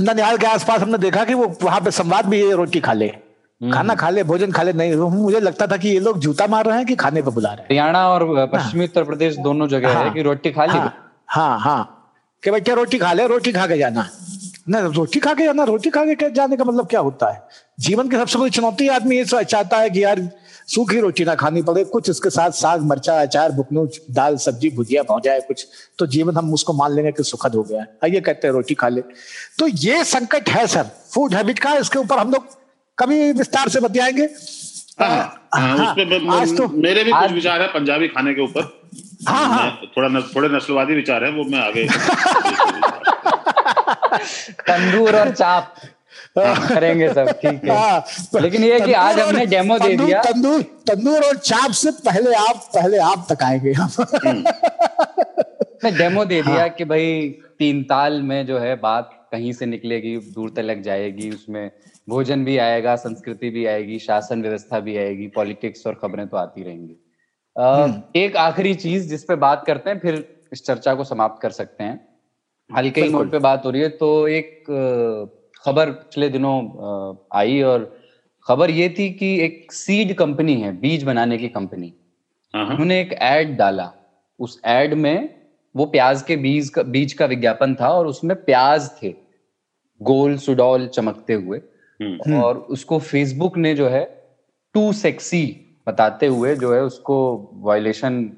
[0.00, 3.06] ननिहाल के आसपास हमने देखा कि वो वहाँ पे संवाद भी है रोटी खा ले।
[3.06, 6.46] हम्म। खाना खा ले भोजन खा ले नहीं मुझे लगता था कि ये लोग जूता
[6.46, 9.68] मार रहे हैं कि खाने पे बुला रहे हैं। हरियाणा और पश्चिमी उत्तर प्रदेश दोनों
[9.68, 12.12] जगह हाँ, है। कि रोटी खा ली। हाँ, हाँ हाँ।
[12.44, 14.08] कि बेटा रोटी खा ले रोटी खा के जाना।
[14.66, 17.42] ना रोटी खा के जाना रोटी खा के जाने का मतलब क्या होता है?
[17.80, 20.28] जीवन की सबसे बड़ी चुनौती आदमी ये चाहता है कि यार
[20.68, 25.02] सूखी रोटी ना खानी पड़े कुछ इसके साथ साग मरचा अचार बुकनू दाल सब्ज़ी भुजिया
[25.02, 25.66] पहुँच जाए कुछ।
[25.98, 28.74] तो जीवन हम उसको मान लेंगे कि सुखद हो गया है। आइए कहते हैं रोटी
[28.74, 29.00] खा ले।
[29.58, 32.46] तो ये संकट है सर। फ़ूड हैबिट का इसके ऊपर हम लोग
[32.98, 34.28] कभी विस्तार से बतियाएँगे।
[35.00, 38.62] हाँ, हाँ, हाँ, आज तो मेरे भी कुछ विचार है पंजाबी खाने के ऊपर।
[39.28, 41.86] हाँ हाँ। थोड़ा थोड़े नस्लवादी विचार है वो मैं आगे
[44.60, 45.74] तंदूर और चाप।
[46.38, 48.04] हाँ। करेंगे सब ठीक है। हाँ,
[48.40, 52.70] लेकिन ये कि आज हमने डेमो दे दिया। तंदूर तंदूर और चाप से पहले आप
[52.74, 53.74] पहले आप तक आएँगे
[55.84, 57.28] मैं डेमो दे दिया हाँ। कि भाई
[57.58, 61.70] तीन ताल में जो है बात कहीं से निकलेगी दूर तक लग जाएगी उसमें
[62.08, 66.62] भोजन भी आएगा संस्कृति भी आएगी शासन व्यवस्था भी आएगी पॉलिटिक्स और खबरें तो आती
[66.62, 66.96] रहेंगी।
[67.58, 71.50] हम्म। एक आखिरी चीज़ जिस पे बात करते हैं फिर इस चर्चा को समाप्त कर
[71.50, 72.13] सकते हैं।
[72.70, 74.64] हल्के ही नोट पे बात हो रही है तो एक
[75.64, 76.56] खबर पिछले दिनों
[77.32, 77.98] आई और
[78.46, 81.94] खबर ये थी कि एक सीड कंपनी है बीज बनाने की कंपनी
[82.54, 83.92] हाँ, हाँ। उन्होंने एक एड डाला।
[84.40, 85.34] उस एड में
[85.76, 89.14] वो प्याज के बीज का बीज का विज्ञापन था और उसमें प्याज थे
[90.00, 91.58] गोल सुडौल चमकते हुए।
[92.02, 94.04] हम्म। और उसको फेसबुक ने जो है
[94.74, 97.16] टू सेक्सी बताते हुए जो है उसको
[97.54, 98.32] वायलेशन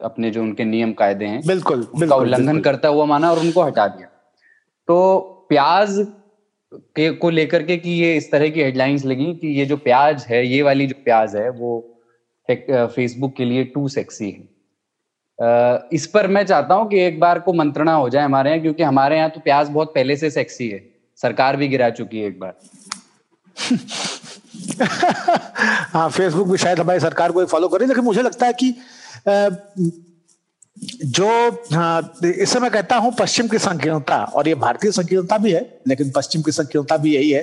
[0.00, 3.86] अपने जो उनके नियम कायदे हैं बिल्कुल उनका उल्लंघन करता हुआ माना और उनको हटा
[3.88, 4.08] दिया।
[4.88, 5.18] तो
[5.48, 6.06] प्याज
[6.96, 10.26] के को लेकर के कि ये इस तरह की हेडलाइंस लगी कि ये जो प्याज
[10.28, 11.94] है ये वाली जो प्याज है वो
[12.48, 14.48] फेसबुक के लिए टू सेक्सी है।
[15.92, 18.82] इस पर मैं चाहता हूँ कि एक बार को मंत्रणा हो जाए हमारे यहाँ क्योंकि
[18.82, 20.84] हमारे यहाँ तो प्याज बहुत पहले से सेक्सी है।
[21.20, 22.54] सरकार भी गिरा चुकी है एक बार।
[25.92, 28.74] हाँ फेसबुक भी शायद हमारी सरकार को फॉलो करे लेकिन मुझे लगता है कि
[31.06, 31.28] जो
[32.24, 36.42] इसे मैं कहता हूँ पश्चिम की संकीर्णता और ये भारतीय संकीर्णता भी है लेकिन पश्चिम
[36.42, 37.42] की संकीर्णता भी यही है।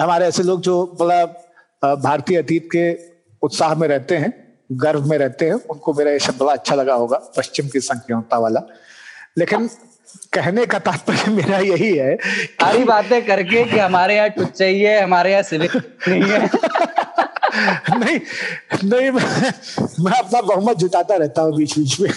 [0.00, 1.24] हमारे ऐसे लोग जो बड़ा
[1.94, 2.92] भारतीय अतीत के
[3.42, 4.32] उत्साह में रहते हैं
[4.82, 8.38] गर्व में रहते हैं उनको मेरा ये शब्द बड़ा अच्छा लगा होगा पश्चिम की संकीर्णता
[8.38, 8.60] वाला।
[9.38, 9.68] लेकिन
[10.32, 15.30] कहने का तात्पर्य मेरा यही है सारी बातें करके कि हमारे यहाँ टुच चाहिए हमारे
[15.32, 15.76] यहाँ सिविक
[16.08, 16.48] नहीं है।
[17.54, 18.18] नहीं
[18.84, 19.52] नहीं मैं,
[20.00, 22.10] मैं अपना बहुमत जुटाता रहता हूँ बीच बीच में।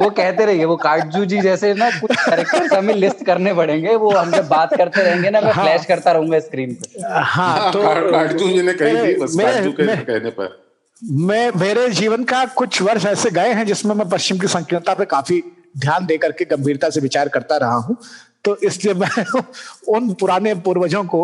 [0.00, 4.10] वो कहते रहिए वो काटजू जी जैसे ना कुछ कैरेक्टर्स हमें लिस्ट करने पड़ेंगे वो
[4.10, 7.72] हम जब बात करते रहेंगे ना मैं हाँ, फ्लैश करता रहूँगा स्क्रीन पे। हाँ, हाँ
[7.72, 10.62] तो काटजू जी ने कही थी बस काटजू के कहने पर।
[11.02, 15.04] मैं मेरे जीवन का कुछ वर्ष ऐसे गए हैं जिसमें मैं पश्चिम की संकीर्णता पे
[15.04, 15.42] काफ़ी
[15.78, 17.96] ध्यान देकर के गंभीरता से विचार करता रहा हूँ।
[18.44, 19.24] तो इसलिए मैं
[19.94, 21.20] उन पुराने पूर्वजों को,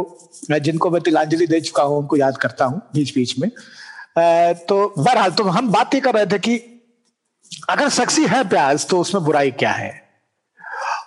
[0.50, 3.50] मैं जिनको मैं तिलांजलि दे चुका हूँ, उनको याद करता हूँ बीच बीच में
[4.68, 6.56] तो बहरहाल तो हम बात ही कर रहे थे कि
[7.70, 9.92] अगर सेक्सी है प्याज तो उसमें बुराई क्या है?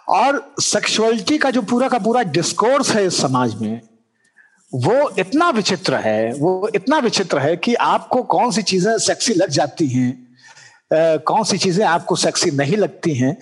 [0.09, 3.81] और सेक्सुअलिटी का जो पूरा का पूरा डिस्कोर्स है इस समाज में,
[4.71, 9.49] वो इतना विचित्र है, वो इतना विचित्र है कि आपको कौन सी चीज़ें सेक्सी लग
[9.49, 13.37] जाती हैं कौन सी चीज़ें आपको सेक्सी नहीं लगती हैं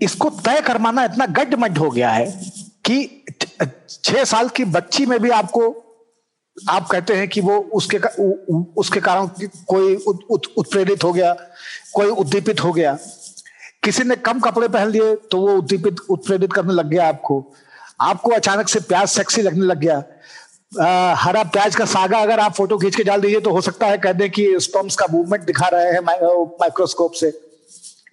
[0.00, 2.26] इसको तय करवाना इतना गड्ढमड्ढ हो गया है
[2.84, 3.24] कि
[4.04, 5.68] छह साल की बच्ची में भी आपको
[6.56, 7.98] आप कहते हैं कि वो उसके
[8.80, 9.26] उसके कारण
[9.68, 11.32] कोई उत्प्रेरित हो गया
[11.94, 12.96] कोई उद्दीपित हो गया।
[13.84, 17.44] किसी ने कम कपड़े पहन लिए तो वो उद्दीपित उत्प्रेरित करने लग गया आपको।
[18.00, 20.02] आपको अचानक से प्याज सेक्सी लगने लग गया।
[20.80, 23.86] आ, हरा प्याज का सागा अगर आप फ़ोटो खींच के डाल दीजिए तो हो सकता
[23.86, 27.30] है कह दें कि स्पम्स का मूवमेंट दिखा रहे हैं माइक्रोस्कोप से।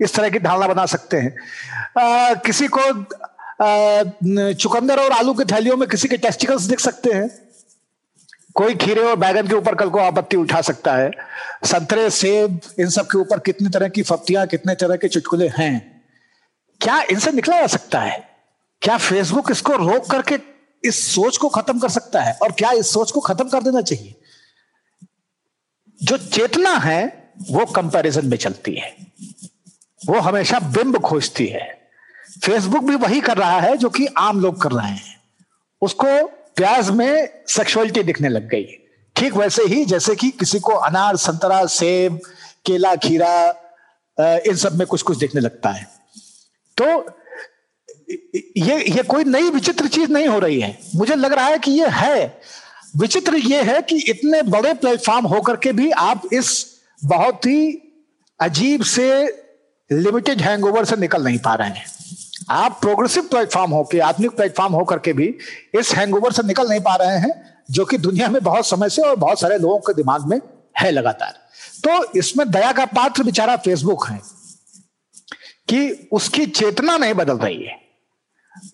[0.04, 1.36] इस तरह की धारणा बना सकते हैं।
[1.98, 2.82] आ, किसी को
[4.54, 7.30] चुकंदर और आलू की थैलियों में किसी के टेस्टिकल्स दिख सकते हैं।
[8.56, 11.12] कोई खीरे और बैगन के ऊपर कल को आपत्ति उठा सकता है।
[11.66, 16.04] संतरे सेब इन सब के ऊपर कितनी तरह की फप्तियाँ कितने तरह के चुटकुले हैं।
[16.82, 18.30] क्या इनसे निकला जा सकता है?
[18.82, 20.38] क्या फेसबुक इसको रोक करके
[20.84, 22.38] इस सोच को खत्म कर सकता है?
[22.42, 24.16] और क्या इस सोच को खत्म कर देना चाहिए?
[26.04, 28.96] जो चेतना है वो कंपैरिजन में चलती है।
[30.08, 31.68] वो हमेशा बिंब खोजती है।
[32.44, 35.20] फेसबुक भी वही कर रहा है जो कि आम लोग कर रहे हैं।
[35.82, 36.26] उसको
[36.56, 38.64] प्याज में सेक्सुअलिटी दिखने लग गई।
[39.16, 42.20] ठीक वैसे ही जैसे कि किसी को अनार, संतरा, सेब,
[42.66, 43.34] केला, खीरा
[44.18, 45.88] इन सब में कुछ कुछ दिखने लगता है।
[46.78, 46.86] तो
[48.58, 51.72] ये ये कोई नई विचित्र चीज़ नहीं हो रही है। मुझे लग रहा है कि
[51.72, 52.42] ये है।
[52.98, 56.66] विचित्र ये है कि इतने बड़े प्लेटफॉर्म होकर के भी आप इस
[57.06, 57.72] बहुत ही
[58.40, 59.43] अजीब से
[59.94, 61.86] लिमिटेड हैंगओवर से निकल नहीं पा रहे हैं।
[62.49, 65.26] आप प्रोग्रेसिव प्लेटफॉर्म होकर आधुनिक प्लेटफॉर्म होकर के भी
[65.80, 67.32] इस हैंगओवर से निकल नहीं पा रहे हैं,
[67.72, 70.40] जो कि दुनिया में बहुत समय से और बहुत सारे लोगों के दिमाग में
[70.78, 71.40] है लगातार।
[71.84, 74.22] तो इसमें दया का पात्र बेचारा फेसबुक है
[75.70, 77.82] कि उसकी चेतना नहीं बदल रही है।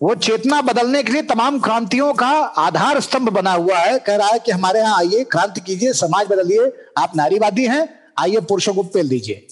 [0.02, 2.28] वो चेतना बदलने के लिए तमाम क्रांतियों का
[2.58, 6.26] आधार स्तंभ बना हुआ है। कह रहा है कि हमारे यहाँ आइए, क्रांति कीजिए, समाज
[6.26, 7.88] बदलिए, आप नारीवादी हैं,
[8.18, 9.46] आइए पुरुषों को पेल दीजिए।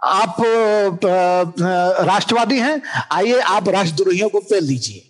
[0.00, 0.36] आप
[2.06, 2.80] राष्ट्रवादी हैं
[3.12, 5.04] आइए आप राष्ट्रद्रोहियों को पेल दीजिए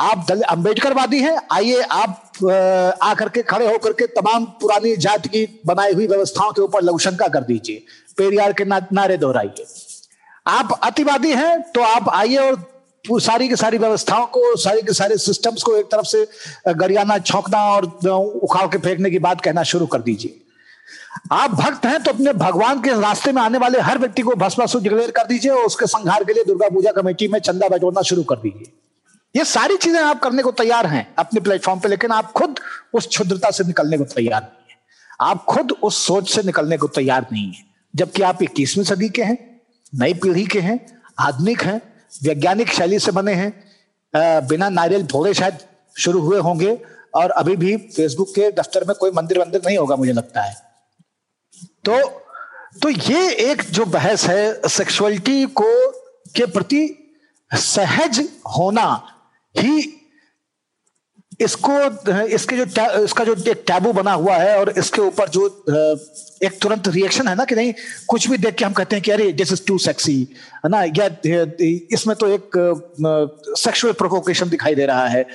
[0.00, 2.44] आप अंबेडकरवादी हैं आइए आप
[3.02, 7.28] आकर के खड़े होकर के तमाम पुरानी जाति की बनाई हुई व्यवस्थाओं के ऊपर लघुशंका
[7.28, 7.82] कर दीजिए
[8.18, 9.66] पेरियार के ना, नारे दोहराइए।
[10.46, 15.16] आप अतिवादी हैं तो आप आइए और सारी की सारी व्यवस्थाओं को सारी के सारे
[15.18, 16.26] सिस्टम्स को एक तरफ़ से
[16.74, 17.84] गरियाना छौंकना और
[18.42, 20.40] उखाड़ के फेंकने की बात कहना शुरू कर दीजिए।
[21.32, 24.82] आप भक्त हैं तो अपने भगवान के रास्ते में आने वाले हर व्यक्ति को भस्मासुर
[24.82, 28.22] डिक्लेयर कर दीजिए और उसके संहार के लिए दुर्गा पूजा कमेटी में चंदा बटोरना शुरू
[28.24, 28.72] कर दीजिए।
[29.34, 32.60] ये सारी चीज़ें आप करने को तैयार हैं अपने प्लेटफॉर्म पे, लेकिन आप खुद
[32.94, 34.76] उस क्षुद्रता से निकलने को तैयार नहीं है।
[35.20, 37.64] आप खुद उस सोच से निकलने को तैयार नहीं है,
[37.94, 39.38] जबकि आप इक्कीसवीं सदी के हैं,
[39.94, 40.78] नई पीढ़ी के हैं,
[41.18, 41.80] आधुनिक हैं,
[42.24, 45.58] वैज्ञानिक शैली से बने हैं बिना नारियल फोड़े शायद
[45.96, 46.78] शुरू हुए होंगे,
[47.14, 50.56] और अभी भी फेसबुक के दफ्तर में कोई मंदिर वंदिर नहीं होगा मुझे लगता है।
[51.88, 52.00] तो
[52.82, 55.90] तो ये एक जो बहस है सेक्सुअलिटी को
[56.36, 56.80] के प्रति
[57.54, 58.28] सहज
[58.58, 58.86] होना
[59.58, 59.94] ही
[61.40, 61.72] इसको
[62.24, 62.64] इसके जो
[63.04, 65.46] इसका जो एक टैबू बना हुआ है और इसके ऊपर जो
[66.44, 67.72] एक तुरंत रिएक्शन है ना कि नहीं
[68.08, 70.16] कुछ भी देख के हम कहते हैं कि अरे दिस इज़ टू सेक्सी
[70.54, 70.82] है ना?
[70.82, 71.06] या
[71.92, 72.50] इसमें तो एक
[73.58, 75.26] सेक्सुअल प्रोवोकेशन दिखाई दे रहा है।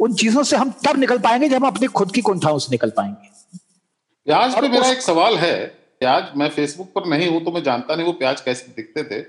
[0.00, 2.90] उन चीज़ों से हम तब निकल पाएँगे जब हम अपनी खुद की कुंठाओं से निकल
[2.90, 7.62] पाएँगे। आज पे मेरा एक सवाल है प्याज मैं फेसबुक पर नहीं हूँ तो मैं
[7.62, 9.20] जानता नहीं वो प्याज कैसे दिखते थे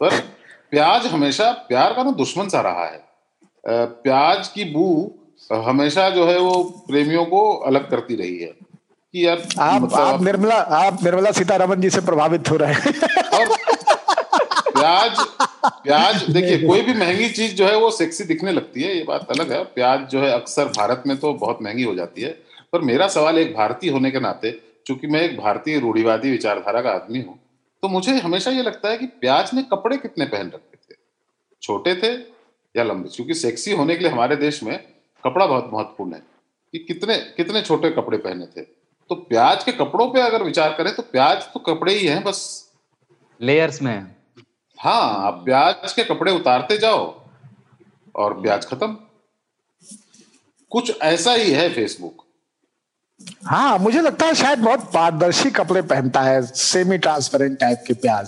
[0.00, 0.18] पर
[0.72, 2.98] प्याज हमेशा प्यार का ना दुश्मन सा रहा है।
[3.64, 4.86] प्याज की बू
[5.64, 10.22] हमेशा जो है वो प्रेमियों को अलग करती रही है। कि यार आप मतलब आप
[10.22, 12.92] निर्मला आप निर्मला सीतारमन जी से प्रभावित हो रहे हैं।
[13.30, 13.56] और
[14.70, 15.20] प्याज
[15.82, 19.30] प्याज देखिए कोई भी महँगी चीज़ जो है वो सेक्सी दिखने लगती है ये बात
[19.30, 22.30] अलग है। प्याज जो है अक्सर भारत में तो बहुत महँगी हो जाती है।
[22.72, 24.50] पर मेरा सवाल एक भारतीय होने के नाते
[24.90, 27.38] चूँकि मैं एक भारतीय रूढ़िवादी विचारधारा का आदमी हूँ
[27.82, 30.96] तो मुझे हमेशा ये लगता है कि प्याज ने कपड़े कितने पहन रखे थे?
[31.62, 32.12] छोटे थे
[32.74, 33.08] या लंबे?
[33.08, 34.76] क्योंकि सेक्सी होने के लिए हमारे देश में
[35.24, 36.22] कपड़ा बहुत महत्वपूर्ण है
[36.74, 40.94] कि कितने कितने छोटे कपड़े पहने थे। तो प्याज के कपड़ों पे अगर विचार करें
[40.94, 42.40] तो प्याज तो कपड़े ही हैं बस।
[43.40, 43.94] लेयर्स में
[44.78, 47.04] हाँ। आप प्याज के कपड़े उतारते जाओ
[48.14, 48.96] और प्याज खत्म।
[50.72, 52.24] कुछ ऐसा ही है फेसबुक
[53.46, 58.26] हाँ मुझे लगता है शायद बहुत पारदर्शी कपड़े पहनता है सेमी ट्रांसपेरेंट टाइप के प्याज।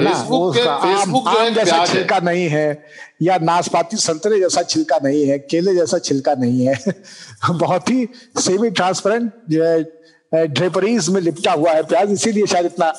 [0.00, 2.84] फेसबुक आम, आम जैसा छिलका नहीं है
[3.22, 6.74] या नाशपाती संतरे जैसा छिलका नहीं है केले जैसा छिलका नहीं है।
[7.50, 8.08] बहुत ही
[8.38, 9.32] सेमी ट्रांसपेरेंट
[10.34, 12.92] ड्रेपरीज में लिपटा हुआ है प्याज इसीलिए शायद इतना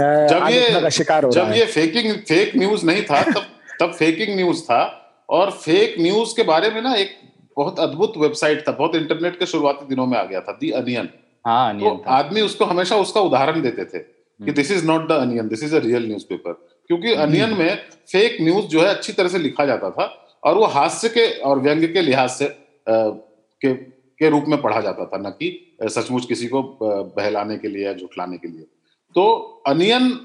[0.00, 3.46] जब ये शिकार हो जब ये फेकिंग फेक न्यूज़ नहीं था तब
[3.80, 4.98] तब फेकिंग न्यूज़ था।
[5.28, 7.10] और फेक न्यूज़ के बारे में ना एक
[7.56, 11.08] बहुत अद्भुत वेबसाइट था बहुत इंटरनेट के शुरुआती दिनों में आ गया था दी अनियन
[11.46, 13.98] हाँ तो आदमी उसको हमेशा उसका उदाहरण देते थे
[14.40, 16.52] कि this is not the Onion this is a real newspaper
[16.86, 17.76] क्योंकि अनियन हम्म। में
[18.12, 20.04] फेक न्यूज़ जो है अच्छी तरह से लिखा जाता था
[20.44, 22.48] और वो हास्य के और व्यंग्य के लिहाज से
[22.88, 23.74] के
[24.18, 27.92] के रूप में पढ़ा जाता था न कि सचमुच किसी को बहलाने के लिए या
[27.92, 28.66] झुठलाने के लिए।
[29.14, 29.24] तो
[29.66, 30.20] अनियन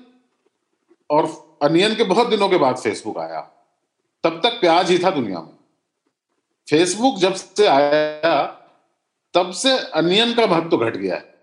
[1.09, 1.29] और
[1.61, 3.39] अनियन के बहुत दिनों के बाद फेसबुक आया।
[4.23, 5.56] तब तक प्याज ही था दुनिया में।
[6.67, 8.43] फेसबुक जब से आया
[9.33, 11.35] तब से अनियन का महत्व तो घट गया है।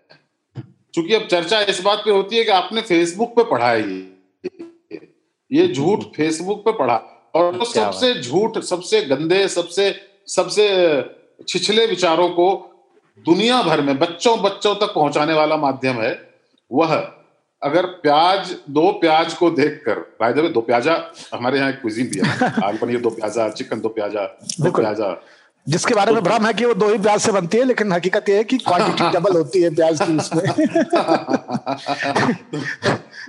[0.94, 5.00] क्योंकि अब चर्चा इस बात पे होती है कि आपने फेसबुक पे पढ़ा है। ये
[5.50, 6.96] ये झूठ फेसबुक पे पढ़ा।
[7.34, 9.94] और तो सबसे झूठ सबसे गंदे सबसे
[10.26, 10.66] सबसे
[11.48, 12.46] छिछले विचारों को
[13.26, 16.12] दुनिया भर में बच्चों बच्चों तक पहुँचाने वाला माध्यम है
[16.70, 16.94] वह
[17.64, 20.96] अगर प्याज दो प्याज को देखकर भाई द दो प्याजा
[21.34, 24.24] हमारे यहाँ क्विजीन भी है। आलू पनीर दो प्याजा चिकन दो प्याजा
[24.60, 25.16] दो प्याजा।
[25.66, 27.92] जिसके बारे में तो भ्रम है कि वो दो ही प्याज से बनती है लेकिन
[27.92, 30.44] हकीकत ये है कि क्वांटिटी डबल होती है प्याज की उसमें।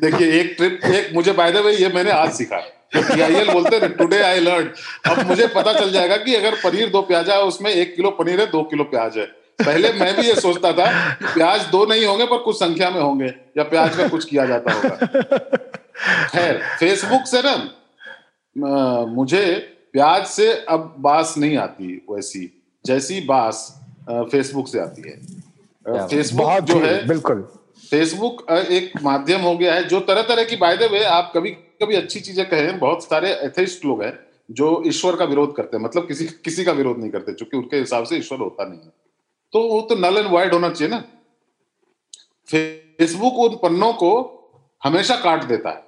[0.02, 2.58] देखिए एक ट्रिप एक मुझे बाय द वे ये मैंने आज सीखा।
[2.96, 4.70] टीआईएल बोलते हैं टुडे आई लर्न
[5.12, 8.40] अब मुझे पता चल जाएगा कि अगर पनीर दो प्याजा है उसमें एक किलो पनीर
[8.40, 9.26] है दो किलो प्याज है।
[9.60, 10.86] पहले मैं भी ये सोचता था
[11.26, 14.74] प्याज दो नहीं होंगे पर कुछ संख्या में होंगे या प्याज का कुछ किया जाता
[14.74, 14.96] होगा।
[16.28, 17.56] खैर फेसबुक से ना
[19.12, 19.46] मुझे
[19.94, 22.50] प्याज से अब बास नहीं आती वैसी
[22.86, 23.68] जैसी बास
[24.10, 27.48] फेसबुक से आती है। फेसबुक जो है बिल्कुल।
[27.84, 31.50] फेसबुक एक माध्यम हो गया है जो तरह तरह की बाय वे आप कभी
[31.84, 34.14] कभी अच्छी चीज़ें कहें बहुत सारे एथेस्ट लोग हैं
[34.50, 37.78] जो ईश्वर का विरोध करते हैं मतलब किसी किसी का विरोध नहीं करते क्योंकि उनके
[37.78, 38.92] हिसाब से ईश्वर होता नहीं है।
[39.54, 41.04] तो वो तो नल एंड वाइड होना चाहिए ना।
[42.50, 44.12] फेसबुक उन पन्नों को
[44.84, 45.84] हमेशा काट देता है।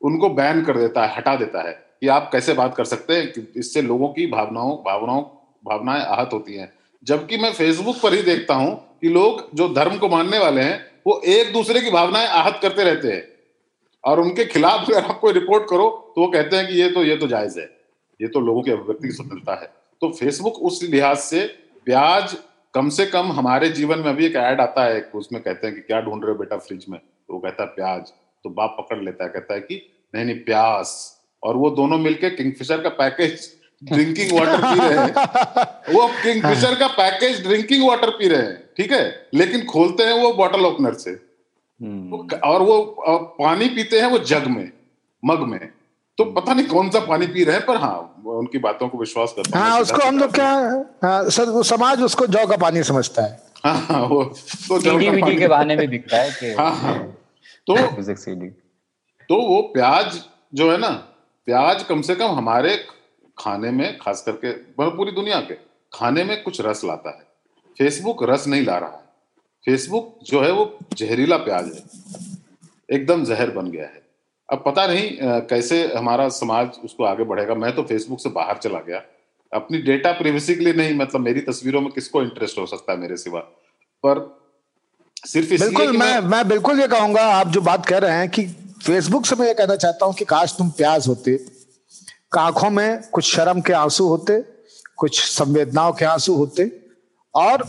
[0.00, 3.32] उनको बैन कर देता है, हटा देता है कि आप कैसे बात कर सकते हैं,
[3.32, 5.22] कि इससे लोगों की भावनाओं भावनाओं,
[5.64, 9.96] भावनाएँ आहत होती हैं। जबकि मैं फेसबुक पर ही देखता हूँ कि लोग जो धर्म
[9.98, 13.24] को मानने वाले हैं, वो एक दूसरे की भावनाएँ आहत करते रहते हैं।
[14.04, 17.04] और उनके खिलाफ अगर आप कोई रिपोर्ट करो तो वो कहते हैं कि ये तो
[17.04, 17.64] ये तो जायज़ है।
[18.20, 21.44] ये तो लोगों की अभिव्यक्ति की स्वतंत्रता है। तो फेसबुक उस लिहाज से
[21.84, 22.36] प्याज
[22.76, 25.82] कम से कम हमारे जीवन में अभी एक ऐड आता है उसमें कहते हैं कि
[25.82, 26.98] क्या ढूंढ रहे हो बेटा फ्रिज में?
[26.98, 28.10] तो वो कहता है प्याज।
[28.44, 29.80] तो बाप पकड़ लेता है कहता है कि
[30.14, 30.90] नहीं नहीं प्यास
[31.42, 33.48] और वो दोनों मिलके किंगफिशर का पैकेज
[33.82, 38.92] ड्रिंकिंग वाटर पी रहे हैं। वो किंगफिशर का पैकेज ड्रिंकिंग वाटर पी रहे हैं ठीक
[38.92, 39.28] है?
[39.34, 42.80] लेकिन खोलते हैं वो बॉटल ओपनर से। हम्म। और वो
[43.40, 44.70] पानी पीते हैं वो जग में
[45.22, 45.58] मग में।
[46.18, 49.32] तो पता नहीं कौन सा पानी पी रहे हैं पर हाँ उनकी बातों को विश्वास
[49.36, 50.52] करता हाँ। उसको हम लोग क्या
[51.04, 54.98] हाँ, सर वो समाज उसको जौ का पानी समझता है। हाँ, हाँ वो तो
[55.38, 56.98] के बहाने में दिखता है कि हाँ, हाँ।
[57.66, 57.76] तो
[59.28, 60.20] तो वो प्याज
[60.54, 60.88] जो है ना
[61.46, 62.76] प्याज कम से कम हमारे
[63.38, 65.54] खाने में खास करके मतलब पूरी दुनिया के
[65.92, 67.24] खाने में कुछ रस लाता है।
[67.78, 69.04] फेसबुक रस नहीं ला रहा है।
[69.66, 71.82] फेसबुक जो है वो जहरीला प्याज है।
[72.96, 74.05] एकदम जहर बन गया है।
[74.52, 78.78] अब पता नहीं कैसे हमारा समाज उसको आगे बढ़ेगा। मैं तो फेसबुक से बाहर चला
[78.78, 79.02] गया।
[79.52, 82.98] अपनी डेटा प्रिवेसी के लिए नहीं मतलब मेरी तस्वीरों में किसको इंटरेस्ट हो सकता है
[82.98, 83.40] मेरे सिवा?
[83.40, 84.44] पर
[85.26, 88.46] सिर्फ़ बिल्कुल मैं मैं बिल्कुल ये कहूँगा आप जो बात कह रहे हैं कि
[88.86, 91.46] फेसबुक से मैं ये कहना चाहता हूँ कि काश तुम प्याज होते
[92.38, 94.44] आँखों में कुछ शर्म के आँसू होते
[94.96, 96.82] कुछ संवेदनाओं के आँसू होते
[97.34, 97.62] और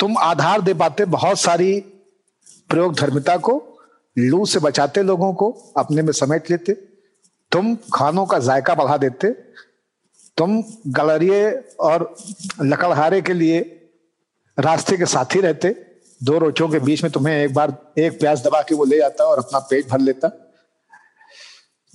[0.00, 1.80] तुम आधार दे पाते बहुत सारी
[2.68, 3.69] प्रयोग धर्मिता को
[4.28, 6.72] लू से बचाते लोगों को अपने में समेट लेते।
[7.52, 9.30] तुम खानों का जायका बढ़ा देते।
[10.36, 12.16] तुम गलरिए और
[12.62, 13.60] लकड़हारे के लिए
[14.58, 15.86] रास्ते के साथी रहते।
[16.22, 19.24] दो रोचों के बीच में तुम्हें एक बार एक प्याज दबा के वो ले जाता
[19.24, 20.28] और अपना पेट भर लेता।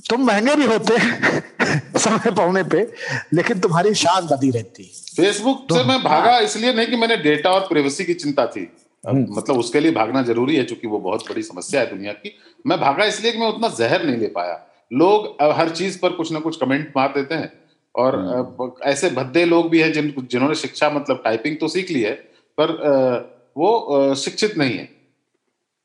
[0.10, 0.97] तुम महँगे भी होते
[1.99, 2.93] समय पौने पे
[3.34, 4.84] लेकिन तुम्हारी शान बदी रहती।
[5.15, 8.65] फेसबुक से मैं भागा इसलिए नहीं कि मैंने डेटा और प्राइवेसी की चिंता थी।
[9.07, 12.36] मतलब उसके लिए भागना ज़रूरी है क्योंकि वो बहुत बड़ी समस्या है दुनिया की।
[12.68, 14.60] मैं भागा इसलिए कि मैं उतना जहर नहीं ले पाया।
[14.91, 17.52] लोग हर चीज़ पर कुछ ना कुछ कमेंट मार देते हैं
[17.95, 22.02] और हम्म। ऐसे भद्दे लोग भी हैं जिन जिन्होंने शिक्षा मतलब टाइपिंग तो सीख ली
[22.02, 22.14] है
[22.57, 22.72] पर
[23.57, 24.90] वो शिक्षित नहीं है।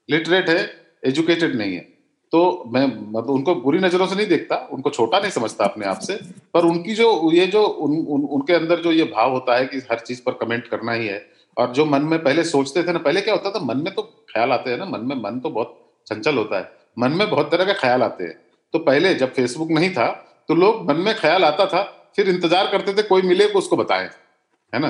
[0.08, 0.58] लिटरेट है
[1.06, 1.88] एजुकेटेड नहीं है।
[2.32, 5.98] तो मैं मतलब उनको बुरी नज़रों से नहीं देखता उनको छोटा नहीं समझता अपने आप
[5.98, 6.14] से
[6.54, 9.78] पर उनकी जो ये जो उन, उन, उनके अंदर जो ये भाव होता है कि
[9.90, 11.18] हर चीज़ पर कमेंट करना ही है
[11.60, 14.02] और जो मन में पहले सोचते थे ना, पहले क्या होता था, मन में तो
[14.30, 15.76] ख्याल आते हैं ना, मन में, मन तो बहुत
[16.06, 18.38] चंचल होता है। मन में बहुत तरह के ख्याल आते हैं।
[18.74, 20.06] तो पहले जब फेसबुक नहीं था
[20.48, 21.82] तो लोग मन में ख्याल आता था,
[22.16, 24.08] फिर इंतज़ार करते थे कोई मिले को उसको बताए,
[24.72, 24.88] है ना?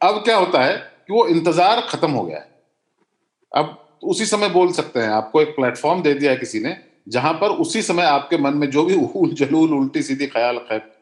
[0.00, 2.48] अब क्या होता है कि वो इंतज़ार खत्म हो गया है।
[3.52, 6.76] अब उसी समय बोल सकते हैं, आपको एक प्लेटफॉर्म दे दिया है किसी ने,
[7.08, 10.56] जहाँ पर उसी समय आपके मन में जो भी उल जलूल, उल्टी सीधी ख्याल,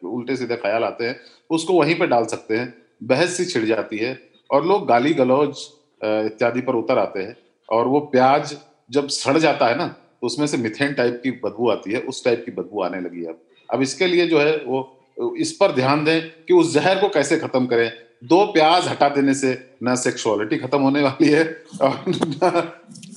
[0.05, 1.17] उल्टे सीधे ख्याल आते हैं,
[1.51, 2.73] उसको वहीं पे डाल सकते हैं,
[3.03, 4.13] बहस सी छिड़ जाती है
[4.55, 5.67] और लोग गाली गलौज
[6.01, 7.37] इत्यादि पर उतर आते हैं।
[7.69, 8.57] और वो प्याज
[8.91, 12.25] जब सड़ जाता है ना तो उसमें से मिथेन टाइप की बदबू आती है उस
[12.25, 15.73] टाइप की बदबू आने लगी है अब। अब इसके लिए जो है वो इस पर
[15.73, 17.91] ध्यान दें कि उस जहर को कैसे खत्म करें।
[18.25, 19.51] दो प्याज हटा देने से
[19.85, 21.45] न सेक्सुअलिटी खत्म होने वाली है
[21.83, 22.05] और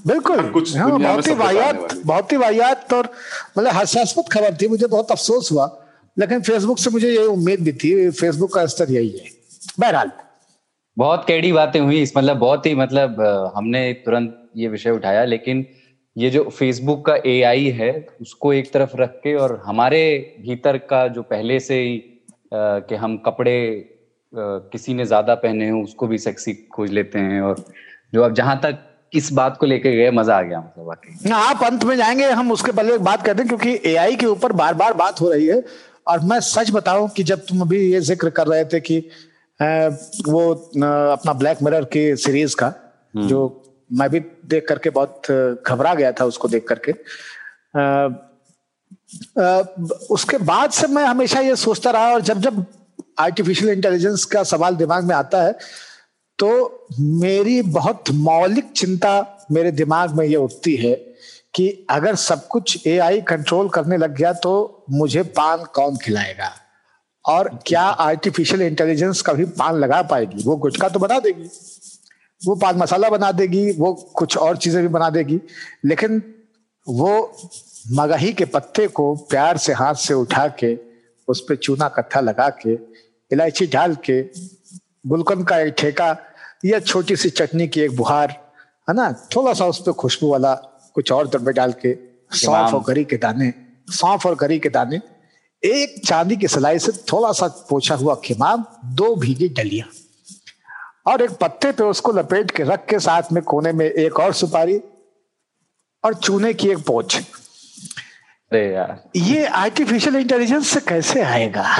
[0.07, 3.09] बिल्कुल। कुछ हाँ, बहुत ही वाहियात बहुत ही वाहियात और
[3.57, 5.65] मतलब हास्यास्पद खबर थी मुझे बहुत अफसोस हुआ
[6.17, 9.29] लेकिन फेसबुक से मुझे ये उम्मीद भी थी फेसबुक का स्तर यही है।
[9.79, 10.11] बहरहाल।
[10.97, 13.21] बहुत कैडी बातें हुई, इस मतलब बहुत ही मतलब
[13.55, 15.65] हमने तुरंत ये विषय उठाया, लेकिन
[16.15, 17.91] ये जो फेसबुक का एआई है,
[18.21, 19.99] उसको एक तरफ़ रख के और हमारे
[20.41, 21.97] भीतर का जो पहले से ही
[22.53, 23.59] कि हम कपड़े
[24.33, 27.63] किसी ने ज़्यादा पहने हो, उसको भी सेक्सी खोज लेते हैं और
[28.13, 28.83] जो अब जहाँ तक
[29.13, 32.51] इस बात को लेके गए, मज़ा आ गया मतलब वाकई। आप अंत में जाएँगे, हम
[32.51, 35.45] उसके पहले एक बात करते हैं क्योंकि एआई के ऊपर बार बार बात हो रही
[35.47, 35.63] है।
[36.07, 38.99] और मैं सच बताऊँ कि जब तुम अभी ये ज़िक्र कर रहे थे कि
[39.59, 40.51] वो
[41.11, 42.67] अपना ब्लैक मिरर की सीरीज़ का
[43.13, 43.39] हम्म। जो
[43.89, 45.31] मैं भी देख करके बहुत
[45.67, 46.91] घबरा गया था उसको देख करके
[50.13, 52.65] उसके बाद से मैं हमेशा ये सोचता रहा और जब जब
[53.19, 55.55] आर्टिफिशियल इंटेलिजेंस का सवाल दिमाग में आता है
[56.39, 56.49] तो
[56.99, 59.13] मेरी बहुत मौलिक चिंता
[59.51, 60.93] मेरे दिमाग में ये उठती है
[61.53, 64.53] कि अगर सब कुछ एआई कंट्रोल करने लग गया तो
[64.91, 66.51] मुझे पान कौन खिलाएगा
[67.27, 70.43] और क्या आर्टिफिशियल इंटेलिजेंस कभी पान लगा पाएगी?
[70.43, 71.49] वो गुटखा तो बना देगी।
[72.41, 75.39] वो पान मसाला बना देगी वो कुछ और चीज़ें भी बना देगी।
[75.85, 76.21] लेकिन
[76.87, 77.37] वो
[77.91, 80.77] मगही के पत्ते को प्यार से हाथ से उठा के
[81.27, 82.73] उस पर चूना कट्ठा लगा के
[83.31, 84.21] इलायची डाल के
[85.07, 86.15] गुलकंद का एक ठेका
[86.65, 88.31] या छोटी सी चटनी की एक बुहार
[88.89, 89.11] है ना?
[89.35, 90.53] थोड़ा सा उस पर खुशबू वाला
[90.93, 91.93] कुछ और दब्बे डाल के
[92.31, 93.53] सौंफ और गरी के दाने
[93.89, 94.99] सौंफ और गरी के दाने
[95.63, 99.85] एक चांदी की सिलाई से थोड़ा सा पोछा हुआ खिमाम दो भीगी डलिया।
[101.11, 104.33] और एक पत्ते पे उसको लपेट के रख के साथ में कोने में एक और
[104.33, 104.81] सुपारी
[106.05, 107.17] और चूने की एक पोछ।
[108.51, 111.77] अरे यार। ये आर्टिफिशियल इंटेलिजेंस से कैसे आएगा?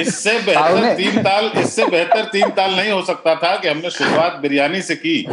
[0.00, 4.36] इससे बेहतर तीन ताल इससे बेहतर तीन ताल नहीं हो सकता था कि हमने शुरुआत
[4.36, 5.24] बिरयानी से की।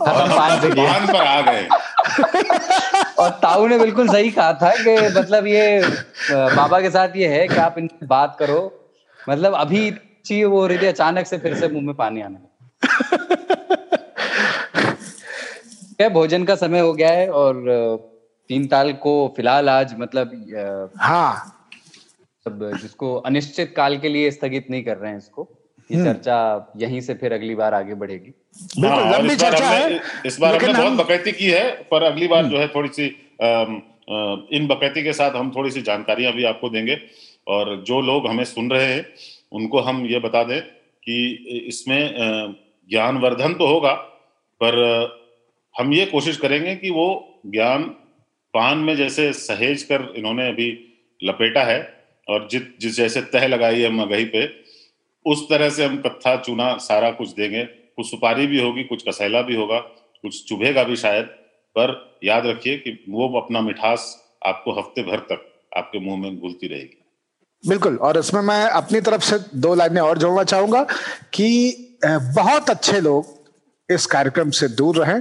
[0.00, 0.28] और
[0.70, 1.68] पान पर आ गए।
[3.18, 5.80] और ताऊ ने बिल्कुल सही कहा था कि मतलब ये
[6.30, 8.60] बाबा के साथ ये है कि आप इनसे बात करो।
[9.28, 9.90] मतलब अभी
[10.26, 12.38] चाहिए वो हो रही थी अचानक से फिर से मुँह में पानी आने
[15.98, 17.62] क्या भोजन का समय हो गया है और
[18.48, 21.52] तीन ताल को फ़िलहाल आज मतलब हाँ।
[22.46, 25.48] सब जिसको अनिश्चित काल के लिए स्थगित नहीं कर रहे हैं इसको।
[25.90, 28.32] ये हम्म। चर्चा यहीं से फिर अगली बार आगे बढ़ेगी
[28.78, 32.50] हाँ, लंबी चर्चा है इस बार हमने बहुत बकैती की है पर अगली बार हम्म।
[32.50, 33.04] जो है थोड़ी सी
[34.52, 36.98] इन बकैती के साथ हम थोड़ी सी जानकारियाँ भी आपको देंगे
[37.46, 39.04] और जो लोग हमें सुन रहे हैं
[39.52, 40.60] उनको हम ये बता दें
[41.02, 42.00] कि इसमें
[42.90, 43.92] ज्ञानवर्धन तो होगा
[44.60, 44.76] पर
[45.74, 47.08] हम ये कोशिश करेंगे कि वो
[47.46, 47.82] ज्ञान
[48.54, 50.68] पान में जैसे सहेज कर इन्होंने अभी
[51.20, 51.80] लपेटा है
[52.26, 54.44] और जित जिस जैसे तह लगाई है मगही पे
[55.26, 59.42] उस तरह से हम कत्था चूना सारा कुछ देंगे। कुछ सुपारी भी होगी कुछ कसैला
[59.42, 61.24] भी होगा कुछ चुभेगा भी शायद।
[61.76, 64.04] पर याद रखिए कि वो अपना मिठास
[64.46, 65.46] आपको हफ़्ते भर तक
[65.76, 67.02] आपके मुँह में घुलती रहेगी।
[67.64, 70.82] बिल्कुल और इसमें मैं अपनी तरफ़ से दो लाइनें और जोड़ना चाहूँगा
[71.34, 71.48] कि
[72.04, 73.34] बहुत अच्छे लोग
[73.88, 75.20] इस कार्यक्रम से दूर रहें।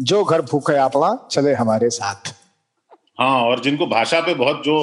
[0.00, 2.34] जो घर भूखे आपड़ा चले हमारे साथ।
[3.18, 4.74] हाँ और जिनको भाषा पे बहुत जो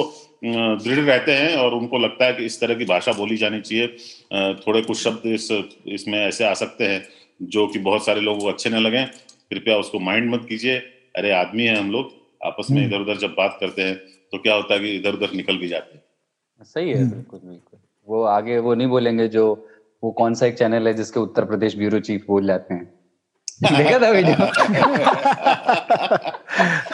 [0.44, 3.86] दृढ़ रहते हैं और उनको लगता है कि इस तरह की भाषा बोली जानी चाहिए।
[4.66, 5.48] थोड़े कुछ शब्द इस
[5.86, 7.02] इसमें ऐसे आ सकते हैं
[7.42, 9.04] जो कि बहुत सारे लोगों को अच्छे न लगे।
[9.50, 10.76] कृपया उसको माइंड मत कीजिए।
[11.16, 12.12] अरे आदमी है हम लोग
[12.44, 13.94] आपस में हम्म। इधर उधर जब बात करते हैं
[14.32, 16.02] तो क्या होता है कि इधर उधर निकल भी जाते हैं।
[16.64, 19.44] सही है हम्म। बिल्कुल बिल्कुल। वो आगे वो नहीं बोलेंगे जो
[20.04, 22.84] वो कौन सा एक चैनल है जिसके उत्तर प्रदेश ब्यूरो चीफ बोल जाते हैं।
[23.76, 24.36] देखा था वीडियो?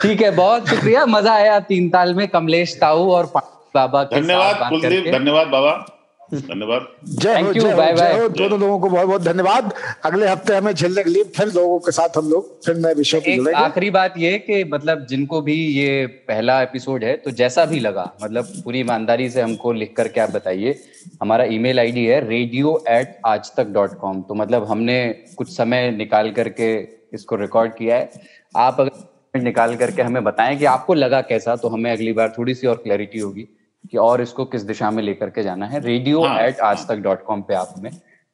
[0.00, 3.32] ठीक है बहुत शुक्रिया। मज़ा आया तीन ताल में कमलेश ताऊ और
[3.74, 5.84] बाबा धन्यवाद कुलदीप। धन्यवाद बाबा।
[6.30, 9.72] धन्यवाद। जय हो जय बाय बाय दोनों लोगों को बहुत बहुत धन्यवाद।
[10.04, 13.20] अगले हफ़्ते हमें झेलने के लिए फिर लोगों के साथ हम लोग फिर नए विषयों
[13.20, 17.64] पे जुड़ेंगे। आखिरी बात ये कि मतलब जिनको भी ये पहला एपिसोड है तो जैसा
[17.64, 20.78] भी लगा मतलब पूरी ईमानदारी से हमको लिख करके आप बताइए।
[21.22, 24.98] हमारा ईमेल आईडी है radio at Aaj Tak dot com तो मतलब हमने
[25.36, 26.72] कुछ समय निकाल करके
[27.14, 28.10] इसको रिकॉर्ड किया है।
[28.56, 29.04] आप अगर
[29.40, 32.76] निकाल करके हमें बताएँ कि आपको लगा कैसा तो हमें अगली बार थोड़ी सी और
[32.76, 33.42] क्लैरिटी होगी
[33.92, 36.96] कि और इसको किस दिशा में लेकर के जाना है। रेडियो एट हाँ, आज तक
[36.98, 37.90] डॉट कॉम पे आप हमें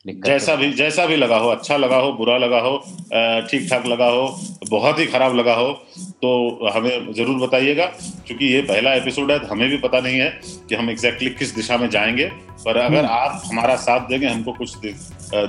[0.07, 2.77] जैसा भी जैसा भी लगा हो अच्छा लगा हो बुरा लगा हो
[3.51, 4.24] ठीक ठाक लगा हो
[4.70, 5.69] बहुत ही खराब लगा हो
[6.23, 7.85] तो हमें ज़रूर बताइएगा
[8.27, 10.29] क्योंकि ये पहला एपिसोड है हमें भी पता नहीं है
[10.69, 12.24] कि हम एग्जैक्टली किस दिशा में जाएँगे।
[12.65, 14.77] पर अगर हम्म। आप हमारा साथ देंगे हमको कुछ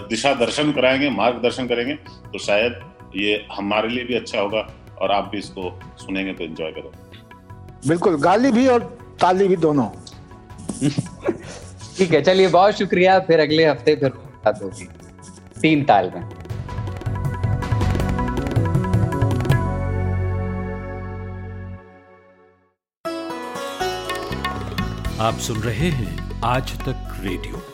[0.09, 1.93] दिशा दर्शन कराएँगे मार्गदर्शन करेंगे
[2.33, 2.79] तो शायद
[3.15, 4.67] ये हमारे लिए भी अच्छा होगा।
[5.03, 5.69] और आप भी इसको
[5.99, 8.79] सुनेंगे तो एंजॉय करेंगे बिल्कुल गाली भी और
[9.21, 9.87] ताली भी दोनों।
[11.97, 14.09] ठीक है चलिए बहुत शुक्रिया फिर अगले हफ़्ते फिर
[14.45, 14.87] बात होगी।
[15.61, 16.21] तीन ताल में।
[25.19, 27.72] आप सुन रहे हैं आज तक रेडियो।